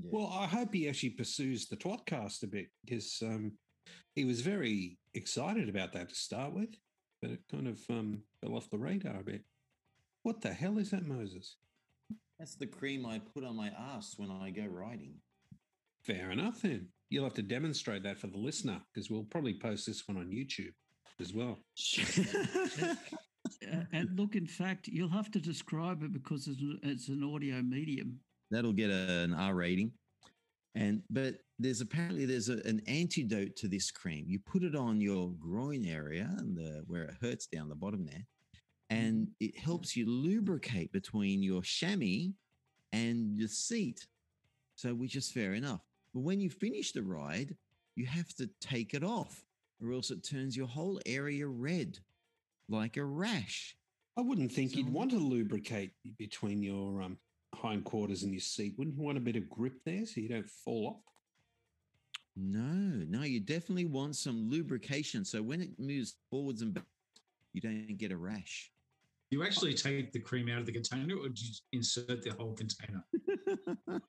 Well, 0.03 0.31
I 0.31 0.47
hope 0.47 0.75
he 0.75 0.89
actually 0.89 1.11
pursues 1.11 1.69
the 1.69 1.77
Twatcast 1.77 2.43
a 2.43 2.47
bit 2.47 2.67
because 2.85 3.23
um, 3.23 3.53
he 4.15 4.25
was 4.25 4.43
very 4.43 4.99
excited 5.15 5.71
about 5.71 5.95
that 5.95 6.11
to 6.11 6.15
start 6.15 6.53
with, 6.53 6.69
but 7.23 7.31
it 7.31 7.41
kind 7.51 7.67
of 7.67 7.81
um, 7.89 8.23
fell 8.43 8.55
off 8.55 8.69
the 8.69 8.79
radar 8.79 9.21
a 9.21 9.25
bit. 9.25 9.43
What 10.23 10.43
the 10.43 10.53
hell 10.53 10.79
is 10.79 10.91
that, 10.91 11.07
Moses? 11.07 11.57
That's 12.39 12.57
the 12.57 12.67
cream 12.67 13.07
I 13.07 13.21
put 13.35 13.45
on 13.45 13.57
my 13.57 13.69
ass 13.69 14.15
when 14.19 14.31
I 14.31 14.51
go 14.51 14.67
riding. 14.67 15.15
Fair 16.05 16.31
enough, 16.31 16.61
then. 16.63 16.89
You'll 17.09 17.25
have 17.25 17.35
to 17.35 17.43
demonstrate 17.43 18.03
that 18.05 18.19
for 18.19 18.27
the 18.27 18.39
listener 18.39 18.81
because 18.93 19.11
we'll 19.11 19.25
probably 19.25 19.59
post 19.59 19.87
this 19.87 20.07
one 20.09 20.17
on 20.17 20.31
YouTube 20.31 20.73
as 21.23 21.33
well. 21.33 21.59
Uh, 23.71 23.85
and 23.93 24.09
look, 24.19 24.35
in 24.37 24.47
fact, 24.47 24.89
you'll 24.89 25.09
have 25.09 25.31
to 25.31 25.41
describe 25.41 26.03
it 26.03 26.13
because 26.13 26.49
it's, 26.83 27.09
an- 27.09 27.25
audio 27.25 27.61
medium. 27.63 28.19
That'll 28.51 28.73
get 28.73 28.91
an 28.91 29.35
R 29.35 29.55
rating. 29.55 29.93
And 30.75 31.03
but 31.11 31.37
there's 31.59 31.81
apparently 31.81 32.25
there's 32.25 32.49
a, 32.49 32.59
an 32.65 32.81
antidote 32.87 33.57
to 33.57 33.69
this 33.69 33.91
cream. 33.91 34.25
You 34.27 34.39
put 34.39 34.63
it 34.63 34.75
on 34.75 35.01
your 35.01 35.33
groin 35.39 35.85
area 35.85 36.31
and 36.39 36.57
the 36.57 36.83
where 36.87 37.05
it 37.05 37.15
hurts 37.21 37.47
down 37.47 37.69
the 37.69 37.75
bottom 37.75 38.07
there, 38.07 38.25
and 38.91 39.29
it 39.41 39.57
helps 39.59 39.97
you 39.97 40.09
lubricate 40.09 40.93
between 40.93 41.43
your 41.43 41.63
chamois 41.63 42.33
and 42.93 43.37
your 43.37 43.49
seat. 43.49 44.07
So 44.77 44.95
which 44.95 45.17
is 45.17 45.31
fair 45.31 45.55
enough. 45.55 45.81
But 46.15 46.21
when 46.21 46.41
you 46.41 46.51
finish 46.51 46.93
the 46.93 47.03
ride, 47.03 47.55
you 47.97 48.07
have 48.07 48.35
to 48.37 48.49
take 48.61 48.95
it 48.95 49.05
off, 49.05 49.45
or 49.83 49.93
else 49.93 50.11
it 50.11 50.23
turns 50.23 50.57
your 50.57 50.67
whole 50.67 51.01
area 51.07 51.47
red, 51.47 51.99
like 52.69 52.97
a 52.97 53.05
rash. 53.05 53.77
I 54.17 54.21
wouldn't 54.21 54.53
think 54.53 54.77
you'd 54.77 54.93
want 54.93 55.11
to 55.13 55.19
lubricate 55.19 55.93
between 56.19 56.63
your 56.63 57.03
um, 57.03 57.17
hindquarters 57.55 58.23
and 58.23 58.33
your 58.33 58.41
seat. 58.41 58.75
Wouldn't 58.77 58.97
you 58.97 59.03
want 59.03 59.19
a 59.19 59.23
bit 59.23 59.37
of 59.37 59.49
grip 59.49 59.75
there 59.85 60.05
so 60.05 60.21
you 60.21 60.29
don't 60.29 60.49
fall 60.49 60.87
off? 60.89 61.13
No, 62.37 62.61
no, 63.09 63.23
you 63.23 63.41
definitely 63.41 63.87
want 63.87 64.17
some 64.17 64.51
lubrication. 64.51 65.25
So 65.25 65.43
when 65.43 65.61
it 65.61 65.71
moves 65.79 66.17
forwards 66.31 66.63
and 66.63 66.73
back, 66.73 66.85
you 67.53 67.61
don't 67.61 67.97
get 67.99 68.13
a 68.13 68.17
rash. 68.17 68.71
You 69.31 69.45
actually 69.45 69.75
take 69.75 70.13
the 70.13 70.21
cream 70.21 70.51
out 70.51 70.59
of 70.59 70.67
the 70.67 70.73
container, 70.73 71.17
or 71.17 71.29
do 71.29 71.43
you 71.43 71.53
insert 71.73 72.23
the 72.23 72.33
whole 72.39 72.55
container? 72.55 73.03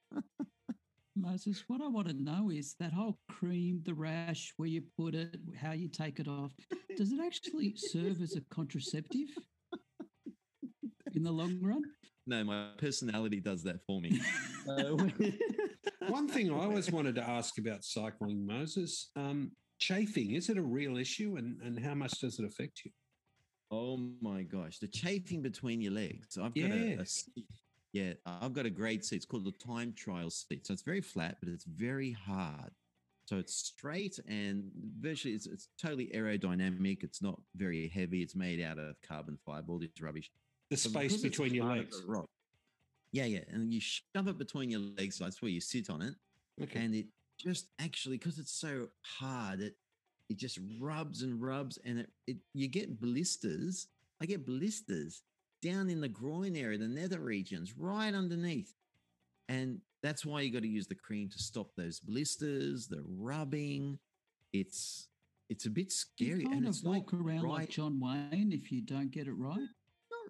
Moses, 1.15 1.63
what 1.67 1.81
I 1.81 1.87
want 1.87 2.07
to 2.07 2.13
know 2.13 2.49
is 2.49 2.75
that 2.79 2.91
whole 2.91 3.19
cream, 3.29 3.81
the 3.85 3.93
rash, 3.93 4.53
where 4.57 4.69
you 4.69 4.83
put 4.97 5.13
it, 5.13 5.37
how 5.55 5.71
you 5.71 5.87
take 5.87 6.19
it 6.19 6.27
off, 6.27 6.51
does 6.97 7.11
it 7.11 7.19
actually 7.23 7.75
serve 7.75 8.21
as 8.21 8.35
a 8.35 8.41
contraceptive 8.49 9.29
in 11.13 11.23
the 11.23 11.31
long 11.31 11.59
run? 11.61 11.83
No, 12.25 12.43
my 12.43 12.69
personality 12.77 13.39
does 13.41 13.63
that 13.63 13.81
for 13.85 14.01
me. 14.01 14.19
One 16.07 16.27
thing 16.27 16.51
I 16.51 16.55
always 16.55 16.91
wanted 16.91 17.15
to 17.15 17.21
ask 17.29 17.57
about 17.59 17.83
cycling, 17.83 18.45
Moses, 18.45 19.11
um, 19.15 19.51
chafing, 19.79 20.31
is 20.31 20.49
it 20.49 20.57
a 20.57 20.61
real 20.61 20.97
issue 20.97 21.35
and, 21.37 21.61
and 21.61 21.77
how 21.83 21.93
much 21.93 22.19
does 22.19 22.39
it 22.39 22.45
affect 22.45 22.81
you? 22.85 22.91
Oh 23.71 23.97
my 24.21 24.43
gosh, 24.43 24.79
the 24.79 24.87
chafing 24.87 25.41
between 25.41 25.81
your 25.81 25.93
legs. 25.93 26.37
I've 26.37 26.53
got 26.55 26.69
Yeah. 26.69 26.97
a, 26.97 27.01
a 27.01 27.05
seat. 27.05 27.45
Yeah, 27.93 28.13
I've 28.25 28.53
got 28.53 28.65
a 28.65 28.71
great 28.71 29.05
seat. 29.05 29.17
It's 29.17 29.25
called 29.25 29.45
the 29.45 29.51
time 29.65 29.93
trial 29.95 30.29
seat. 30.31 30.65
So 30.65 30.73
it's 30.73 30.81
very 30.81 31.01
flat, 31.01 31.37
but 31.39 31.47
it's 31.49 31.63
very 31.65 32.11
hard. 32.11 32.71
So 33.25 33.37
it's 33.37 33.55
straight 33.55 34.19
and 34.27 34.69
virtually 34.99 35.33
it's, 35.35 35.45
it's 35.47 35.69
totally 35.81 36.11
aerodynamic. 36.13 37.03
It's 37.03 37.21
not 37.21 37.39
very 37.55 37.87
heavy. 37.87 38.21
It's 38.21 38.35
made 38.35 38.61
out 38.61 38.79
of 38.79 38.95
carbon 39.07 39.37
fiber, 39.45 39.71
all 39.71 39.79
this 39.79 39.89
rubbish. 40.01 40.29
The 40.71 40.77
So 40.77 40.89
space 40.89 41.17
between 41.21 41.53
your 41.53 41.65
legs. 41.65 42.01
rock- 42.05 42.29
Yeah, 43.11 43.25
yeah. 43.25 43.41
And 43.49 43.71
you 43.71 43.79
shove 43.79 44.27
it 44.27 44.37
between 44.39 44.71
your 44.71 44.81
legs. 44.81 45.17
So 45.17 45.23
that's 45.25 45.41
where 45.41 45.51
you 45.51 45.61
sit 45.61 45.89
on 45.89 46.01
it. 46.01 46.15
Okay. 46.63 46.83
And 46.83 46.95
it 46.95 47.05
just 47.39 47.67
actually, 47.79 48.17
because 48.17 48.39
it's 48.39 48.51
so 48.53 48.87
hard, 49.19 49.61
it 49.61 49.75
it 50.29 50.37
just 50.37 50.57
rubs 50.79 51.21
and 51.21 51.41
rubs, 51.41 51.77
and 51.85 51.99
it, 51.99 52.09
it 52.27 52.37
you 52.53 52.67
get 52.67 52.99
blisters. 52.99 53.87
I 54.21 54.25
get 54.25 54.45
blisters 54.45 55.21
down 55.63 55.89
in 55.89 56.01
the 56.01 56.09
groin 56.09 56.55
area, 56.55 56.77
the 56.77 56.87
nether 56.87 57.19
regions, 57.19 57.73
right 57.77 58.13
underneath. 58.13 58.73
And 59.49 59.79
that's 60.03 60.25
why 60.25 60.41
you 60.41 60.51
got 60.51 60.61
to 60.63 60.67
use 60.67 60.87
the 60.87 60.95
cream 60.95 61.29
to 61.29 61.39
stop 61.39 61.71
those 61.75 61.99
blisters, 61.99 62.87
the 62.87 63.03
rubbing. 63.07 63.97
It's 64.51 65.07
it's 65.49 65.65
a 65.65 65.69
bit 65.69 65.85
You 65.85 65.89
scary, 65.91 66.43
kind 66.43 66.55
and 66.57 66.63
of 66.65 66.69
it's 66.69 66.83
like 66.83 67.11
walk 67.11 67.13
around 67.13 67.43
like 67.43 67.69
John 67.69 67.99
Wayne 67.99 68.51
if 68.51 68.71
you 68.71 68.81
don't 68.81 69.11
get 69.11 69.27
it 69.27 69.33
right. 69.33 69.67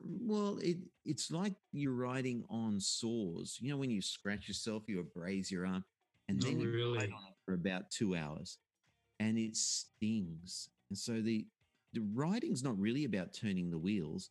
well, 0.03 0.57
it 0.61 0.77
it's 1.05 1.31
like 1.31 1.53
you're 1.71 1.93
riding 1.93 2.43
on 2.49 2.79
sores. 2.79 3.57
You 3.61 3.69
know, 3.71 3.77
when 3.77 3.91
you 3.91 4.01
scratch 4.01 4.47
yourself, 4.47 4.83
you 4.87 5.03
abrase 5.03 5.49
your 5.51 5.65
arm, 5.65 5.83
and 6.27 6.39
Not 6.39 6.47
then 6.47 6.59
you 6.59 6.71
really. 6.71 6.97
ride 6.97 7.11
on 7.11 7.23
it. 7.29 7.35
for 7.45 7.53
about 7.53 7.89
two 7.91 8.15
hours, 8.15 8.57
and 9.19 9.37
it 9.37 9.55
stings. 9.55 10.69
And 10.89 10.97
so 10.97 11.21
the 11.21 11.45
the 11.93 12.01
riding's 12.13 12.63
not 12.63 12.77
really 12.79 13.05
about 13.05 13.33
turning 13.33 13.69
the 13.69 13.77
wheels. 13.77 14.29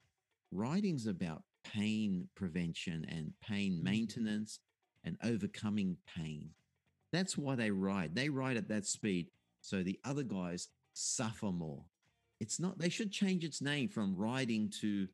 Riding's 0.52 1.06
about 1.06 1.42
pain 1.64 2.28
prevention 2.34 3.06
and 3.08 3.32
pain 3.42 3.74
mm-hmm. 3.74 3.84
maintenance 3.84 4.60
and 5.04 5.16
overcoming 5.24 5.96
pain. 6.16 6.50
That's 7.12 7.36
why 7.36 7.56
they 7.56 7.70
ride. 7.70 8.14
They 8.14 8.28
ride 8.28 8.56
at 8.56 8.68
that 8.68 8.86
speed 8.86 9.28
so 9.60 9.82
the 9.82 9.98
other 10.04 10.22
guys 10.22 10.68
suffer 10.92 11.46
more. 11.46 11.84
It's 12.40 12.58
not, 12.58 12.78
they 12.78 12.88
should 12.88 13.12
change 13.12 13.44
its 13.44 13.60
name 13.62 13.88
from 13.88 14.16
riding 14.16 14.70
to 14.80 15.08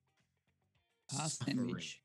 Ass 1.19 1.39
sandwich. 1.45 2.01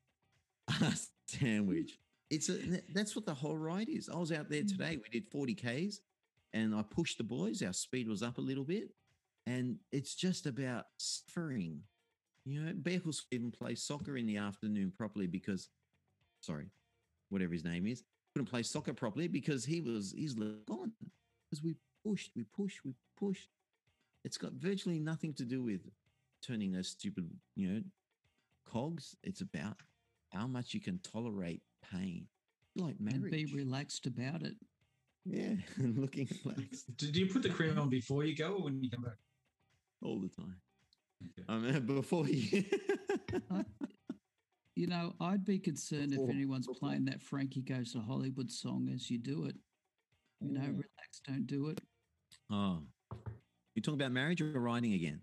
Ass 0.82 1.10
sandwich. 1.26 1.98
It's 2.30 2.48
a, 2.48 2.58
that's 2.92 3.14
what 3.14 3.26
the 3.26 3.34
whole 3.34 3.56
ride 3.56 3.88
is. 3.88 4.08
I 4.08 4.16
was 4.16 4.32
out 4.32 4.50
there 4.50 4.62
mm. 4.62 4.68
today. 4.68 4.96
We 4.96 5.08
did 5.20 5.30
40 5.30 5.54
Ks 5.54 6.00
and 6.52 6.74
I 6.74 6.82
pushed 6.82 7.18
the 7.18 7.24
boys. 7.24 7.62
Our 7.62 7.72
speed 7.72 8.08
was 8.08 8.22
up 8.22 8.38
a 8.38 8.42
little 8.42 8.64
bit. 8.64 8.90
And 9.46 9.76
it's 9.92 10.14
just 10.14 10.46
about 10.46 10.86
suffering. 10.96 11.80
You 12.44 12.60
know, 12.60 12.72
Beckles 12.72 13.22
even 13.30 13.50
play 13.50 13.74
soccer 13.74 14.16
in 14.16 14.26
the 14.26 14.36
afternoon 14.36 14.92
properly 14.96 15.26
because, 15.26 15.68
sorry, 16.40 16.70
whatever 17.30 17.52
his 17.52 17.64
name 17.64 17.86
is, 17.86 18.02
couldn't 18.34 18.50
play 18.50 18.62
soccer 18.62 18.92
properly 18.92 19.28
because 19.28 19.64
he 19.64 19.80
was 19.80 20.12
he's 20.16 20.34
gone. 20.34 20.92
Because 21.50 21.62
we 21.62 21.76
pushed, 22.04 22.32
we 22.36 22.44
pushed, 22.44 22.84
we 22.84 22.92
pushed. 23.18 23.48
It's 24.24 24.36
got 24.36 24.52
virtually 24.52 24.98
nothing 24.98 25.32
to 25.34 25.44
do 25.44 25.62
with 25.62 25.80
turning 26.42 26.72
those 26.72 26.88
stupid, 26.88 27.30
you 27.56 27.68
know, 27.68 27.80
cogs. 28.66 29.16
It's 29.22 29.40
about 29.40 29.76
how 30.30 30.46
much 30.46 30.74
you 30.74 30.80
can 30.80 30.98
tolerate 30.98 31.62
pain. 31.92 32.26
Like 32.76 32.96
And 33.06 33.30
be 33.30 33.46
relaxed 33.54 34.06
about 34.06 34.42
it. 34.42 34.56
yeah, 35.24 35.54
and 35.78 35.96
looking 36.00 36.28
relaxed 36.44 36.96
Did 36.96 37.16
you 37.16 37.26
put 37.26 37.42
the 37.42 37.48
cream 37.50 37.78
on 37.78 37.88
before 37.88 38.24
you 38.24 38.34
go 38.36 38.54
or 38.54 38.64
when 38.64 38.82
you 38.82 38.90
come 38.90 39.02
back? 39.02 39.16
all 40.02 40.20
the 40.20 40.28
time. 40.28 40.56
I 41.48 41.56
mean, 41.58 41.86
before 41.86 42.26
you. 42.28 42.64
You 44.76 44.88
know, 44.88 45.14
I'd 45.20 45.44
be 45.44 45.60
concerned 45.60 46.12
if 46.14 46.28
anyone's 46.28 46.66
before- 46.66 46.88
playing 46.88 47.04
that 47.04 47.22
Frankie 47.22 47.62
Goes 47.62 47.92
to 47.92 48.00
Hollywood 48.00 48.50
song 48.50 48.88
as 48.92 49.08
you 49.08 49.18
do 49.18 49.44
it. 49.44 49.54
You 50.40 50.50
know, 50.50 50.60
Mm. 50.62 50.66
relax, 50.72 51.20
don't 51.24 51.46
do 51.46 51.68
it. 51.68 51.80
oh, 52.50 52.82
you 53.76 53.82
talking 53.82 54.00
about 54.00 54.10
marriage 54.10 54.40
or 54.40 54.50
writing 54.60 54.94
again? 54.94 55.20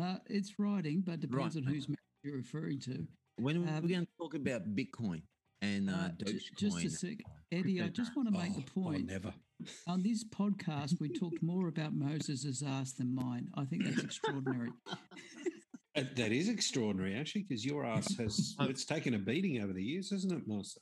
Uh, 0.00 0.16
it's 0.26 0.58
writing, 0.58 1.02
but 1.02 1.20
depends 1.20 1.54
Right. 1.54 1.66
on 1.66 1.70
whose 1.70 1.86
marriage 1.86 1.98
you're 2.24 2.34
referring 2.36 2.80
to. 2.80 3.06
When 3.36 3.58
are 3.62 3.76
Um, 3.76 3.82
we 3.82 3.90
going 3.90 4.06
to 4.06 4.12
talk 4.18 4.32
about 4.34 4.74
Bitcoin 4.74 5.22
and 5.62 5.88
uh, 5.88 5.92
Uh, 5.94 6.08
j- 6.26 6.40
just 6.58 6.84
a 6.84 6.90
sec, 6.90 7.18
Eddie. 7.50 7.80
I 7.80 7.88
just 7.88 8.14
want 8.16 8.28
to 8.32 8.38
make 8.38 8.54
the 8.54 8.60
Oh, 8.60 8.64
oh, 8.76 8.82
point. 8.82 9.06
never. 9.06 9.32
On 9.86 10.02
this 10.02 10.24
podcast, 10.24 11.00
we 11.00 11.08
talked 11.08 11.42
more 11.42 11.68
about 11.68 11.94
Moses' 11.94 12.62
ass 12.66 12.92
than 12.92 13.14
mine. 13.14 13.48
I 13.54 13.64
think 13.64 13.84
that's 13.84 14.02
extraordinary. 14.02 14.70
That 15.94 16.32
is 16.32 16.48
extraordinary, 16.48 17.14
actually, 17.14 17.42
because 17.42 17.66
your 17.66 17.84
ass 17.84 18.16
has 18.16 18.56
it's 18.60 18.86
taken 18.86 19.12
a 19.12 19.18
beating 19.18 19.62
over 19.62 19.74
the 19.74 19.82
years, 19.84 20.10
isn't 20.10 20.32
it, 20.32 20.48
Master? 20.48 20.80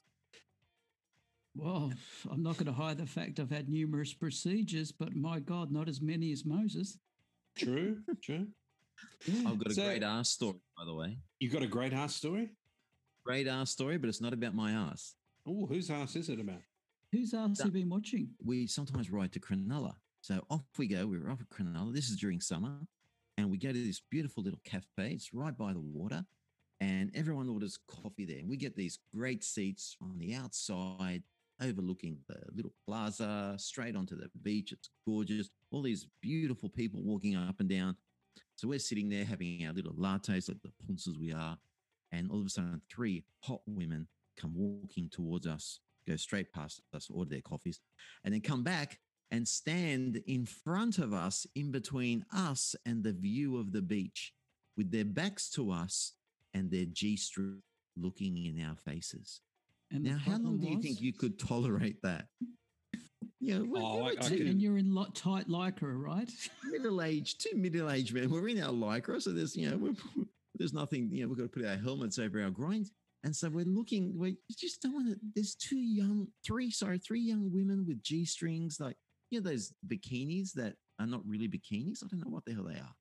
Well, 1.57 1.93
I'm 2.31 2.45
not 2.45 2.59
going 2.59 2.67
to 2.67 2.73
hide 2.73 2.97
the 2.97 3.07
fact 3.07 3.41
I've 3.41 3.51
had 3.51 3.69
numerous 3.69 4.15
procedures, 4.15 4.93
but 4.93 5.17
my 5.17 5.41
God, 5.41 5.73
not 5.73 5.89
as 5.89 6.01
many 6.01 6.31
as 6.31 6.45
Moses. 6.47 6.97
True, 7.59 7.99
true. 8.23 8.47
I've 9.45 9.59
got 9.59 9.73
a 9.73 9.75
So- 9.75 9.85
great 9.85 10.05
ass 10.05 10.31
story, 10.31 10.61
by 10.79 10.85
the 10.85 10.95
way. 10.95 11.19
You've 11.41 11.53
got 11.53 11.65
a 11.65 11.67
great 11.67 11.93
ass 11.93 12.15
story? 12.15 12.51
Great 13.31 13.47
ass 13.47 13.71
story, 13.71 13.97
but 13.97 14.09
it's 14.09 14.21
not 14.21 14.33
about 14.33 14.57
my 14.57 14.73
ass. 14.73 15.15
Oh, 15.47 15.65
whose 15.65 15.89
ass 15.89 16.17
is 16.17 16.29
it 16.29 16.41
about? 16.41 16.63
Whose 17.13 17.33
ass 17.33 17.59
have 17.59 17.67
you 17.67 17.83
been 17.83 17.89
watching? 17.89 18.31
We 18.45 18.67
sometimes 18.67 19.09
ride 19.09 19.31
to 19.35 19.39
Cronulla. 19.39 19.95
So 20.21 20.45
off 20.51 20.65
we 20.77 20.89
go. 20.89 21.07
We're 21.07 21.31
off 21.31 21.41
at 21.41 21.49
Cronulla. 21.49 21.95
This 21.95 22.11
is 22.11 22.17
during 22.17 22.41
summer. 22.41 22.73
And 23.39 23.49
we 23.49 23.57
go 23.57 23.69
to 23.69 23.87
this 23.87 24.03
beautiful 24.11 24.43
little 24.43 24.59
cafe. 24.65 25.13
It's 25.13 25.33
right 25.33 25.57
by 25.57 25.73
the 25.73 25.79
water. 25.79 26.25
And 26.81 27.13
everyone 27.15 27.49
orders 27.49 27.79
coffee 27.87 28.25
there. 28.25 28.39
And 28.39 28.51
we 28.51 28.57
get 28.57 28.75
these 28.75 28.99
great 29.15 29.45
seats 29.45 29.97
on 30.03 30.19
the 30.19 30.35
outside, 30.35 31.23
overlooking 31.63 32.19
the 32.27 32.41
little 32.53 32.73
plaza, 32.85 33.55
straight 33.59 33.95
onto 33.95 34.17
the 34.17 34.29
beach. 34.43 34.73
It's 34.73 34.91
gorgeous. 35.07 35.51
All 35.71 35.83
these 35.83 36.09
beautiful 36.21 36.69
people 36.69 37.01
walking 37.05 37.37
up 37.37 37.61
and 37.61 37.69
down. 37.69 37.95
So 38.57 38.67
we're 38.67 38.81
sitting 38.81 39.09
there 39.09 39.25
having 39.25 39.65
our 39.69 39.73
little 39.73 39.95
lattes, 39.95 40.49
like 40.49 40.63
the 40.65 40.73
punces 40.85 41.17
we 41.17 41.33
are. 41.33 41.57
And 42.13 42.31
all 42.31 42.41
of 42.41 42.47
a 42.47 42.51
sudden, 42.51 42.81
three 42.91 43.25
hot 43.43 43.61
women 43.67 44.09
come 44.37 44.53
walking 44.55 45.09
towards 45.11 45.47
us, 45.47 45.81
go 46.09 46.17
straight 46.17 46.53
past 46.53 46.81
us, 46.95 47.09
order 47.11 47.31
their 47.31 47.41
coffees, 47.41 47.81
and 48.25 48.35
then 48.35 48.41
come 48.41 48.63
back 48.65 48.99
and 49.31 49.47
stand 49.47 50.21
in 50.27 50.45
front 50.45 50.99
of 50.99 51.13
us, 51.15 51.47
in 51.55 51.71
between 51.71 52.25
us 52.35 52.75
and 52.85 53.05
the 53.05 53.13
view 53.13 53.57
of 53.59 53.71
the 53.73 53.83
beach, 53.83 54.33
with 54.77 54.91
their 54.91 55.05
backs 55.05 55.49
to 55.51 55.71
us 55.71 56.15
and 56.53 56.71
their 56.71 56.87
G 56.87 57.17
string 57.17 57.63
looking 57.97 58.37
in 58.45 58.61
our 58.65 58.75
faces. 58.77 59.41
And 59.93 60.03
now, 60.05 60.17
how 60.19 60.33
long 60.33 60.41
problem 60.43 60.61
do 60.61 60.69
you 60.69 60.81
think 60.83 61.01
you 61.01 61.13
could 61.13 61.39
tolerate 61.39 62.03
that? 62.03 62.27
Yeah, 63.43 63.61
we're, 63.61 63.81
Oh, 63.83 64.03
we're 64.05 64.11
I 64.11 64.15
two 64.17 64.37
could- 64.37 64.47
And 64.49 64.61
you're 64.61 64.77
in 64.77 64.95
lo- 64.95 65.07
tight 65.15 65.49
lycra, 65.49 65.99
right? 65.99 66.31
middle-aged, 66.71 67.41
two 67.41 67.57
middle-aged 67.57 68.13
men. 68.13 68.29
We're 68.29 68.49
in 68.49 68.61
our 68.63 68.71
lycra, 68.71 69.21
so 69.23 69.31
there's 69.33 69.57
you 69.57 69.71
know 69.71 69.79
we're, 69.79 70.25
there's 70.61 70.75
nothing. 70.75 71.09
You 71.11 71.23
know, 71.23 71.29
we've 71.29 71.39
got 71.39 71.45
to 71.45 71.49
put 71.49 71.65
our 71.67 71.77
helmets 71.79 72.19
over 72.19 72.41
our 72.43 72.51
groins, 72.51 72.93
and 73.25 73.35
so 73.35 73.49
we're 73.49 73.65
looking. 73.65 74.17
We 74.17 74.37
just 74.57 74.83
don't 74.83 74.93
want 74.93 75.09
to. 75.09 75.17
There's 75.35 75.55
two 75.57 75.79
young, 75.81 76.29
three 76.47 76.71
sorry, 76.71 76.99
three 76.99 77.23
young 77.23 77.51
women 77.51 77.85
with 77.89 78.03
g 78.03 78.25
strings, 78.27 78.79
like 78.79 78.97
you 79.31 79.41
know 79.41 79.49
those 79.51 79.73
bikinis 79.89 80.53
that 80.53 80.75
are 81.01 81.07
not 81.07 81.23
really 81.27 81.49
bikinis. 81.49 82.05
I 82.05 82.09
don't 82.09 82.21
know 82.23 82.31
what 82.31 82.45
the 82.45 82.53
hell 82.53 82.65
they 82.65 82.75
are. 82.79 82.95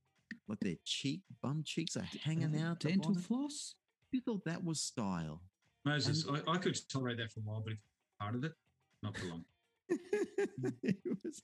Like 0.47 0.59
their 0.61 0.75
cheek, 0.85 1.21
bum 1.43 1.61
cheeks 1.65 1.97
are 1.97 2.07
hanging 2.23 2.55
Uh, 2.59 2.69
out. 2.71 2.79
the 2.79 2.89
dental 2.89 3.11
bottom. 3.11 3.21
floss. 3.23 3.75
You 4.11 4.21
thought 4.21 4.45
that 4.45 4.63
was 4.63 4.81
style? 4.81 5.43
Moses, 5.85 6.25
And- 6.25 6.41
I, 6.47 6.53
I 6.53 6.57
could 6.57 6.79
tolerate 6.89 7.17
that 7.17 7.31
for 7.31 7.41
a 7.41 7.43
while, 7.43 7.61
but 7.61 7.73
it's 7.73 7.81
part 8.19 8.35
of 8.35 8.43
it, 8.45 8.53
not 9.03 9.15
for 9.17 9.25
long. 9.27 9.43
it 10.83 10.97
was, 11.23 11.41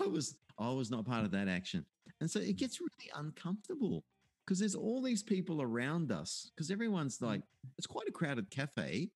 I 0.00 0.06
was 0.06 0.36
I 0.58 0.70
was 0.70 0.90
not 0.90 1.04
part 1.06 1.24
of 1.24 1.30
that 1.32 1.48
action, 1.48 1.84
and 2.20 2.30
so 2.30 2.40
it 2.40 2.56
gets 2.56 2.78
really 2.80 3.10
uncomfortable 3.14 4.04
because 4.44 4.58
there's 4.58 4.74
all 4.74 5.00
these 5.00 5.22
people 5.22 5.62
around 5.62 6.12
us 6.12 6.50
because 6.54 6.70
everyone's 6.70 7.18
mm. 7.18 7.26
like 7.26 7.42
it's 7.78 7.86
quite 7.86 8.08
a 8.08 8.12
crowded 8.12 8.50
cafe, 8.50 9.10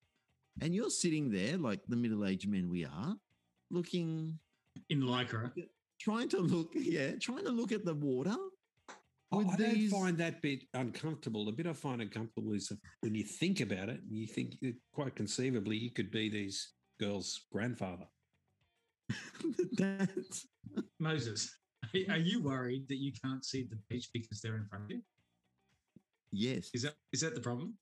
and 0.61 0.73
you're 0.73 0.89
sitting 0.89 1.31
there 1.31 1.57
like 1.57 1.81
the 1.87 1.95
middle-aged 1.95 2.49
men 2.49 2.69
we 2.69 2.85
are, 2.85 3.15
looking 3.69 4.37
In 4.89 5.01
Lycra, 5.01 5.51
trying 5.99 6.29
to 6.29 6.39
look 6.39 6.71
yeah 6.73 7.11
trying 7.19 7.45
to 7.45 7.51
look 7.51 7.71
at 7.71 7.85
the 7.85 7.93
water. 7.93 8.35
I- 9.31 9.37
With 9.37 9.47
I 9.51 9.55
don't 9.57 9.89
find 9.89 10.17
that 10.17 10.41
bit 10.41 10.63
uncomfortable. 10.73 11.45
The 11.45 11.51
bit 11.51 11.67
I 11.67 11.73
find 11.73 12.01
uncomfortable 12.01 12.53
is 12.53 12.71
when 13.01 13.13
you 13.13 13.23
think 13.23 13.61
about 13.61 13.87
it, 13.89 13.99
you 14.09 14.25
think 14.25 14.59
that 14.61 14.73
quite 14.91 15.15
conceivably 15.15 15.77
you 15.77 15.91
could 15.91 16.09
be 16.09 16.29
these 16.29 16.73
girls' 16.99 17.41
grandfather. 17.51 18.07
That's 19.73 20.47
Moses, 20.99 21.55
are- 21.93 22.13
are 22.13 22.17
you 22.17 22.41
worried 22.41 22.87
that 22.87 22.97
you 22.97 23.11
can't 23.23 23.45
see 23.45 23.67
the 23.69 23.77
beach 23.87 24.09
because 24.13 24.41
they're 24.41 24.57
in 24.57 24.65
front 24.65 24.85
of 24.85 24.91
you? 24.91 25.01
Yes, 26.31 26.69
Is 26.73 26.83
that 26.83 26.95
is 27.11 27.21
that 27.21 27.35
the 27.35 27.41
problem? 27.41 27.75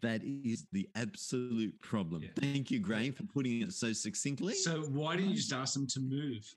that 0.00 0.22
is 0.24 0.66
the 0.72 0.88
absolute 0.96 1.78
problem. 1.80 2.22
Yeah. 2.22 2.30
Thank 2.40 2.70
you, 2.70 2.80
Graham, 2.80 3.12
for 3.12 3.24
putting 3.24 3.62
it 3.62 3.72
so 3.72 3.92
succinctly. 3.92 4.54
So 4.54 4.82
why 4.82 5.16
didn't 5.16 5.30
you 5.30 5.36
just 5.36 5.52
ask 5.52 5.74
them 5.74 5.86
to 5.88 6.00
move? 6.00 6.54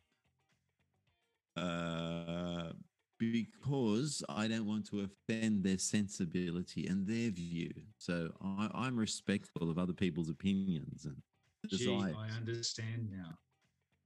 Uh, 1.57 2.73
because 3.19 4.23
I 4.27 4.47
don't 4.47 4.65
want 4.65 4.87
to 4.89 5.07
offend 5.07 5.63
their 5.63 5.77
sensibility 5.77 6.87
and 6.87 7.07
their 7.07 7.29
view. 7.29 7.71
So 7.97 8.31
I, 8.43 8.69
I'm 8.73 8.97
respectful 8.97 9.69
of 9.69 9.77
other 9.77 9.93
people's 9.93 10.29
opinions 10.29 11.05
and 11.05 11.15
Gee, 11.69 11.85
desires. 11.85 12.15
I 12.17 12.35
understand 12.35 13.09
now. 13.11 13.37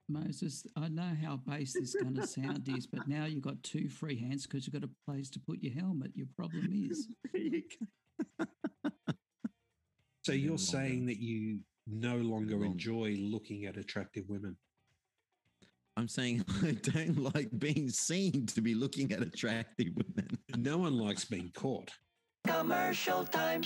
Moses, 0.09 0.65
I 0.75 0.87
know 0.89 1.11
how 1.21 1.37
base 1.37 1.73
this 1.73 1.95
going 1.95 2.15
to 2.15 2.27
sound 2.27 2.67
is, 2.75 2.87
but 2.87 3.07
now 3.07 3.25
you've 3.25 3.41
got 3.43 3.61
two 3.63 3.87
free 3.89 4.17
hands 4.19 4.45
because 4.47 4.65
you've 4.65 4.73
got 4.73 4.83
a 4.89 5.09
place 5.11 5.29
to 5.31 5.39
put 5.39 5.61
your 5.61 5.73
helmet. 5.73 6.11
Your 6.15 6.27
problem 6.35 6.67
is 6.91 7.07
So 10.25 10.33
you're 10.33 10.49
longer. 10.51 10.61
saying 10.63 11.05
that 11.07 11.19
you 11.19 11.59
no 11.87 12.17
longer 12.17 12.53
longer. 12.55 12.65
enjoy 12.65 13.15
looking 13.19 13.65
at 13.65 13.77
attractive 13.77 14.25
women. 14.27 14.57
I'm 15.97 16.07
saying 16.07 16.45
I 16.63 16.71
don't 16.71 17.17
like 17.33 17.49
being 17.57 17.89
seen 17.89 18.45
to 18.47 18.61
be 18.61 18.73
looking 18.75 19.11
at 19.11 19.21
attractive 19.21 19.87
women. 19.95 20.27
No 20.57 20.77
one 20.77 20.97
likes 20.97 21.25
being 21.25 21.51
caught. 21.55 21.91
Commercial 22.45 23.23
time. 23.25 23.61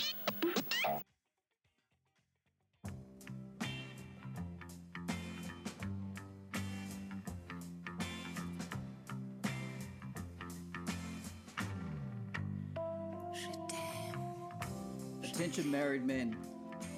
Attention 15.54 15.70
married 15.70 16.04
men. 16.04 16.36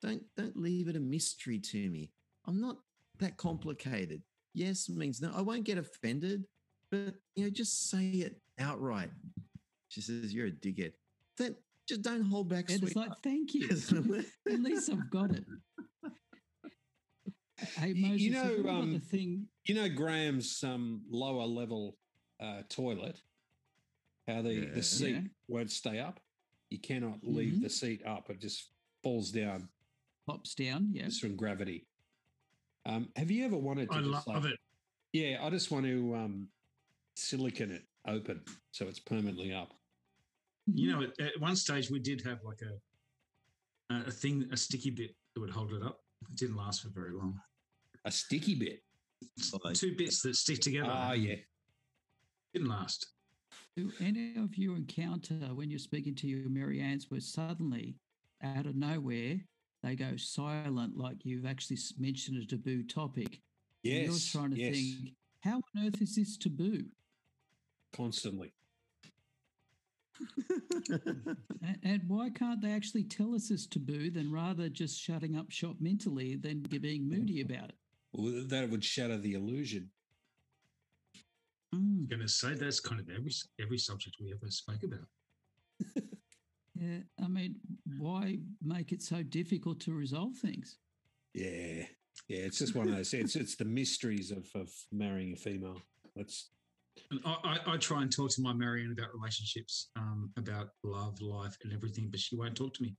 Don't 0.00 0.22
don't 0.36 0.56
leave 0.56 0.86
it 0.86 0.94
a 0.94 1.00
mystery 1.00 1.58
to 1.58 1.90
me. 1.90 2.12
I'm 2.44 2.60
not 2.60 2.78
that 3.18 3.36
complicated. 3.36 4.22
Yes 4.56 4.88
means 4.88 5.20
no. 5.20 5.30
I 5.36 5.42
won't 5.42 5.64
get 5.64 5.76
offended, 5.76 6.44
but 6.90 7.14
you 7.34 7.44
know, 7.44 7.50
just 7.50 7.90
say 7.90 8.06
it 8.08 8.40
outright. 8.58 9.10
She 9.88 10.00
says, 10.00 10.32
"You're 10.32 10.46
a 10.46 10.50
dickhead." 10.50 10.92
Then 11.36 11.56
just 11.86 12.00
don't 12.02 12.22
hold 12.22 12.48
back. 12.48 12.70
And 12.70 12.82
it's 12.82 12.96
like, 12.96 13.12
thank 13.22 13.52
you. 13.54 13.68
At 14.50 14.60
least 14.60 14.90
I've 14.90 15.10
got 15.10 15.30
it. 15.32 15.44
Hey, 17.78 17.94
Moses, 17.94 18.20
you 18.20 18.30
know, 18.32 18.68
um, 18.68 18.92
the 18.92 18.98
thing. 19.00 19.46
You 19.64 19.74
know 19.76 19.88
Graham's 19.88 20.62
um, 20.62 21.00
lower 21.10 21.44
level 21.46 21.96
uh, 22.38 22.62
toilet. 22.68 23.18
How 24.28 24.42
the 24.42 24.52
Yeah. 24.54 24.70
the 24.74 24.82
seat 24.82 25.14
Yeah. 25.14 25.20
won't 25.48 25.70
stay 25.70 25.98
up. 25.98 26.20
You 26.68 26.78
cannot 26.78 27.20
leave 27.22 27.54
Mhm. 27.54 27.62
the 27.62 27.70
seat 27.70 28.04
up. 28.04 28.28
It 28.28 28.40
just 28.40 28.70
falls 29.02 29.30
down 29.30 29.68
Pops 30.26 30.54
down. 30.54 30.90
Yeah. 30.92 31.06
just 31.06 31.20
from 31.22 31.34
gravity. 31.36 31.86
Um, 32.86 33.08
have 33.16 33.30
you 33.30 33.44
ever 33.44 33.56
wanted 33.56 33.90
to 33.90 33.96
I 33.96 34.02
just 34.02 34.28
love 34.28 34.44
like, 34.44 34.52
it. 34.52 34.60
Yeah, 35.12 35.38
I 35.42 35.50
just 35.50 35.70
want 35.70 35.86
to 35.86 36.14
um, 36.14 36.48
silicon 37.16 37.72
it 37.72 37.82
open 38.06 38.40
so 38.70 38.86
it's 38.86 39.00
permanently 39.00 39.52
up. 39.52 39.72
You 40.72 40.92
know, 40.92 41.02
at, 41.02 41.20
at 41.20 41.40
one 41.40 41.56
stage 41.56 41.90
we 41.90 41.98
did 41.98 42.22
have 42.22 42.38
like 42.44 42.60
a 42.62 42.78
a 43.90 44.10
thing, 44.10 44.48
a 44.52 44.56
sticky 44.56 44.90
bit 44.90 45.14
that 45.34 45.40
would 45.40 45.50
hold 45.50 45.72
it 45.72 45.82
up. 45.82 46.00
It 46.28 46.36
didn't 46.36 46.56
last 46.56 46.82
for 46.82 46.88
very 46.88 47.12
long. 47.12 47.38
A 48.04 48.10
sticky 48.10 48.54
bit. 48.54 48.82
Two 49.74 49.94
bits 49.96 50.22
that 50.22 50.36
stick 50.36 50.60
together. 50.60 50.90
Ah, 50.90 51.12
yeah. 51.12 51.36
Didn't 52.52 52.68
last. 52.68 53.06
Do 53.76 53.92
any 54.00 54.34
of 54.36 54.56
you 54.56 54.74
encounter 54.74 55.34
when 55.54 55.70
you're 55.70 55.78
speaking 55.78 56.14
to 56.16 56.26
your 56.26 56.48
Mary 56.48 56.80
Anns 56.80 57.10
where 57.10 57.20
suddenly, 57.20 57.96
out 58.42 58.66
of 58.66 58.74
nowhere, 58.74 59.38
they 59.82 59.94
go 59.94 60.16
silent 60.16 60.96
like 60.96 61.24
you've 61.24 61.46
actually 61.46 61.78
mentioned 61.98 62.42
a 62.42 62.46
taboo 62.46 62.82
topic? 62.82 63.40
and 63.84 63.94
Yes, 64.02 64.34
You're 64.34 64.40
trying 64.40 64.54
to 64.54 64.60
yes. 64.60 64.74
think, 64.74 65.14
how 65.40 65.56
on 65.56 65.86
earth 65.86 66.02
is 66.02 66.16
this 66.16 66.36
taboo? 66.36 66.84
Constantly. 67.94 68.52
And, 71.62 71.78
and 71.82 72.02
why 72.06 72.30
can't 72.30 72.60
they 72.60 72.70
actually 72.70 73.04
tell 73.04 73.34
us 73.34 73.50
it's 73.50 73.66
taboo 73.66 74.10
then 74.10 74.30
rather 74.30 74.68
just 74.68 75.00
shutting 75.00 75.36
up 75.36 75.50
shop 75.50 75.76
mentally 75.80 76.36
than 76.36 76.60
being 76.60 77.08
moody 77.08 77.40
about 77.40 77.70
it? 77.70 77.74
Well, 78.12 78.44
that 78.46 78.70
would 78.70 78.84
shatter 78.84 79.18
the 79.18 79.34
illusion. 79.34 79.90
Mm, 81.74 82.08
going 82.08 82.20
to 82.20 82.28
say 82.28 82.54
that's 82.54 82.78
kind 82.78 83.00
of 83.00 83.08
every 83.10 83.32
every 83.60 83.78
subject 83.78 84.16
we 84.20 84.32
ever 84.32 84.50
spoke 84.50 84.82
about. 84.84 85.06
Yeah, 86.78 86.98
I 87.22 87.28
mean, 87.28 87.56
why 87.98 88.38
make 88.62 88.92
it 88.92 89.02
so 89.02 89.22
difficult 89.22 89.80
to 89.80 89.92
resolve 89.92 90.36
things? 90.36 90.78
Yeah. 91.34 91.84
Yeah, 92.28 92.38
it's 92.38 92.58
just 92.58 92.74
one 92.74 92.88
of 92.88 92.96
those. 92.96 93.12
It's 93.14 93.36
it's 93.36 93.56
the 93.56 93.64
mysteries 93.64 94.30
of, 94.30 94.48
of 94.54 94.70
marrying 94.90 95.34
a 95.34 95.36
female. 95.36 95.80
That's 96.16 96.50
And 97.10 97.20
I, 97.24 97.36
I, 97.44 97.74
I 97.74 97.76
try 97.76 98.02
and 98.02 98.10
talk 98.10 98.30
to 98.32 98.42
my 98.42 98.52
Marianne 98.52 98.92
about 98.92 99.14
relationships, 99.14 99.90
um, 99.96 100.30
about 100.36 100.70
love, 100.82 101.20
life, 101.20 101.56
and 101.62 101.72
everything, 101.72 102.08
but 102.10 102.18
she 102.18 102.36
won't 102.36 102.56
talk 102.56 102.74
to 102.74 102.82
me. 102.82 102.96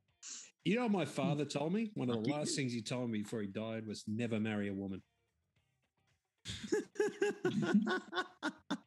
you 0.65 0.75
know 0.75 0.84
what 0.84 0.91
my 0.91 1.05
father 1.05 1.45
told 1.45 1.73
me? 1.73 1.91
One 1.95 2.09
of 2.09 2.23
the 2.23 2.30
last 2.30 2.55
things 2.55 2.73
he 2.73 2.82
told 2.82 3.09
me 3.09 3.23
before 3.23 3.41
he 3.41 3.47
died 3.47 3.88
was 3.88 4.03
never 4.07 4.39
marry 4.39 4.69
a 4.69 4.73
woman. 4.73 5.01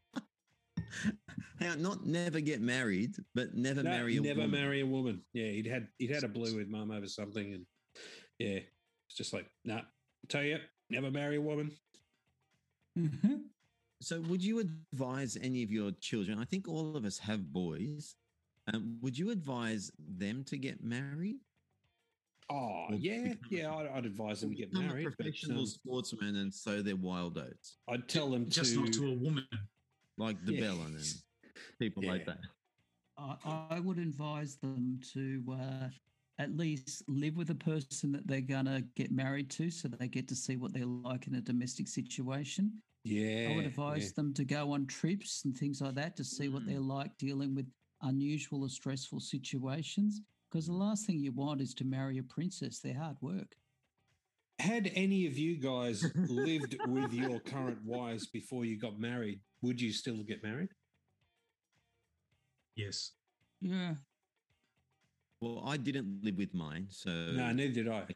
Hang 1.60 1.70
on, 1.72 1.82
not 1.82 2.06
never 2.06 2.40
get 2.40 2.60
married, 2.62 3.14
but 3.34 3.54
never 3.54 3.82
No, 3.82 3.90
marry 3.90 4.16
a 4.16 4.20
woman. 4.20 4.28
never 4.36 4.40
woman. 4.48 4.60
marry 4.60 4.80
a 4.80 4.86
woman. 4.86 5.22
Yeah, 5.34 5.50
he'd 5.50 5.66
had 5.66 5.88
he'd 5.98 6.10
had 6.10 6.24
a 6.24 6.28
blue 6.28 6.56
with 6.56 6.68
mum 6.68 6.90
over 6.90 7.06
something, 7.06 7.52
and 7.52 7.66
yeah, 8.38 8.60
it's 9.08 9.16
just 9.16 9.32
like 9.34 9.46
nah. 9.64 9.82
Tell 10.28 10.42
you, 10.42 10.58
never 10.88 11.10
marry 11.10 11.36
a 11.36 11.40
woman. 11.40 11.70
Mhm. 12.98 13.44
So, 14.02 14.20
would 14.22 14.42
you 14.42 14.58
advise 14.60 15.36
any 15.36 15.62
of 15.62 15.70
your 15.70 15.90
children? 16.00 16.38
I 16.38 16.44
think 16.46 16.66
all 16.66 16.96
of 16.96 17.04
us 17.04 17.18
have 17.18 17.52
boys. 17.52 18.16
Um, 18.72 18.98
would 19.02 19.18
you 19.18 19.30
advise 19.30 19.90
them 19.98 20.44
to 20.44 20.56
get 20.56 20.82
married? 20.82 21.36
Oh 22.50 22.86
Or 22.90 22.94
yeah, 22.94 23.34
yeah. 23.50 23.72
I'd, 23.74 23.86
I'd 23.88 24.06
advise 24.06 24.40
them 24.40 24.50
to 24.50 24.56
get 24.56 24.70
Become 24.70 24.88
married. 24.88 25.06
a 25.06 25.10
but, 25.10 25.16
professional 25.18 25.60
um, 25.60 25.66
sportsman 25.66 26.36
and 26.36 26.52
sow 26.52 26.82
their 26.82 26.96
wild 26.96 27.36
oats, 27.38 27.78
I'd 27.88 28.08
tell 28.08 28.30
them 28.30 28.48
Just 28.48 28.74
to 28.74 28.80
not 28.84 28.92
to 28.94 29.08
a 29.08 29.14
woman. 29.14 29.46
like 30.18 30.42
the 30.44 30.54
Yeah. 30.54 30.60
Bellin 30.62 30.94
and 30.96 31.04
people 31.78 32.02
like 32.06 32.26
that. 32.26 32.38
I, 33.18 33.66
I 33.70 33.80
would 33.80 33.98
advise 33.98 34.56
them 34.56 35.00
to 35.12 35.42
uh, 35.52 35.88
at 36.38 36.56
least 36.56 37.02
live 37.06 37.36
with 37.36 37.50
a 37.50 37.54
person 37.54 38.12
that 38.12 38.26
they're 38.26 38.40
going 38.40 38.64
to 38.64 38.82
get 38.96 39.12
married 39.12 39.50
to 39.50 39.70
so 39.70 39.88
they 39.88 40.08
get 40.08 40.26
to 40.28 40.34
see 40.34 40.56
what 40.56 40.72
they're 40.72 40.86
like 40.86 41.26
in 41.26 41.34
a 41.34 41.40
domestic 41.40 41.86
situation. 41.86 42.72
Yeah, 43.04 43.48
I 43.50 43.56
would 43.56 43.62
yeah. 43.62 43.68
advise 43.68 44.12
them 44.12 44.32
to 44.34 44.44
go 44.44 44.72
on 44.72 44.86
trips 44.86 45.44
and 45.44 45.56
things 45.56 45.80
like 45.80 45.94
that 45.96 46.16
to 46.16 46.24
see 46.24 46.48
what 46.48 46.62
Mm. 46.62 46.66
they're 46.66 46.80
like 46.80 47.16
dealing 47.18 47.54
with 47.54 47.66
unusual 48.02 48.62
or 48.62 48.68
stressful 48.70 49.20
situations. 49.20 50.22
Because 50.50 50.66
the 50.66 50.72
last 50.72 51.06
thing 51.06 51.18
you 51.18 51.32
want 51.32 51.60
is 51.60 51.74
to 51.74 51.84
marry 51.84 52.18
a 52.18 52.22
princess. 52.22 52.78
They're 52.80 52.94
hard 52.98 53.16
work. 53.20 53.54
Had 54.58 54.90
any 54.94 55.26
of 55.26 55.38
you 55.38 55.56
guys 55.56 56.04
lived 56.28 56.76
with 56.88 57.12
your 57.12 57.40
current 57.40 57.78
wives 57.84 58.26
before 58.26 58.64
you 58.64 58.78
got 58.78 58.98
married, 58.98 59.40
would 59.62 59.80
you 59.80 59.92
still 59.92 60.22
get 60.22 60.42
married? 60.42 60.68
Yes. 62.76 63.12
Yeah. 63.60 63.94
Well, 65.40 65.62
I 65.66 65.76
didn't 65.76 66.22
live 66.22 66.36
with 66.36 66.54
mine, 66.54 66.86
so 66.90 67.10
No, 67.10 67.52
neither 67.52 67.72
did 67.72 67.88
I. 67.88 68.06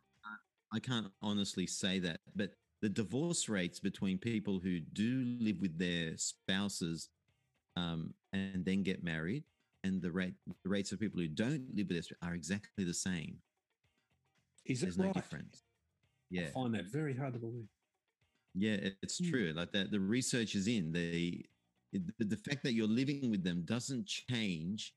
I 0.73 0.79
can't 0.81 1.07
honestly 1.23 1.67
say 1.67 1.99
that. 2.01 2.21
But 2.35 2.53
the 2.83 2.89
divorce 2.89 3.49
rates 3.49 3.81
between 3.81 4.19
people 4.19 4.59
who 4.59 4.81
do 4.81 5.23
live 5.41 5.61
with 5.61 5.79
their 5.79 6.17
spouses 6.17 7.09
um, 7.77 8.13
and 8.33 8.65
then 8.65 8.83
get 8.83 9.03
married, 9.03 9.45
and 9.85 10.03
the 10.03 10.11
rate 10.11 10.35
the 10.63 10.69
rates 10.69 10.93
of 10.93 11.01
people 11.01 11.21
who 11.21 11.29
don't 11.29 11.75
live 11.75 11.89
with 11.89 12.07
their 12.09 12.19
are 12.29 12.35
exactly 12.35 12.85
the 12.85 12.95
same. 12.95 13.39
Is 14.67 14.83
it 14.83 14.87
There's 14.87 14.99
no 14.99 15.05
right? 15.07 15.15
difference. 15.15 15.63
Yeah. 16.31 16.45
I 16.49 16.51
find 16.51 16.75
that 16.75 16.87
very 16.91 17.15
hard 17.17 17.35
to 17.35 17.39
believe. 17.39 17.69
Yeah, 18.55 18.91
it's 19.03 19.19
Hmm. 19.19 19.31
true. 19.31 19.53
Like 19.55 19.73
that, 19.73 19.91
the 19.91 20.01
research 20.01 20.55
is 20.55 20.67
in 20.69 20.93
the 20.93 21.45
the 21.99 22.25
the 22.25 22.37
fact 22.37 22.63
that 22.65 22.75
you're 22.75 22.89
living 22.89 23.31
with 23.31 23.45
them 23.45 23.63
doesn't 23.65 24.07
change 24.07 24.95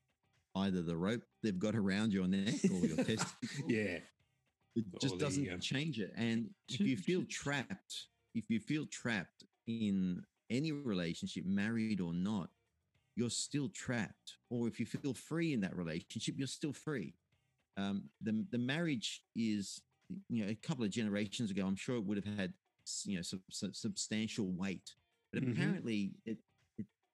either 0.54 0.82
the 0.82 0.96
rope 0.96 1.22
they've 1.42 1.58
got 1.58 1.76
around 1.76 2.12
your 2.12 2.26
neck 2.26 2.60
or 2.70 2.86
your 2.86 2.96
testicles. 3.04 3.62
Yeah. 3.68 4.00
It 4.76 4.84
just 5.00 5.18
the, 5.18 5.24
doesn't 5.26 5.52
um, 5.52 5.60
change 5.60 6.00
it. 6.00 6.12
And 6.16 6.50
if 6.68 6.86
you 6.86 6.96
feel 6.96 7.24
trapped, 7.24 8.08
if 8.34 8.50
you 8.50 8.60
feel 8.60 8.86
trapped 8.86 9.44
in 9.66 10.24
any 10.50 10.72
relationship, 10.72 11.44
married 11.46 12.00
or 12.00 12.12
not, 12.12 12.50
you're 13.16 13.30
still 13.30 13.68
trapped. 13.68 14.38
Or 14.50 14.68
if 14.68 14.78
you 14.80 14.86
feel 14.86 15.14
free 15.14 15.52
in 15.52 15.60
that 15.60 15.76
relationship, 15.76 16.36
you're 16.38 16.46
still 16.46 16.72
free. 16.72 17.14
Um, 17.76 18.10
the 18.20 18.44
the 18.50 18.58
marriage 18.58 19.24
is, 19.36 19.82
you 20.28 20.44
know, 20.44 20.50
a 20.50 20.54
couple 20.54 20.84
of 20.84 20.90
generations 20.90 21.50
ago, 21.50 21.66
I'm 21.66 21.76
sure 21.76 21.96
it 21.96 22.04
would 22.04 22.16
have 22.24 22.36
had, 22.38 22.54
you 23.04 23.16
know, 23.16 23.22
sub, 23.22 23.40
sub- 23.50 23.76
substantial 23.76 24.52
weight. 24.52 24.94
But 25.32 25.42
Mhm. 25.42 25.52
apparently, 25.52 26.14
it, 26.24 26.32
it 26.32 26.38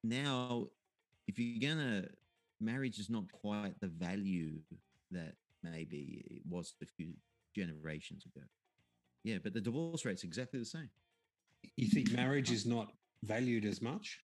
now, 0.09 0.67
if 1.27 1.39
you're 1.39 1.73
gonna, 1.73 2.05
marriage 2.59 2.99
is 2.99 3.09
not 3.09 3.31
quite 3.31 3.79
the 3.79 3.87
value 3.87 4.53
that 5.11 5.33
maybe 5.63 6.23
it 6.29 6.41
was 6.49 6.75
a 6.81 6.85
few 6.85 7.13
generations 7.55 8.25
ago. 8.25 8.45
Yeah, 9.23 9.37
but 9.43 9.53
the 9.53 9.61
divorce 9.61 10.05
rate's 10.05 10.23
exactly 10.23 10.59
the 10.59 10.65
same. 10.65 10.89
You 11.77 11.87
think 11.87 12.11
marriage 12.11 12.51
is 12.51 12.65
not 12.65 12.91
valued 13.23 13.65
as 13.65 13.81
much? 13.81 14.19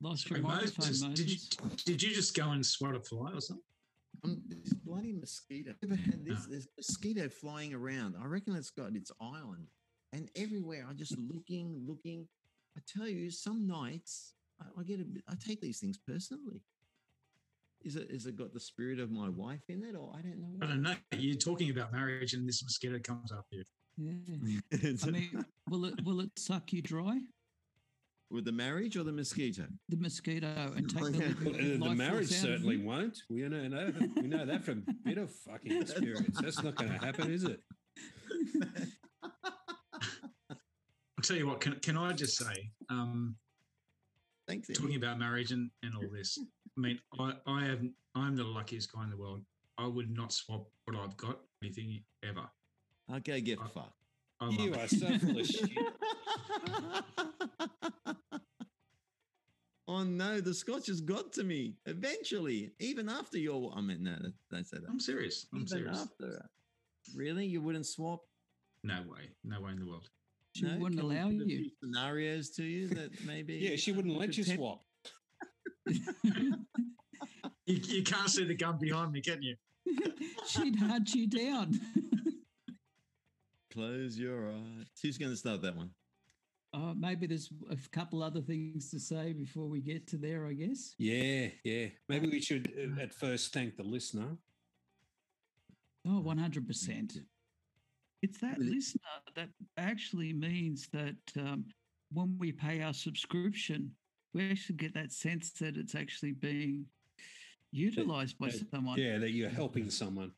Lost 0.00 0.30
your 0.30 0.38
Hey, 0.38 0.42
Moses, 0.42 0.78
Moses. 1.02 1.02
did 1.14 1.30
you 1.30 1.38
did 1.84 2.02
you 2.02 2.14
just 2.14 2.34
go 2.34 2.50
and 2.50 2.64
swat 2.64 2.96
a 2.96 3.00
fly 3.00 3.30
or 3.32 3.40
something? 3.40 3.62
Um, 4.24 4.42
this 4.48 4.72
bloody 4.72 5.12
mosquito. 5.12 5.74
Ever 5.82 5.94
had 6.06 6.24
this? 6.24 6.44
No. 6.44 6.50
There's 6.50 6.68
mosquito 6.76 7.28
flying 7.28 7.74
around. 7.74 8.16
I 8.20 8.26
reckon 8.26 8.54
it's 8.56 8.70
got 8.70 8.96
its 8.96 9.12
eye 9.20 9.40
on, 9.44 9.66
and 10.12 10.28
everywhere. 10.34 10.86
I'm 10.88 10.96
just 10.96 11.16
looking, 11.18 11.82
looking. 11.86 12.26
I 12.76 12.80
tell 12.86 13.06
you, 13.06 13.30
some 13.30 13.66
nights 13.66 14.32
I, 14.62 14.80
I 14.80 14.84
get 14.84 15.00
a 15.00 15.04
bit. 15.04 15.24
I 15.28 15.34
take 15.34 15.60
these 15.60 15.80
things 15.80 15.98
personally. 16.06 16.62
Is 17.84 17.96
it? 17.96 18.08
Is 18.10 18.26
it 18.26 18.36
got 18.36 18.52
the 18.52 18.60
spirit 18.60 19.00
of 19.00 19.10
my 19.10 19.28
wife 19.28 19.62
in 19.68 19.82
it, 19.82 19.96
or 19.96 20.12
I 20.16 20.22
don't 20.22 20.38
know? 20.38 20.64
I 20.64 20.66
don't 20.66 20.82
know. 20.82 20.94
You're 21.12 21.36
talking 21.36 21.70
about 21.70 21.92
marriage, 21.92 22.34
and 22.34 22.48
this 22.48 22.62
mosquito 22.62 23.00
comes 23.00 23.32
after 23.32 23.56
you. 23.56 23.64
Yeah. 23.98 24.92
I 25.06 25.10
mean, 25.10 25.44
will 25.68 25.86
it 25.86 25.94
will 26.04 26.20
it 26.20 26.30
suck 26.38 26.72
you 26.72 26.82
dry? 26.82 27.18
with 28.32 28.46
the 28.46 28.52
marriage 28.52 28.96
or 28.96 29.04
the 29.04 29.12
mosquito? 29.12 29.64
The 29.90 29.98
mosquito 29.98 30.72
and 30.74 30.88
take 30.88 31.12
the, 31.12 31.18
Yeah. 31.62 31.76
Well, 31.78 31.80
life 31.80 31.88
the 31.90 31.94
marriage 31.94 32.28
certainly 32.28 32.78
won't. 32.78 33.18
We 33.28 33.42
know, 33.42 33.68
know 33.68 33.92
we 34.16 34.22
know 34.22 34.46
that 34.46 34.64
from 34.64 34.84
bitter 35.04 35.28
fucking 35.28 35.82
experience. 35.82 36.40
That's 36.40 36.62
not 36.62 36.74
going 36.74 36.92
to 36.92 36.98
happen, 36.98 37.30
is 37.30 37.44
it? 37.44 37.60
I'll 39.22 39.30
tell 41.22 41.36
you 41.36 41.46
what. 41.46 41.60
Can 41.60 41.78
can 41.80 41.96
I 41.96 42.12
just 42.12 42.36
say? 42.36 42.70
Um, 42.88 43.36
Thanks. 44.52 44.68
Eddie. 44.70 44.78
talking 44.80 44.96
about 44.96 45.18
marriage 45.18 45.50
and, 45.50 45.70
and 45.82 45.94
all 45.96 46.08
this. 46.12 46.38
I 46.76 46.80
mean, 46.80 46.98
I, 47.18 47.32
I 47.46 47.64
have 47.64 47.80
I'm 48.14 48.36
the 48.36 48.44
luckiest 48.44 48.92
guy 48.92 49.04
in 49.04 49.10
the 49.10 49.16
world. 49.16 49.42
I 49.78 49.86
would 49.86 50.10
not 50.10 50.32
swap 50.32 50.66
what 50.84 50.96
I've 50.96 51.16
got 51.16 51.38
anything 51.62 52.02
ever. 52.22 52.44
Okay, 53.16 53.40
get 53.40 53.58
I- 53.58 53.68
fucked. 53.68 53.96
I 54.40 54.46
love 54.46 54.54
You 54.54 54.74
it. 54.74 54.78
are 54.78 54.88
so 54.88 55.18
full 55.18 55.38
of 55.38 55.46
shit. 55.54 55.70
oh 59.88 60.02
no, 60.04 60.40
the 60.40 60.52
scotch 60.52 60.88
has 60.88 61.00
got 61.00 61.32
to 61.34 61.44
me 61.44 61.76
eventually. 61.86 62.72
Even 62.80 63.08
after 63.08 63.38
your, 63.38 63.72
I 63.76 63.80
mean, 63.80 64.02
no, 64.02 64.16
don't 64.50 64.66
say 64.66 64.78
that. 64.78 64.88
I'm 64.90 64.98
serious. 65.00 65.46
I'm 65.52 65.60
Even 65.60 65.68
serious. 65.68 65.98
after, 66.00 66.48
really, 67.14 67.46
you 67.46 67.62
wouldn't 67.62 67.86
swap? 67.86 68.20
No 68.84 68.96
way. 69.08 69.30
No 69.44 69.60
way 69.60 69.70
in 69.72 69.78
the 69.78 69.86
world. 69.86 70.08
She 70.54 70.64
No? 70.66 70.76
wouldn't 70.78 71.00
allow 71.00 71.28
you. 71.28 71.70
Scenarios 71.82 72.50
to 72.50 72.62
you 72.64 72.88
that 72.88 73.10
maybe. 73.26 73.54
Yeah, 73.54 73.76
she 73.76 73.92
wouldn't 73.92 74.16
let 74.18 74.36
you 74.36 74.44
swap. 74.44 74.82
You, 77.64 77.76
you 77.76 78.02
can't 78.02 78.28
see 78.28 78.44
the 78.44 78.56
gun 78.56 78.76
behind 78.80 79.12
me, 79.12 79.20
can 79.20 79.40
you? 79.40 79.54
She'd 80.48 80.74
hunt 80.76 81.14
you 81.14 81.28
down. 81.28 81.78
Close 83.72 84.18
your 84.18 84.48
eyes. 84.50 84.86
Who's 85.00 85.16
going 85.16 85.30
to 85.30 85.36
start 85.36 85.62
that 85.62 85.76
one? 85.76 85.90
Uh, 86.74 86.92
maybe 86.98 87.26
there's 87.28 87.50
a 87.70 87.76
couple 87.92 88.20
other 88.22 88.40
things 88.40 88.90
to 88.90 88.98
say 88.98 89.32
before 89.32 89.68
we 89.68 89.80
get 89.80 90.08
to 90.08 90.16
there, 90.16 90.44
I 90.46 90.54
guess. 90.54 90.94
Yeah, 90.98 91.48
yeah. 91.62 91.86
Maybe 92.08 92.28
we 92.28 92.40
should 92.40 92.72
uh, 92.76 93.00
at 93.00 93.14
first 93.14 93.52
thank 93.54 93.76
the 93.76 93.84
listener. 93.84 94.36
Oh, 96.06 96.20
100%. 96.26 97.16
It's 98.22 98.38
that 98.38 98.58
listener 98.58 99.00
that 99.34 99.48
actually 99.76 100.32
means 100.32 100.88
that 100.92 101.16
um, 101.36 101.64
when 102.12 102.36
we 102.38 102.52
pay 102.52 102.80
our 102.82 102.94
subscription, 102.94 103.90
we 104.32 104.50
actually 104.50 104.76
get 104.76 104.94
that 104.94 105.12
sense 105.12 105.50
that 105.54 105.76
it's 105.76 105.94
actually 105.96 106.32
being 106.32 106.86
utilized 107.72 108.38
by 108.38 108.48
that- 108.48 108.70
someone. 108.70 108.98
Yeah, 108.98 109.18
that 109.18 109.30
you're 109.32 109.50
helping 109.50 109.90
someone. 109.90 110.30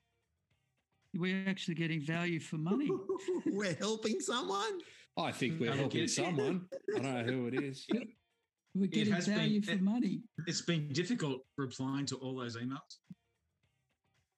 We're 1.14 1.46
actually 1.48 1.74
getting 1.74 2.00
value 2.00 2.40
for 2.40 2.56
money. 2.56 2.90
We're 3.46 3.74
helping 3.74 4.18
someone. 4.18 4.80
I 5.16 5.30
think 5.30 5.60
we're 5.60 5.72
helping 5.72 6.08
someone. 6.08 6.66
I 6.96 6.98
don't 6.98 7.14
know 7.14 7.22
who 7.32 7.46
it 7.46 7.54
is. 7.62 7.86
We're 8.74 8.88
getting 8.88 9.12
has 9.12 9.26
been- 9.26 9.36
value 9.36 9.62
for 9.62 9.72
it- 9.72 9.82
money. 9.82 10.22
It's 10.48 10.62
been 10.62 10.88
difficult 10.88 11.42
replying 11.56 12.06
to 12.06 12.16
all 12.16 12.34
those 12.34 12.56
emails. 12.56 12.96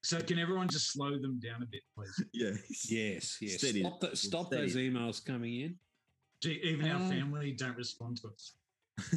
So 0.03 0.21
can 0.21 0.39
everyone 0.39 0.69
just 0.69 0.93
slow 0.93 1.19
them 1.19 1.41
down 1.41 1.63
a 1.63 1.67
bit, 1.67 1.83
please? 1.97 2.25
Yes. 2.33 2.91
Yes, 2.91 3.37
yes. 3.41 3.59
Steady. 3.59 3.81
Stop, 3.81 4.01
the, 4.01 4.17
stop 4.17 4.47
Steady. 4.47 4.63
those 4.63 4.77
emails 4.77 5.25
coming 5.25 5.61
in. 5.61 5.75
Gee, 6.43 6.61
Even 6.63 6.89
our 6.91 7.03
Uh, 7.03 7.09
family 7.09 7.53
don't 7.53 7.77
respond 7.77 8.19
to 8.19 8.29
us. 8.29 8.55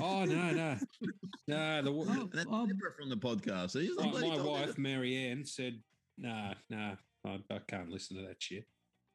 Oh 0.01 0.25
no, 0.25 0.51
no, 0.51 0.77
no. 1.47 1.81
The, 1.81 1.89
Oh, 1.89 2.01
And 2.03 2.31
that's 2.33 2.45
oh, 2.49 2.67
separate 2.67 2.95
from 2.97 3.09
the 3.09 3.15
podcast. 3.17 3.71
So 3.71 3.79
he's 3.79 3.95
my, 3.97 4.05
my 4.11 4.41
wife, 4.41 4.69
us. 4.69 4.77
Mary 4.77 5.15
Ann, 5.15 5.45
said, 5.45 5.79
"Nah, 6.17 6.53
nah, 6.69 6.95
I, 7.25 7.39
I 7.49 7.59
can't 7.67 7.89
listen 7.89 8.17
to 8.17 8.23
that 8.23 8.41
shit." 8.41 8.65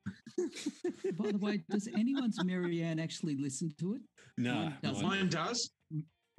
by 1.18 1.32
the 1.32 1.38
way, 1.38 1.62
does 1.70 1.88
anyone's 1.94 2.42
Marianne 2.44 2.98
actually 2.98 3.36
listen 3.36 3.74
to 3.80 3.94
it? 3.94 4.02
No, 4.38 4.54
Mine 4.54 4.76
doesn't. 4.82 5.02
mine- 5.06 5.18
Mine 5.20 5.28
does. 5.28 5.70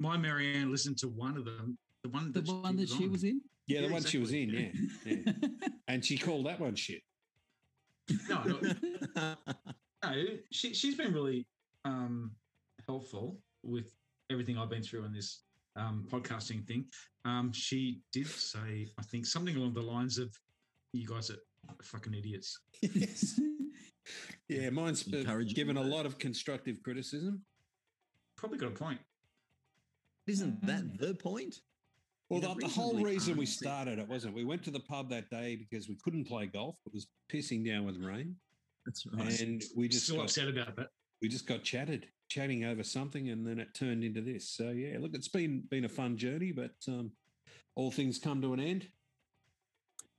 My 0.00 0.16
Marianne 0.16 0.70
listened 0.72 0.98
to 0.98 1.08
one 1.08 1.36
of 1.36 1.44
them, 1.44 1.78
the 2.02 2.08
one 2.10 2.32
The 2.32 2.40
that 2.42 2.52
one 2.52 2.76
that 2.76 2.88
she 2.88 3.06
was 3.08 3.22
in? 3.24 3.40
Yeah, 3.66 3.80
the 3.80 3.86
Yeah, 3.86 3.92
one 3.92 4.04
she 4.04 4.18
was 4.18 4.32
in, 4.32 4.50
yeah, 4.50 4.68
yeah, 5.04 5.32
and 5.88 6.04
she 6.04 6.16
called 6.18 6.46
that 6.46 6.60
one 6.60 6.74
shit. 6.74 7.02
No, 8.28 8.42
no, 8.44 9.34
no, 10.04 10.24
she 10.50 10.74
she's 10.74 10.96
been 10.96 11.12
really 11.12 11.46
um, 11.84 12.32
helpful 12.86 13.38
with 13.62 13.92
everything 14.30 14.58
I've 14.58 14.70
been 14.70 14.82
through 14.82 15.04
on 15.04 15.12
this 15.12 15.42
um, 15.76 16.06
podcasting 16.10 16.66
thing. 16.66 16.86
Um, 17.24 17.52
she 17.52 18.00
did 18.12 18.28
say, 18.28 18.88
I 18.98 19.02
think, 19.02 19.26
something 19.26 19.56
along 19.56 19.74
the 19.74 19.82
lines 19.82 20.18
of, 20.18 20.32
"You 20.92 21.06
guys 21.06 21.30
are 21.30 21.38
fucking 21.82 22.14
idiots." 22.14 22.60
yes. 22.82 23.40
Yeah, 24.48 24.70
mine's 24.70 25.04
Encouraging 25.08 25.56
given 25.56 25.76
a 25.76 25.82
lot 25.82 26.06
of 26.06 26.18
constructive 26.18 26.80
criticism. 26.80 27.42
Probably 28.36 28.58
got 28.58 28.68
a 28.68 28.70
point. 28.70 29.00
Isn't 30.26 30.64
that 30.66 30.98
the 30.98 31.14
point? 31.14 31.56
Well, 32.28 32.40
In 32.42 32.48
the, 32.58 32.66
the 32.66 32.72
whole 32.72 32.94
reason 33.00 33.36
we 33.36 33.46
started 33.46 33.98
it 34.00 34.08
wasn't. 34.08 34.34
We 34.34 34.44
went 34.44 34.64
to 34.64 34.70
the 34.72 34.80
pub 34.80 35.08
that 35.10 35.30
day 35.30 35.54
because 35.56 35.88
we 35.88 35.94
couldn't 36.02 36.24
play 36.24 36.46
golf. 36.46 36.76
It 36.86 36.92
was 36.92 37.06
pissing 37.32 37.64
down 37.64 37.84
with 37.84 37.98
rain, 37.98 38.34
That's 38.84 39.06
right. 39.06 39.40
and 39.40 39.62
we 39.76 39.88
just 39.88 40.04
Still 40.06 40.16
got, 40.16 40.24
upset 40.24 40.48
about 40.48 40.74
that. 40.76 40.88
we 41.22 41.28
just 41.28 41.46
got 41.46 41.62
chatted, 41.62 42.08
chatting 42.28 42.64
over 42.64 42.82
something, 42.82 43.28
and 43.30 43.46
then 43.46 43.60
it 43.60 43.74
turned 43.74 44.02
into 44.02 44.20
this. 44.22 44.48
So 44.48 44.70
yeah, 44.70 44.98
look, 44.98 45.14
it's 45.14 45.28
been 45.28 45.62
been 45.70 45.84
a 45.84 45.88
fun 45.88 46.16
journey, 46.16 46.50
but 46.50 46.74
um, 46.88 47.12
all 47.76 47.92
things 47.92 48.18
come 48.18 48.42
to 48.42 48.52
an 48.54 48.60
end. 48.60 48.88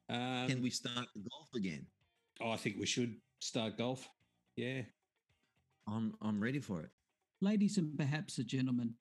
Um, 0.10 0.48
Can 0.48 0.62
we 0.62 0.70
start 0.70 1.08
the 1.14 1.30
golf 1.30 1.50
again? 1.56 1.86
oh, 2.40 2.52
I 2.52 2.56
think 2.58 2.78
we 2.80 2.86
should 2.86 3.16
start 3.40 3.78
golf. 3.78 4.08
Yeah, 4.56 4.84
I'm 5.90 6.14
I'm 6.22 6.40
ready 6.42 6.60
for 6.60 6.80
it. 6.84 6.90
Ladies 7.42 7.78
and 7.78 7.98
perhaps 7.98 8.38
a 8.38 8.46
gentleman, 8.46 8.94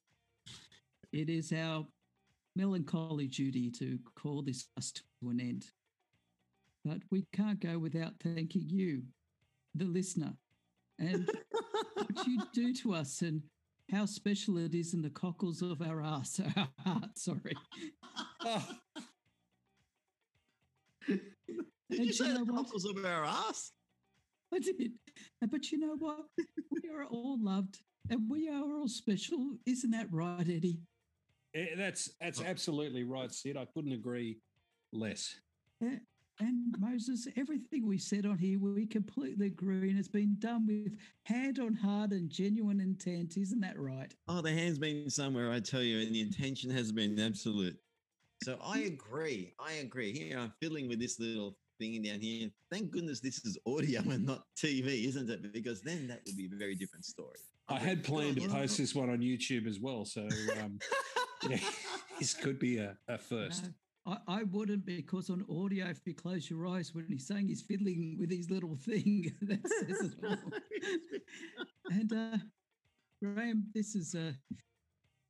it 1.12 1.30
is 1.30 1.52
our 1.52 1.86
melancholy 2.56 3.28
duty 3.28 3.70
to 3.70 3.98
call 4.16 4.42
this 4.42 4.66
us 4.76 4.90
to 4.92 5.02
an 5.30 5.40
end. 5.40 5.66
But 6.84 6.98
we 7.10 7.26
can't 7.32 7.60
go 7.60 7.78
without 7.78 8.14
thanking 8.22 8.64
you, 8.68 9.02
the 9.74 9.84
listener, 9.84 10.32
and 10.98 11.28
what 11.94 12.26
you 12.26 12.42
do 12.54 12.72
to 12.74 12.94
us 12.94 13.22
and 13.22 13.42
how 13.90 14.06
special 14.06 14.58
it 14.58 14.74
is 14.74 14.94
in 14.94 15.02
the 15.02 15.10
cockles 15.10 15.62
of 15.62 15.80
our 15.82 16.02
ass, 16.02 16.40
our 16.56 16.68
heart, 16.84 17.16
sorry. 17.18 17.56
oh, 18.44 18.68
Did 21.08 21.20
And 21.90 22.06
you 22.06 22.12
say 22.12 22.26
you 22.26 22.32
know 22.34 22.44
the 22.44 22.52
what? 22.52 22.64
cockles 22.64 22.84
of 22.84 23.04
our 23.04 23.24
ass? 23.24 23.70
I 24.52 24.58
did. 24.58 24.92
Uh, 25.42 25.46
But 25.46 25.70
you 25.70 25.78
know 25.78 25.96
what? 25.96 26.20
We 26.70 26.88
are 26.90 27.04
all 27.04 27.38
loved 27.42 27.78
and 28.10 28.28
we 28.28 28.48
are 28.48 28.62
all 28.74 28.88
special. 28.88 29.56
Isn't 29.66 29.90
that 29.92 30.08
right, 30.12 30.40
Eddie? 30.48 30.80
Eh, 31.56 31.66
that's 31.76 32.10
that's 32.20 32.42
absolutely 32.42 33.04
right, 33.04 33.32
Sid. 33.32 33.56
I 33.56 33.66
couldn't 33.74 33.92
agree 33.92 34.38
less. 34.92 35.34
Yeah. 35.80 35.98
And 36.38 36.74
Moses, 36.78 37.26
everything 37.36 37.86
we 37.86 37.96
said 37.96 38.26
on 38.26 38.36
here, 38.36 38.58
we 38.58 38.84
completely 38.84 39.46
agree, 39.46 39.88
and 39.88 39.98
it's 39.98 40.06
been 40.06 40.36
done 40.38 40.66
with 40.66 40.94
hand 41.24 41.58
on 41.58 41.72
heart 41.72 42.10
and 42.10 42.28
genuine 42.28 42.78
intent. 42.78 43.38
Isn't 43.38 43.60
that 43.60 43.78
right? 43.78 44.14
Oh, 44.28 44.42
the 44.42 44.52
hand's 44.52 44.78
been 44.78 45.08
somewhere, 45.08 45.50
I 45.50 45.60
tell 45.60 45.82
you, 45.82 46.00
and 46.00 46.14
the 46.14 46.20
intention 46.20 46.70
has 46.70 46.92
been 46.92 47.18
absolute. 47.18 47.78
So 48.42 48.58
I 48.62 48.80
agree. 48.80 49.54
I 49.58 49.74
agree. 49.74 50.12
Here 50.12 50.38
I'm 50.38 50.52
fiddling 50.60 50.88
with 50.88 51.00
this 51.00 51.18
little 51.18 51.56
thing 51.78 52.02
down 52.02 52.20
here. 52.20 52.50
Thank 52.70 52.90
goodness 52.90 53.20
this 53.20 53.44
is 53.44 53.58
audio 53.66 54.00
and 54.02 54.26
not 54.26 54.42
TV, 54.58 55.06
isn't 55.06 55.30
it? 55.30 55.52
Because 55.54 55.80
then 55.80 56.06
that 56.08 56.20
would 56.26 56.36
be 56.36 56.50
a 56.52 56.56
very 56.56 56.74
different 56.74 57.06
story. 57.06 57.38
I 57.68 57.78
had 57.78 58.04
planned 58.04 58.40
to 58.40 58.48
post 58.48 58.78
this 58.78 58.94
one 58.94 59.10
on 59.10 59.18
YouTube 59.18 59.66
as 59.66 59.80
well. 59.80 60.04
So 60.04 60.28
um, 60.62 60.78
this 62.18 62.34
could 62.34 62.58
be 62.58 62.78
a, 62.78 62.96
a 63.08 63.18
first. 63.18 63.64
No, 63.64 64.18
I, 64.28 64.40
I 64.40 64.42
wouldn't 64.44 64.86
because 64.86 65.30
on 65.30 65.44
audio, 65.50 65.86
if 65.86 66.06
you 66.06 66.14
close 66.14 66.48
your 66.48 66.66
eyes 66.68 66.94
when 66.94 67.06
he's 67.08 67.26
saying 67.26 67.48
he's 67.48 67.62
fiddling 67.62 68.16
with 68.18 68.30
his 68.30 68.50
little 68.50 68.76
thing, 68.76 69.32
that 69.42 69.66
says 69.68 70.12
it 70.12 70.14
all. 70.24 70.38
and 71.90 72.12
uh, 72.12 72.38
Graham, 73.22 73.64
this 73.74 73.94
is 73.94 74.14
a. 74.14 74.34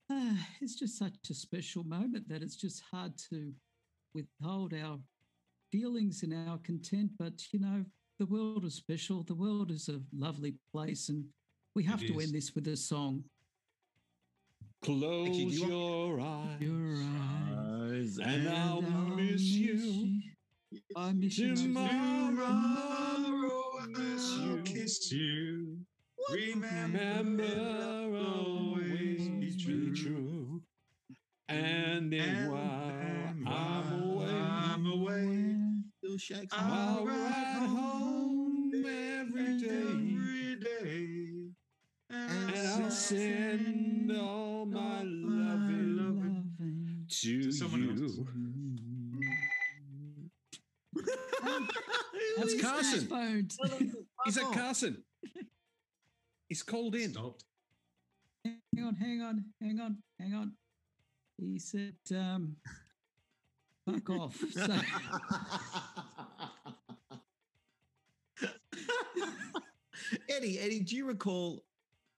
Uh, 0.09 0.34
it's 0.61 0.76
just 0.76 0.98
such 0.98 1.14
a 1.30 1.34
special 1.34 1.82
moment 1.82 2.28
that 2.28 2.42
it's 2.42 2.54
just 2.54 2.82
hard 2.92 3.12
to 3.30 3.52
withhold 4.14 4.72
our 4.72 4.98
feelings 5.72 6.22
and 6.22 6.48
our 6.48 6.59
content. 6.59 7.11
But 7.18 7.42
you 7.52 7.59
know, 7.59 7.84
the 8.18 8.26
world 8.26 8.64
is 8.64 8.74
special. 8.74 9.22
The 9.22 9.34
world 9.34 9.70
is 9.70 9.88
a 9.88 10.00
lovely 10.16 10.54
place, 10.72 11.09
and 11.09 11.24
we 11.74 11.82
have 11.84 12.02
It 12.02 12.09
to 12.09 12.18
is. 12.18 12.26
end 12.26 12.34
this 12.34 12.54
with 12.54 12.68
a 12.68 12.76
song. 12.76 13.24
Close 14.87 15.28
you 15.28 15.66
your 15.66 16.20
eyes, 16.20 16.61
Your 16.61 16.95
eyes, 17.59 18.18
and 18.22 18.49
I'll 18.49 18.82
miss 19.16 19.43
you. 19.43 20.20
I 20.95 21.11
miss 21.11 21.37
you. 21.39 21.49
Moses. 21.49 21.62
Tomorrow 21.64 22.93
I'll 23.97 24.62
kiss 24.62 25.11
you. 25.11 25.78
Remember, 26.30 28.16
always 28.16 29.28
be 29.28 29.93
true. 29.93 30.62
And 31.49 32.12
then 32.12 32.49
while 32.49 32.93
I'm 33.45 34.03
away, 34.03 34.30
I'm 34.30 34.87
away. 34.87 35.57
I'll 36.53 37.05
ride 37.05 37.66
home. 37.66 38.70
Every 38.87 39.59
day. 39.59 40.16
And 42.97 44.11
I'll 44.11 44.16
send 44.16 44.16
all 44.16 44.64
my 44.64 45.03
loving 45.03 45.97
Loving. 45.97 47.07
to 47.09 47.53
someone 47.53 47.90
else. 47.90 48.16
you. 48.16 48.26
That's 52.38 52.61
Carson. 52.62 53.07
Phone. 53.07 53.49
Is 54.26 54.36
that 54.36 54.51
Carson? 54.53 55.05
He's 56.49 56.62
called 56.62 56.94
in. 56.94 57.12
Stopped. 57.12 57.44
Hang 58.44 58.86
on, 58.86 58.94
hang 58.94 59.20
on, 59.20 59.44
hang 59.61 59.80
on, 59.80 59.99
hang 60.18 60.34
on. 60.34 60.53
He 61.36 61.59
said, 61.59 61.97
um, 62.12 62.57
fuck 63.84 64.09
off. 64.11 64.42
So, 64.53 64.74
Eddie, 70.28 70.59
Eddie, 70.61 70.80
do 70.80 70.97
you 70.97 71.07
recall 71.07 71.64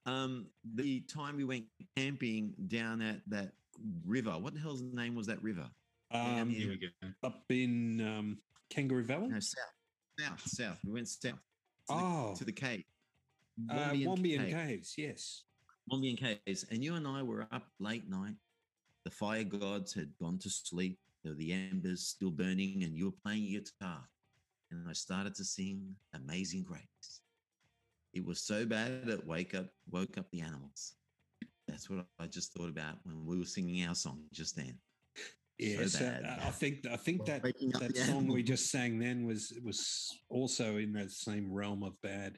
um, 0.05 0.47
the 0.75 1.01
time 1.01 1.37
we 1.37 1.43
went 1.43 1.65
camping 1.95 2.53
down 2.67 3.01
at 3.01 3.21
that 3.27 3.53
river? 4.05 4.31
What 4.31 4.53
the 4.53 4.59
hell's 4.59 4.81
the 4.81 4.95
name 4.95 5.15
was 5.15 5.27
that 5.27 5.41
river? 5.43 5.69
Um, 6.11 6.49
Here 6.49 6.69
we 6.69 6.77
go. 6.77 6.87
up 7.23 7.43
in 7.49 8.01
um, 8.01 8.37
Kangaroo 8.69 9.03
Valley. 9.03 9.27
No, 9.27 9.39
south, 9.39 9.65
south, 10.19 10.41
south. 10.47 10.77
We 10.85 10.93
went 10.93 11.07
south. 11.07 11.33
To 11.33 11.37
Oh. 11.91 12.31
the, 12.33 12.39
to 12.39 12.45
the 12.45 12.51
cave. 12.51 12.83
Uh, 13.69 13.73
Wombeyan 13.91 14.05
Wombeyan 14.05 14.45
Cave. 14.45 14.53
Caves, 14.67 14.93
yes. 14.97 15.43
Wombeyan 15.91 16.17
Caves. 16.17 16.65
And 16.71 16.83
you 16.83 16.95
and 16.95 17.07
I 17.07 17.23
were 17.23 17.47
up 17.51 17.67
late 17.79 18.09
night. 18.09 18.35
The 19.05 19.11
fire 19.11 19.43
gods 19.43 19.93
had 19.93 20.09
gone 20.19 20.37
to 20.39 20.49
sleep. 20.49 20.99
There 21.23 21.31
were 21.33 21.37
the 21.37 21.51
embers 21.51 22.01
still 22.05 22.31
burning, 22.31 22.83
and 22.83 22.95
you 22.95 23.05
were 23.05 23.17
playing 23.23 23.43
your 23.43 23.61
guitar. 23.61 24.01
And 24.71 24.87
I 24.87 24.93
started 24.93 25.35
to 25.35 25.43
sing 25.43 25.95
Amazing 26.13 26.63
Grace. 26.63 27.21
It 28.13 28.25
was 28.25 28.41
so 28.41 28.65
bad 28.65 29.07
it 29.07 29.25
wake 29.25 29.53
up 29.55 29.67
woke 29.89 30.17
up 30.17 30.29
the 30.31 30.41
animals. 30.41 30.93
That's 31.67 31.89
what 31.89 32.05
I 32.19 32.25
just 32.25 32.53
thought 32.53 32.69
about 32.69 32.95
when 33.03 33.25
we 33.25 33.37
were 33.37 33.45
singing 33.45 33.85
our 33.85 33.95
song 33.95 34.23
just 34.33 34.55
then. 34.55 34.79
Yes, 35.59 35.93
so 35.93 35.99
bad. 35.99 36.23
I 36.25 36.49
think 36.49 36.87
I 36.89 36.95
think 36.95 37.25
that 37.25 37.43
that 37.43 37.93
the 37.93 37.99
song 38.05 38.27
we 38.27 38.41
just 38.41 38.71
sang 38.71 38.97
then 38.97 39.25
was 39.25 39.53
was 39.63 40.09
also 40.29 40.77
in 40.77 40.93
that 40.93 41.11
same 41.11 41.51
realm 41.51 41.83
of 41.83 42.01
bad. 42.01 42.37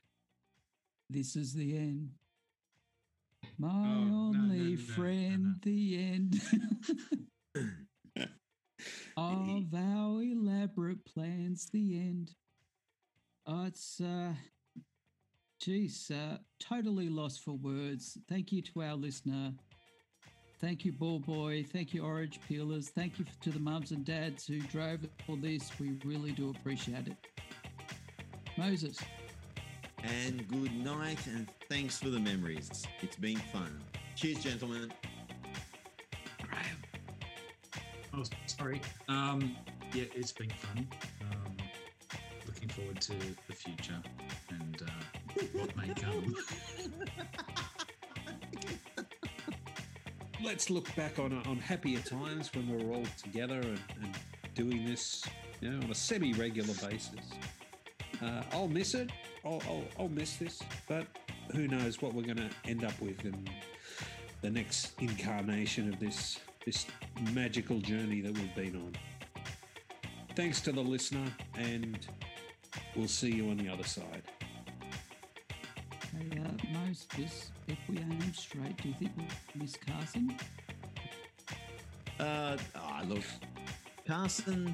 this 1.09 1.35
is 1.35 1.53
the 1.53 1.77
end. 1.77 2.09
My 3.57 3.69
Oh, 3.69 3.73
no, 3.73 4.31
no, 4.31 4.39
only 4.39 4.57
no, 4.57 4.63
no, 4.69 4.77
friend, 4.77 5.43
no. 5.43 5.53
the 5.63 5.97
end 5.97 6.41
of 9.17 9.73
our 9.73 10.23
elaborate 10.23 11.05
plans, 11.05 11.69
the 11.71 11.99
end. 11.99 12.31
Oh, 13.45 13.65
it's, 13.65 13.99
uh, 13.99 14.33
geez, 15.61 16.11
uh, 16.11 16.37
totally 16.59 17.07
lost 17.07 17.43
for 17.43 17.51
words. 17.51 18.17
Thank 18.27 18.51
you 18.51 18.61
to 18.63 18.81
our 18.81 18.95
listener. 18.95 19.53
Thank 20.59 20.85
you, 20.85 20.91
Ball 20.91 21.19
Boy. 21.19 21.63
Thank 21.71 21.93
you, 21.93 22.03
Orange 22.03 22.39
Peelers. 22.49 22.89
Thank 22.89 23.19
you 23.19 23.25
to 23.41 23.49
the 23.49 23.59
mums 23.59 23.91
and 23.91 24.03
dads 24.05 24.45
who 24.45 24.59
drove 24.59 24.99
all 25.27 25.35
this. 25.35 25.71
We 25.79 25.97
really 26.03 26.31
do 26.31 26.49
appreciate 26.49 27.07
it. 27.07 27.17
Moses. 28.57 28.99
And 30.03 30.47
good 30.47 30.75
night, 30.83 31.19
and 31.27 31.47
thanks 31.69 31.99
for 31.99 32.09
the 32.09 32.19
memories. 32.19 32.83
It's 33.01 33.15
been 33.15 33.37
fun. 33.37 33.81
Cheers, 34.15 34.43
gentlemen. 34.43 34.91
Oh, 38.13 38.23
sorry. 38.45 38.81
Um, 39.07 39.55
yeah, 39.93 40.03
it's 40.15 40.31
been 40.31 40.49
fun. 40.49 40.87
Um, 41.21 41.55
looking 42.45 42.69
forward 42.69 42.99
to 43.01 43.13
the 43.47 43.53
future 43.53 44.01
and 44.49 44.70
uh. 45.41 46.21
Let's 50.43 50.69
look 50.69 50.93
back 50.95 51.19
on 51.19 51.33
on 51.45 51.57
happier 51.57 51.99
times 51.99 52.49
when 52.53 52.67
we 52.69 52.83
were 52.83 52.93
all 52.95 53.05
together 53.21 53.59
and, 53.59 53.79
and 54.01 54.17
doing 54.55 54.85
this, 54.85 55.23
you 55.61 55.69
know, 55.69 55.83
on 55.83 55.91
a 55.91 55.95
semi-regular 55.95 56.73
basis. 56.75 57.31
Uh, 58.21 58.43
I'll 58.51 58.67
miss 58.67 58.93
it. 58.93 59.11
I'll, 59.45 59.61
I'll, 59.67 59.83
I'll 59.99 60.09
miss 60.09 60.37
this, 60.37 60.61
but 60.87 61.07
who 61.53 61.67
knows 61.67 62.01
what 62.01 62.13
we're 62.13 62.23
going 62.23 62.37
to 62.37 62.49
end 62.65 62.83
up 62.83 62.99
with 63.01 63.23
in 63.25 63.47
the 64.41 64.49
next 64.49 64.93
incarnation 64.99 65.91
of 65.91 65.99
this 65.99 66.39
this 66.65 66.85
magical 67.33 67.79
journey 67.79 68.21
that 68.21 68.37
we've 68.37 68.55
been 68.55 68.75
on. 68.75 68.93
Thanks 70.35 70.61
to 70.61 70.71
the 70.71 70.81
listener, 70.81 71.25
and 71.55 72.07
we'll 72.95 73.07
see 73.07 73.31
you 73.31 73.49
on 73.49 73.57
the 73.57 73.67
other 73.69 73.83
side. 73.83 74.23
Hey, 77.21 77.27
if 77.67 77.77
we 77.87 77.97
aim 77.99 78.33
straight, 78.33 78.77
do 78.81 78.89
you 78.89 78.95
think 78.95 79.11
we'll 79.15 79.27
miss 79.61 79.77
Carson? 79.77 80.35
Uh, 82.19 82.57
ah, 82.75 83.03
look, 83.07 83.23
Carson, 84.07 84.73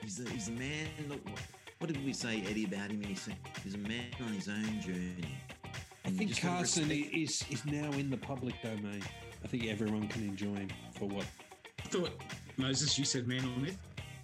he's 0.00 0.18
a, 0.18 0.28
he's 0.28 0.48
a 0.48 0.52
man. 0.52 0.88
Look, 1.08 1.24
what, 1.24 1.40
what 1.78 1.92
did 1.92 2.04
we 2.04 2.12
say, 2.12 2.42
Eddie, 2.48 2.64
about 2.64 2.90
him? 2.90 3.02
He 3.02 3.14
said 3.14 3.36
he's 3.62 3.74
a 3.74 3.78
man 3.78 4.06
on 4.20 4.32
his 4.32 4.48
own 4.48 4.80
journey. 4.80 5.38
I 5.64 5.68
And 6.08 6.20
you 6.20 6.26
think 6.28 6.40
Carson 6.40 6.90
is 6.90 7.44
is 7.48 7.64
now 7.64 7.92
in 7.92 8.10
the 8.10 8.16
public 8.16 8.60
domain. 8.62 9.02
I 9.44 9.46
think 9.46 9.66
everyone 9.66 10.08
can 10.08 10.22
enjoy 10.22 10.54
him 10.54 10.68
for 10.94 11.06
what 11.08 11.26
I 11.78 11.88
thought, 11.88 12.10
Moses, 12.56 12.98
you 12.98 13.04
said 13.04 13.28
man 13.28 13.44
or 13.44 13.60
myth. 13.60 13.78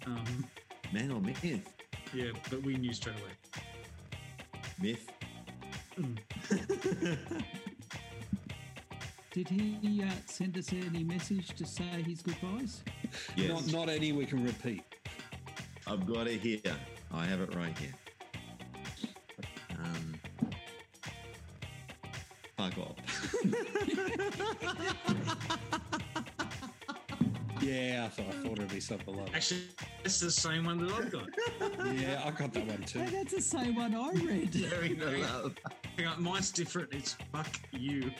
Um, 0.05 0.45
man 0.91 1.11
or 1.11 1.21
myth. 1.21 1.41
yeah, 2.13 2.31
but 2.49 2.63
we 2.63 2.75
knew 2.75 2.93
straight 2.93 3.15
away. 3.15 3.63
Myth. 4.81 5.09
Did 9.31 9.47
he 9.47 10.03
uh, 10.03 10.09
send 10.25 10.57
us 10.57 10.73
any 10.73 11.03
message 11.03 11.49
to 11.55 11.65
say 11.65 11.83
his 12.05 12.21
goodbyes? 12.21 12.83
Yes. 13.35 13.71
not 13.71 13.71
not 13.71 13.89
any 13.89 14.11
we 14.11 14.25
can 14.25 14.43
repeat. 14.43 14.83
I've 15.87 16.05
got 16.07 16.27
it 16.27 16.41
here. 16.41 16.59
I 17.13 17.25
have 17.25 17.39
it 17.41 17.53
right 17.55 17.77
here. 17.77 17.93
Um, 19.77 20.15
fuck 22.57 22.77
off. 22.77 22.95
Yeah, 27.61 28.05
I 28.05 28.09
thought 28.09 28.25
I 28.29 28.43
thought 28.43 28.57
it'd 28.57 28.69
be 28.69 28.79
something 28.79 29.15
like 29.15 29.25
that. 29.27 29.35
Actually, 29.35 29.61
it's 30.03 30.19
the 30.19 30.31
same 30.31 30.65
one 30.65 30.77
that 30.79 30.91
I've 30.93 31.11
got. 31.11 31.27
Yeah, 31.93 32.21
I 32.25 32.31
got 32.31 32.53
that 32.53 32.65
one 32.65 32.83
too. 32.83 32.99
Hey, 32.99 33.11
that's 33.11 33.33
the 33.33 33.41
same 33.41 33.75
one 33.75 33.93
I 33.93 34.11
read. 34.11 34.53
Very 34.53 34.95
love 34.95 35.55
hang 35.99 36.07
on, 36.07 36.23
mine's 36.23 36.51
different. 36.51 36.89
It's 36.93 37.17
fuck 37.31 37.59
you. 37.71 38.11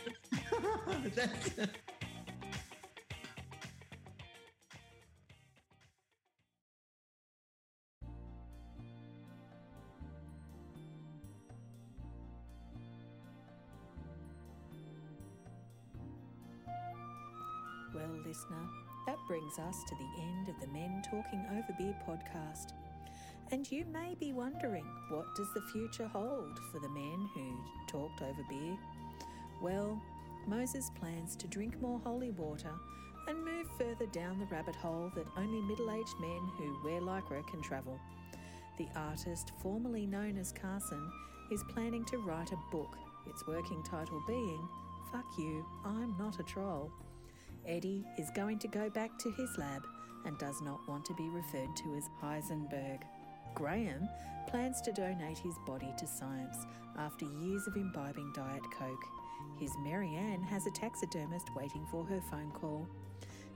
Well, 17.95 18.07
listener, 18.25 18.55
that 19.07 19.17
brings 19.27 19.57
us 19.57 19.83
to 19.87 19.95
the 19.95 20.21
end 20.21 20.49
of 20.49 20.59
the 20.61 20.67
Men 20.67 21.01
Talking 21.09 21.45
Over 21.51 21.75
Beer 21.77 21.95
podcast. 22.07 22.73
And 23.51 23.69
you 23.71 23.83
may 23.91 24.15
be 24.19 24.31
wondering, 24.31 24.85
what 25.09 25.33
does 25.35 25.51
the 25.55 25.61
future 25.73 26.07
hold 26.07 26.59
for 26.71 26.79
the 26.79 26.89
men 26.89 27.29
who 27.33 27.57
talked 27.87 28.21
over 28.21 28.45
beer? 28.47 28.77
Well, 29.59 29.99
Moses 30.45 30.91
plans 30.99 31.35
to 31.37 31.47
drink 31.47 31.81
more 31.81 31.99
holy 32.03 32.29
water 32.29 32.71
and 33.27 33.43
move 33.43 33.65
further 33.77 34.05
down 34.11 34.39
the 34.39 34.45
rabbit 34.45 34.75
hole 34.75 35.11
that 35.15 35.25
only 35.35 35.61
middle 35.61 35.91
aged 35.91 36.13
men 36.19 36.49
who 36.57 36.79
wear 36.83 37.01
lycra 37.01 37.45
can 37.47 37.61
travel. 37.61 37.99
The 38.77 38.87
artist, 38.95 39.51
formerly 39.61 40.05
known 40.05 40.37
as 40.37 40.51
Carson, 40.51 41.11
is 41.51 41.63
planning 41.69 42.05
to 42.05 42.17
write 42.19 42.51
a 42.51 42.71
book, 42.71 42.95
its 43.25 43.47
working 43.47 43.81
title 43.83 44.21
being 44.27 44.67
Fuck 45.11 45.25
You, 45.39 45.65
I'm 45.83 46.15
Not 46.19 46.39
a 46.39 46.43
Troll. 46.43 46.91
Eddie 47.67 48.05
is 48.19 48.29
going 48.35 48.59
to 48.59 48.67
go 48.67 48.91
back 48.91 49.17
to 49.19 49.31
his 49.31 49.57
lab 49.57 49.83
and 50.25 50.37
does 50.37 50.61
not 50.61 50.87
want 50.87 51.03
to 51.05 51.15
be 51.15 51.27
referred 51.29 51.75
to 51.77 51.95
as 51.95 52.09
Heisenberg. 52.21 53.01
Graham 53.55 54.07
plans 54.47 54.81
to 54.81 54.91
donate 54.91 55.37
his 55.37 55.55
body 55.65 55.93
to 55.97 56.07
science 56.07 56.65
after 56.97 57.25
years 57.25 57.67
of 57.67 57.75
imbibing 57.75 58.31
Diet 58.33 58.63
Coke. 58.71 59.05
His 59.59 59.71
Marianne 59.83 60.41
has 60.43 60.65
a 60.65 60.71
taxidermist 60.71 61.53
waiting 61.55 61.85
for 61.91 62.03
her 62.05 62.21
phone 62.29 62.51
call. 62.51 62.87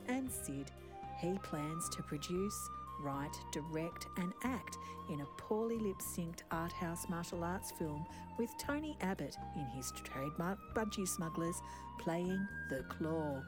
And 0.08 0.30
Sid, 0.32 0.72
he 1.20 1.38
plans 1.44 1.90
to 1.90 2.04
produce, 2.04 2.70
write, 3.02 3.36
direct, 3.52 4.08
and 4.18 4.34
act 4.44 4.78
in 5.10 5.22
a 5.22 5.26
poorly 5.38 5.78
lip 5.78 6.00
synced 6.00 6.42
art 6.52 6.72
house 6.74 7.08
martial 7.10 7.44
arts 7.44 7.72
film 7.72 8.06
with 8.38 8.50
Tony 8.58 8.98
Abbott 9.02 9.36
in 9.56 9.66
his 9.76 9.92
trademark 10.04 10.60
Budgie 10.76 11.08
Smugglers 11.08 11.62
playing 12.00 12.48
The 12.70 12.84
Claw. 12.84 13.42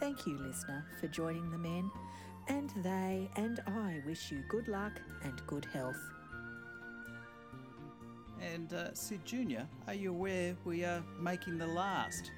Thank 0.00 0.26
you, 0.26 0.36
listener, 0.38 0.84
for 1.00 1.06
joining 1.08 1.50
the 1.50 1.58
men, 1.58 1.90
and 2.48 2.70
they 2.82 3.30
and 3.36 3.60
I 3.66 4.02
wish 4.06 4.30
you 4.30 4.42
good 4.48 4.68
luck 4.68 5.00
and 5.22 5.40
good 5.46 5.66
health. 5.72 6.00
And 8.40 8.72
uh, 8.72 8.92
Sid 8.94 9.24
Jr., 9.24 9.62
are 9.86 9.94
you 9.94 10.10
aware 10.10 10.56
we 10.64 10.84
are 10.84 11.02
making 11.20 11.58
the 11.58 11.66
last 11.66 12.32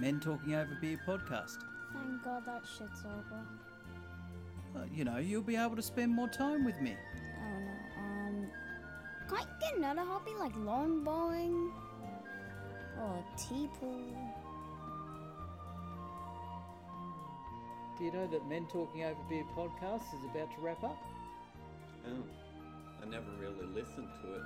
Men 0.00 0.18
Talking 0.18 0.54
Over 0.54 0.78
Beer 0.80 0.98
podcast? 1.06 1.58
Thank 1.92 2.24
God 2.24 2.46
that 2.46 2.62
shit's 2.66 3.04
over. 3.04 3.46
Uh, 4.74 4.84
you 4.90 5.04
know, 5.04 5.18
you'll 5.18 5.42
be 5.42 5.56
able 5.56 5.76
to 5.76 5.82
spend 5.82 6.10
more 6.10 6.28
time 6.28 6.64
with 6.64 6.80
me. 6.80 6.96
Oh 7.38 7.60
no, 7.60 8.02
um. 8.02 8.46
Can't 9.28 9.60
get 9.60 9.76
another 9.76 10.02
hobby 10.02 10.32
like 10.38 10.56
lawn 10.56 11.04
bowling? 11.04 11.70
Or 12.98 13.24
tea 13.36 13.68
pool? 13.78 14.14
Do 18.02 18.06
you 18.06 18.14
know 18.14 18.26
that 18.26 18.48
Men 18.48 18.66
Talking 18.66 19.04
Over 19.04 19.22
Beer 19.28 19.44
podcast 19.56 20.02
is 20.12 20.24
about 20.24 20.50
to 20.56 20.60
wrap 20.60 20.82
up? 20.82 21.00
Oh, 22.04 22.24
I 23.00 23.08
never 23.08 23.30
really 23.38 23.64
listened 23.72 24.08
to 24.24 24.34
it. 24.34 24.42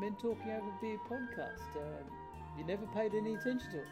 Men 0.00 0.16
Talking 0.20 0.50
Over 0.50 0.72
Beer 0.80 0.98
podcast. 1.08 1.76
Uh, 1.76 2.02
you 2.58 2.64
never 2.64 2.84
paid 2.86 3.14
any 3.14 3.36
attention 3.36 3.70
to 3.70 3.78
it. 3.78 3.86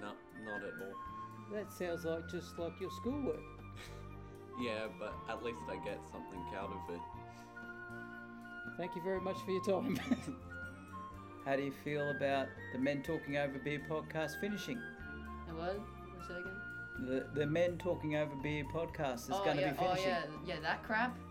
No, 0.00 0.08
not 0.44 0.64
at 0.64 0.72
all. 0.82 1.54
That 1.54 1.72
sounds 1.72 2.04
like 2.04 2.28
just 2.28 2.58
like 2.58 2.72
your 2.80 2.90
schoolwork. 2.90 3.38
Yeah, 4.60 4.88
but 4.98 5.14
at 5.30 5.44
least 5.44 5.60
I 5.70 5.76
get 5.76 6.00
something 6.10 6.42
out 6.56 6.70
of 6.72 6.92
it. 6.92 7.00
Thank 8.76 8.96
you 8.96 9.02
very 9.02 9.20
much 9.20 9.36
for 9.44 9.52
your 9.52 9.62
time. 9.64 9.96
How 11.44 11.54
do 11.54 11.62
you 11.62 11.72
feel 11.84 12.10
about 12.10 12.48
the 12.72 12.80
Men 12.80 13.04
Talking 13.04 13.36
Over 13.36 13.60
Beer 13.60 13.80
podcast 13.88 14.40
finishing? 14.40 14.80
The 15.46 15.54
what? 15.54 15.78
What's 16.16 16.26
that 16.26 16.38
again? 16.38 16.67
The, 16.98 17.26
the 17.34 17.46
Men 17.46 17.78
Talking 17.78 18.16
Over 18.16 18.34
Beer 18.42 18.64
podcast 18.64 19.24
is 19.24 19.30
oh, 19.32 19.44
going 19.44 19.56
to 19.56 19.62
yeah, 19.62 19.72
be 19.72 19.78
finishing. 19.78 20.04
Oh 20.06 20.44
yeah, 20.46 20.54
yeah, 20.54 20.60
that 20.60 20.82
crap. 20.82 21.16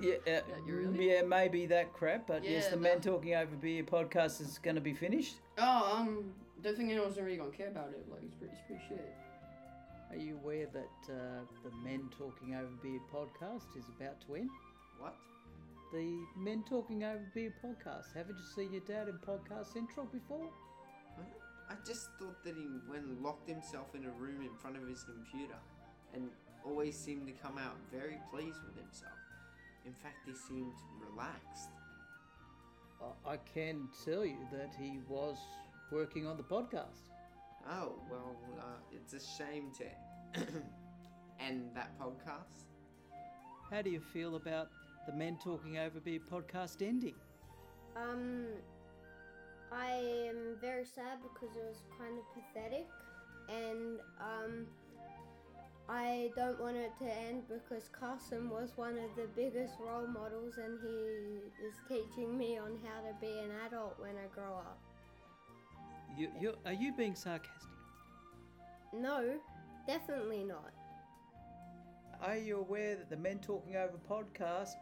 Yeah, 0.00 0.14
uh, 0.26 0.40
really? 0.64 1.10
yeah, 1.10 1.22
maybe 1.22 1.66
that 1.66 1.92
crap, 1.92 2.26
but 2.26 2.44
yes, 2.44 2.68
the 2.68 2.76
no. 2.76 2.82
Men 2.82 3.00
Talking 3.00 3.34
Over 3.34 3.56
Beer 3.56 3.82
podcast 3.82 4.40
is 4.40 4.58
going 4.58 4.76
to 4.76 4.80
be 4.80 4.94
finished. 4.94 5.34
Oh, 5.58 5.96
um, 5.96 6.32
don't 6.62 6.76
think 6.76 6.90
anyone's 6.90 7.18
really 7.18 7.36
gonna 7.36 7.50
care 7.50 7.68
about 7.68 7.90
it. 7.90 8.06
Like, 8.10 8.20
it's 8.24 8.34
pretty, 8.36 8.54
it's 8.54 8.62
pretty 8.66 8.82
shit. 8.88 9.14
Are 10.10 10.16
you 10.16 10.36
aware 10.36 10.66
that 10.72 11.12
uh, 11.12 11.40
the 11.64 11.70
Men 11.84 12.08
Talking 12.16 12.54
Over 12.54 12.70
Beer 12.82 13.00
podcast 13.12 13.76
is 13.76 13.84
about 13.98 14.20
to 14.26 14.36
end? 14.36 14.50
What? 14.98 15.16
The 15.92 16.24
Men 16.36 16.64
Talking 16.68 17.04
Over 17.04 17.30
Beer 17.34 17.52
podcast. 17.62 18.14
Haven't 18.14 18.36
you 18.36 18.44
seen 18.54 18.72
your 18.72 18.82
dad 18.82 19.08
in 19.08 19.18
Podcast 19.18 19.72
Central 19.72 20.06
before? 20.06 20.48
I 21.72 21.86
just 21.86 22.10
thought 22.18 22.42
that 22.44 22.54
he 22.54 22.66
went 22.86 23.04
and 23.06 23.22
locked 23.22 23.48
himself 23.48 23.94
in 23.94 24.04
a 24.04 24.10
room 24.10 24.42
in 24.42 24.54
front 24.60 24.76
of 24.76 24.86
his 24.86 25.04
computer 25.04 25.56
and 26.12 26.28
always 26.66 26.94
seemed 26.98 27.26
to 27.26 27.32
come 27.32 27.56
out 27.56 27.76
very 27.90 28.18
pleased 28.30 28.58
with 28.66 28.76
himself. 28.76 29.16
In 29.86 29.92
fact, 29.94 30.18
he 30.26 30.34
seemed 30.34 30.74
relaxed. 31.00 31.70
I- 33.00 33.32
I 33.32 33.36
can 33.38 33.88
tell 34.04 34.24
you 34.24 34.46
that 34.52 34.74
he 34.78 34.98
was 35.08 35.38
working 35.90 36.26
on 36.26 36.36
the 36.36 36.42
podcast. 36.42 37.08
Oh, 37.66 37.94
well, 38.10 38.36
uh, 38.60 38.64
it's 38.92 39.14
a 39.14 39.20
shame 39.20 39.70
to 39.78 40.40
end 41.40 41.70
that 41.74 41.98
podcast. 41.98 42.66
How 43.70 43.80
do 43.80 43.88
you 43.88 44.00
feel 44.00 44.36
about 44.36 44.68
the 45.06 45.12
Men 45.12 45.38
Talking 45.42 45.78
Over 45.78 46.00
Beer 46.00 46.20
podcast 46.30 46.86
ending? 46.86 47.14
Um, 47.96 48.44
I 49.74 49.92
am 50.28 50.56
very 50.60 50.84
sad 50.84 51.18
because 51.22 51.56
it 51.56 51.64
was 51.66 51.82
kind 51.98 52.18
of 52.18 52.24
pathetic, 52.34 52.86
and 53.48 54.00
um, 54.20 54.66
I 55.88 56.30
don't 56.36 56.60
want 56.60 56.76
it 56.76 56.92
to 57.00 57.04
end 57.04 57.42
because 57.48 57.88
Carson 57.88 58.48
was 58.48 58.72
one 58.76 58.98
of 58.98 59.14
the 59.16 59.28
biggest 59.34 59.74
role 59.80 60.06
models, 60.06 60.54
and 60.58 60.78
he 60.82 61.66
is 61.66 61.74
teaching 61.88 62.36
me 62.36 62.58
on 62.58 62.78
how 62.84 63.00
to 63.00 63.14
be 63.20 63.38
an 63.38 63.50
adult 63.66 63.98
when 63.98 64.10
I 64.10 64.26
grow 64.34 64.54
up. 64.54 64.78
You, 66.16 66.28
you, 66.40 66.54
are 66.66 66.72
you 66.72 66.92
being 66.92 67.14
sarcastic? 67.14 67.68
No, 68.92 69.38
definitely 69.86 70.44
not. 70.44 70.72
Are 72.20 72.36
you 72.36 72.58
aware 72.58 72.96
that 72.96 73.10
the 73.10 73.16
Men 73.16 73.38
Talking 73.38 73.76
Over 73.76 73.98
podcast 74.08 74.76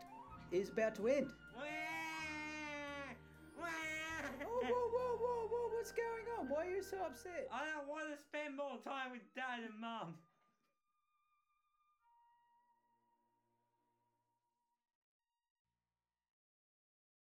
is 0.52 0.68
about 0.68 0.96
to 0.96 1.08
end? 1.08 1.30
What's 5.80 5.96
going 5.96 6.28
on? 6.36 6.44
Why 6.52 6.68
are 6.68 6.76
you 6.76 6.84
so 6.84 7.00
upset? 7.00 7.48
I 7.48 7.64
don't 7.72 7.88
want 7.88 8.12
to 8.12 8.20
spend 8.20 8.52
more 8.52 8.76
time 8.84 9.16
with 9.16 9.24
dad 9.32 9.64
and 9.64 9.80
mum. 9.80 10.12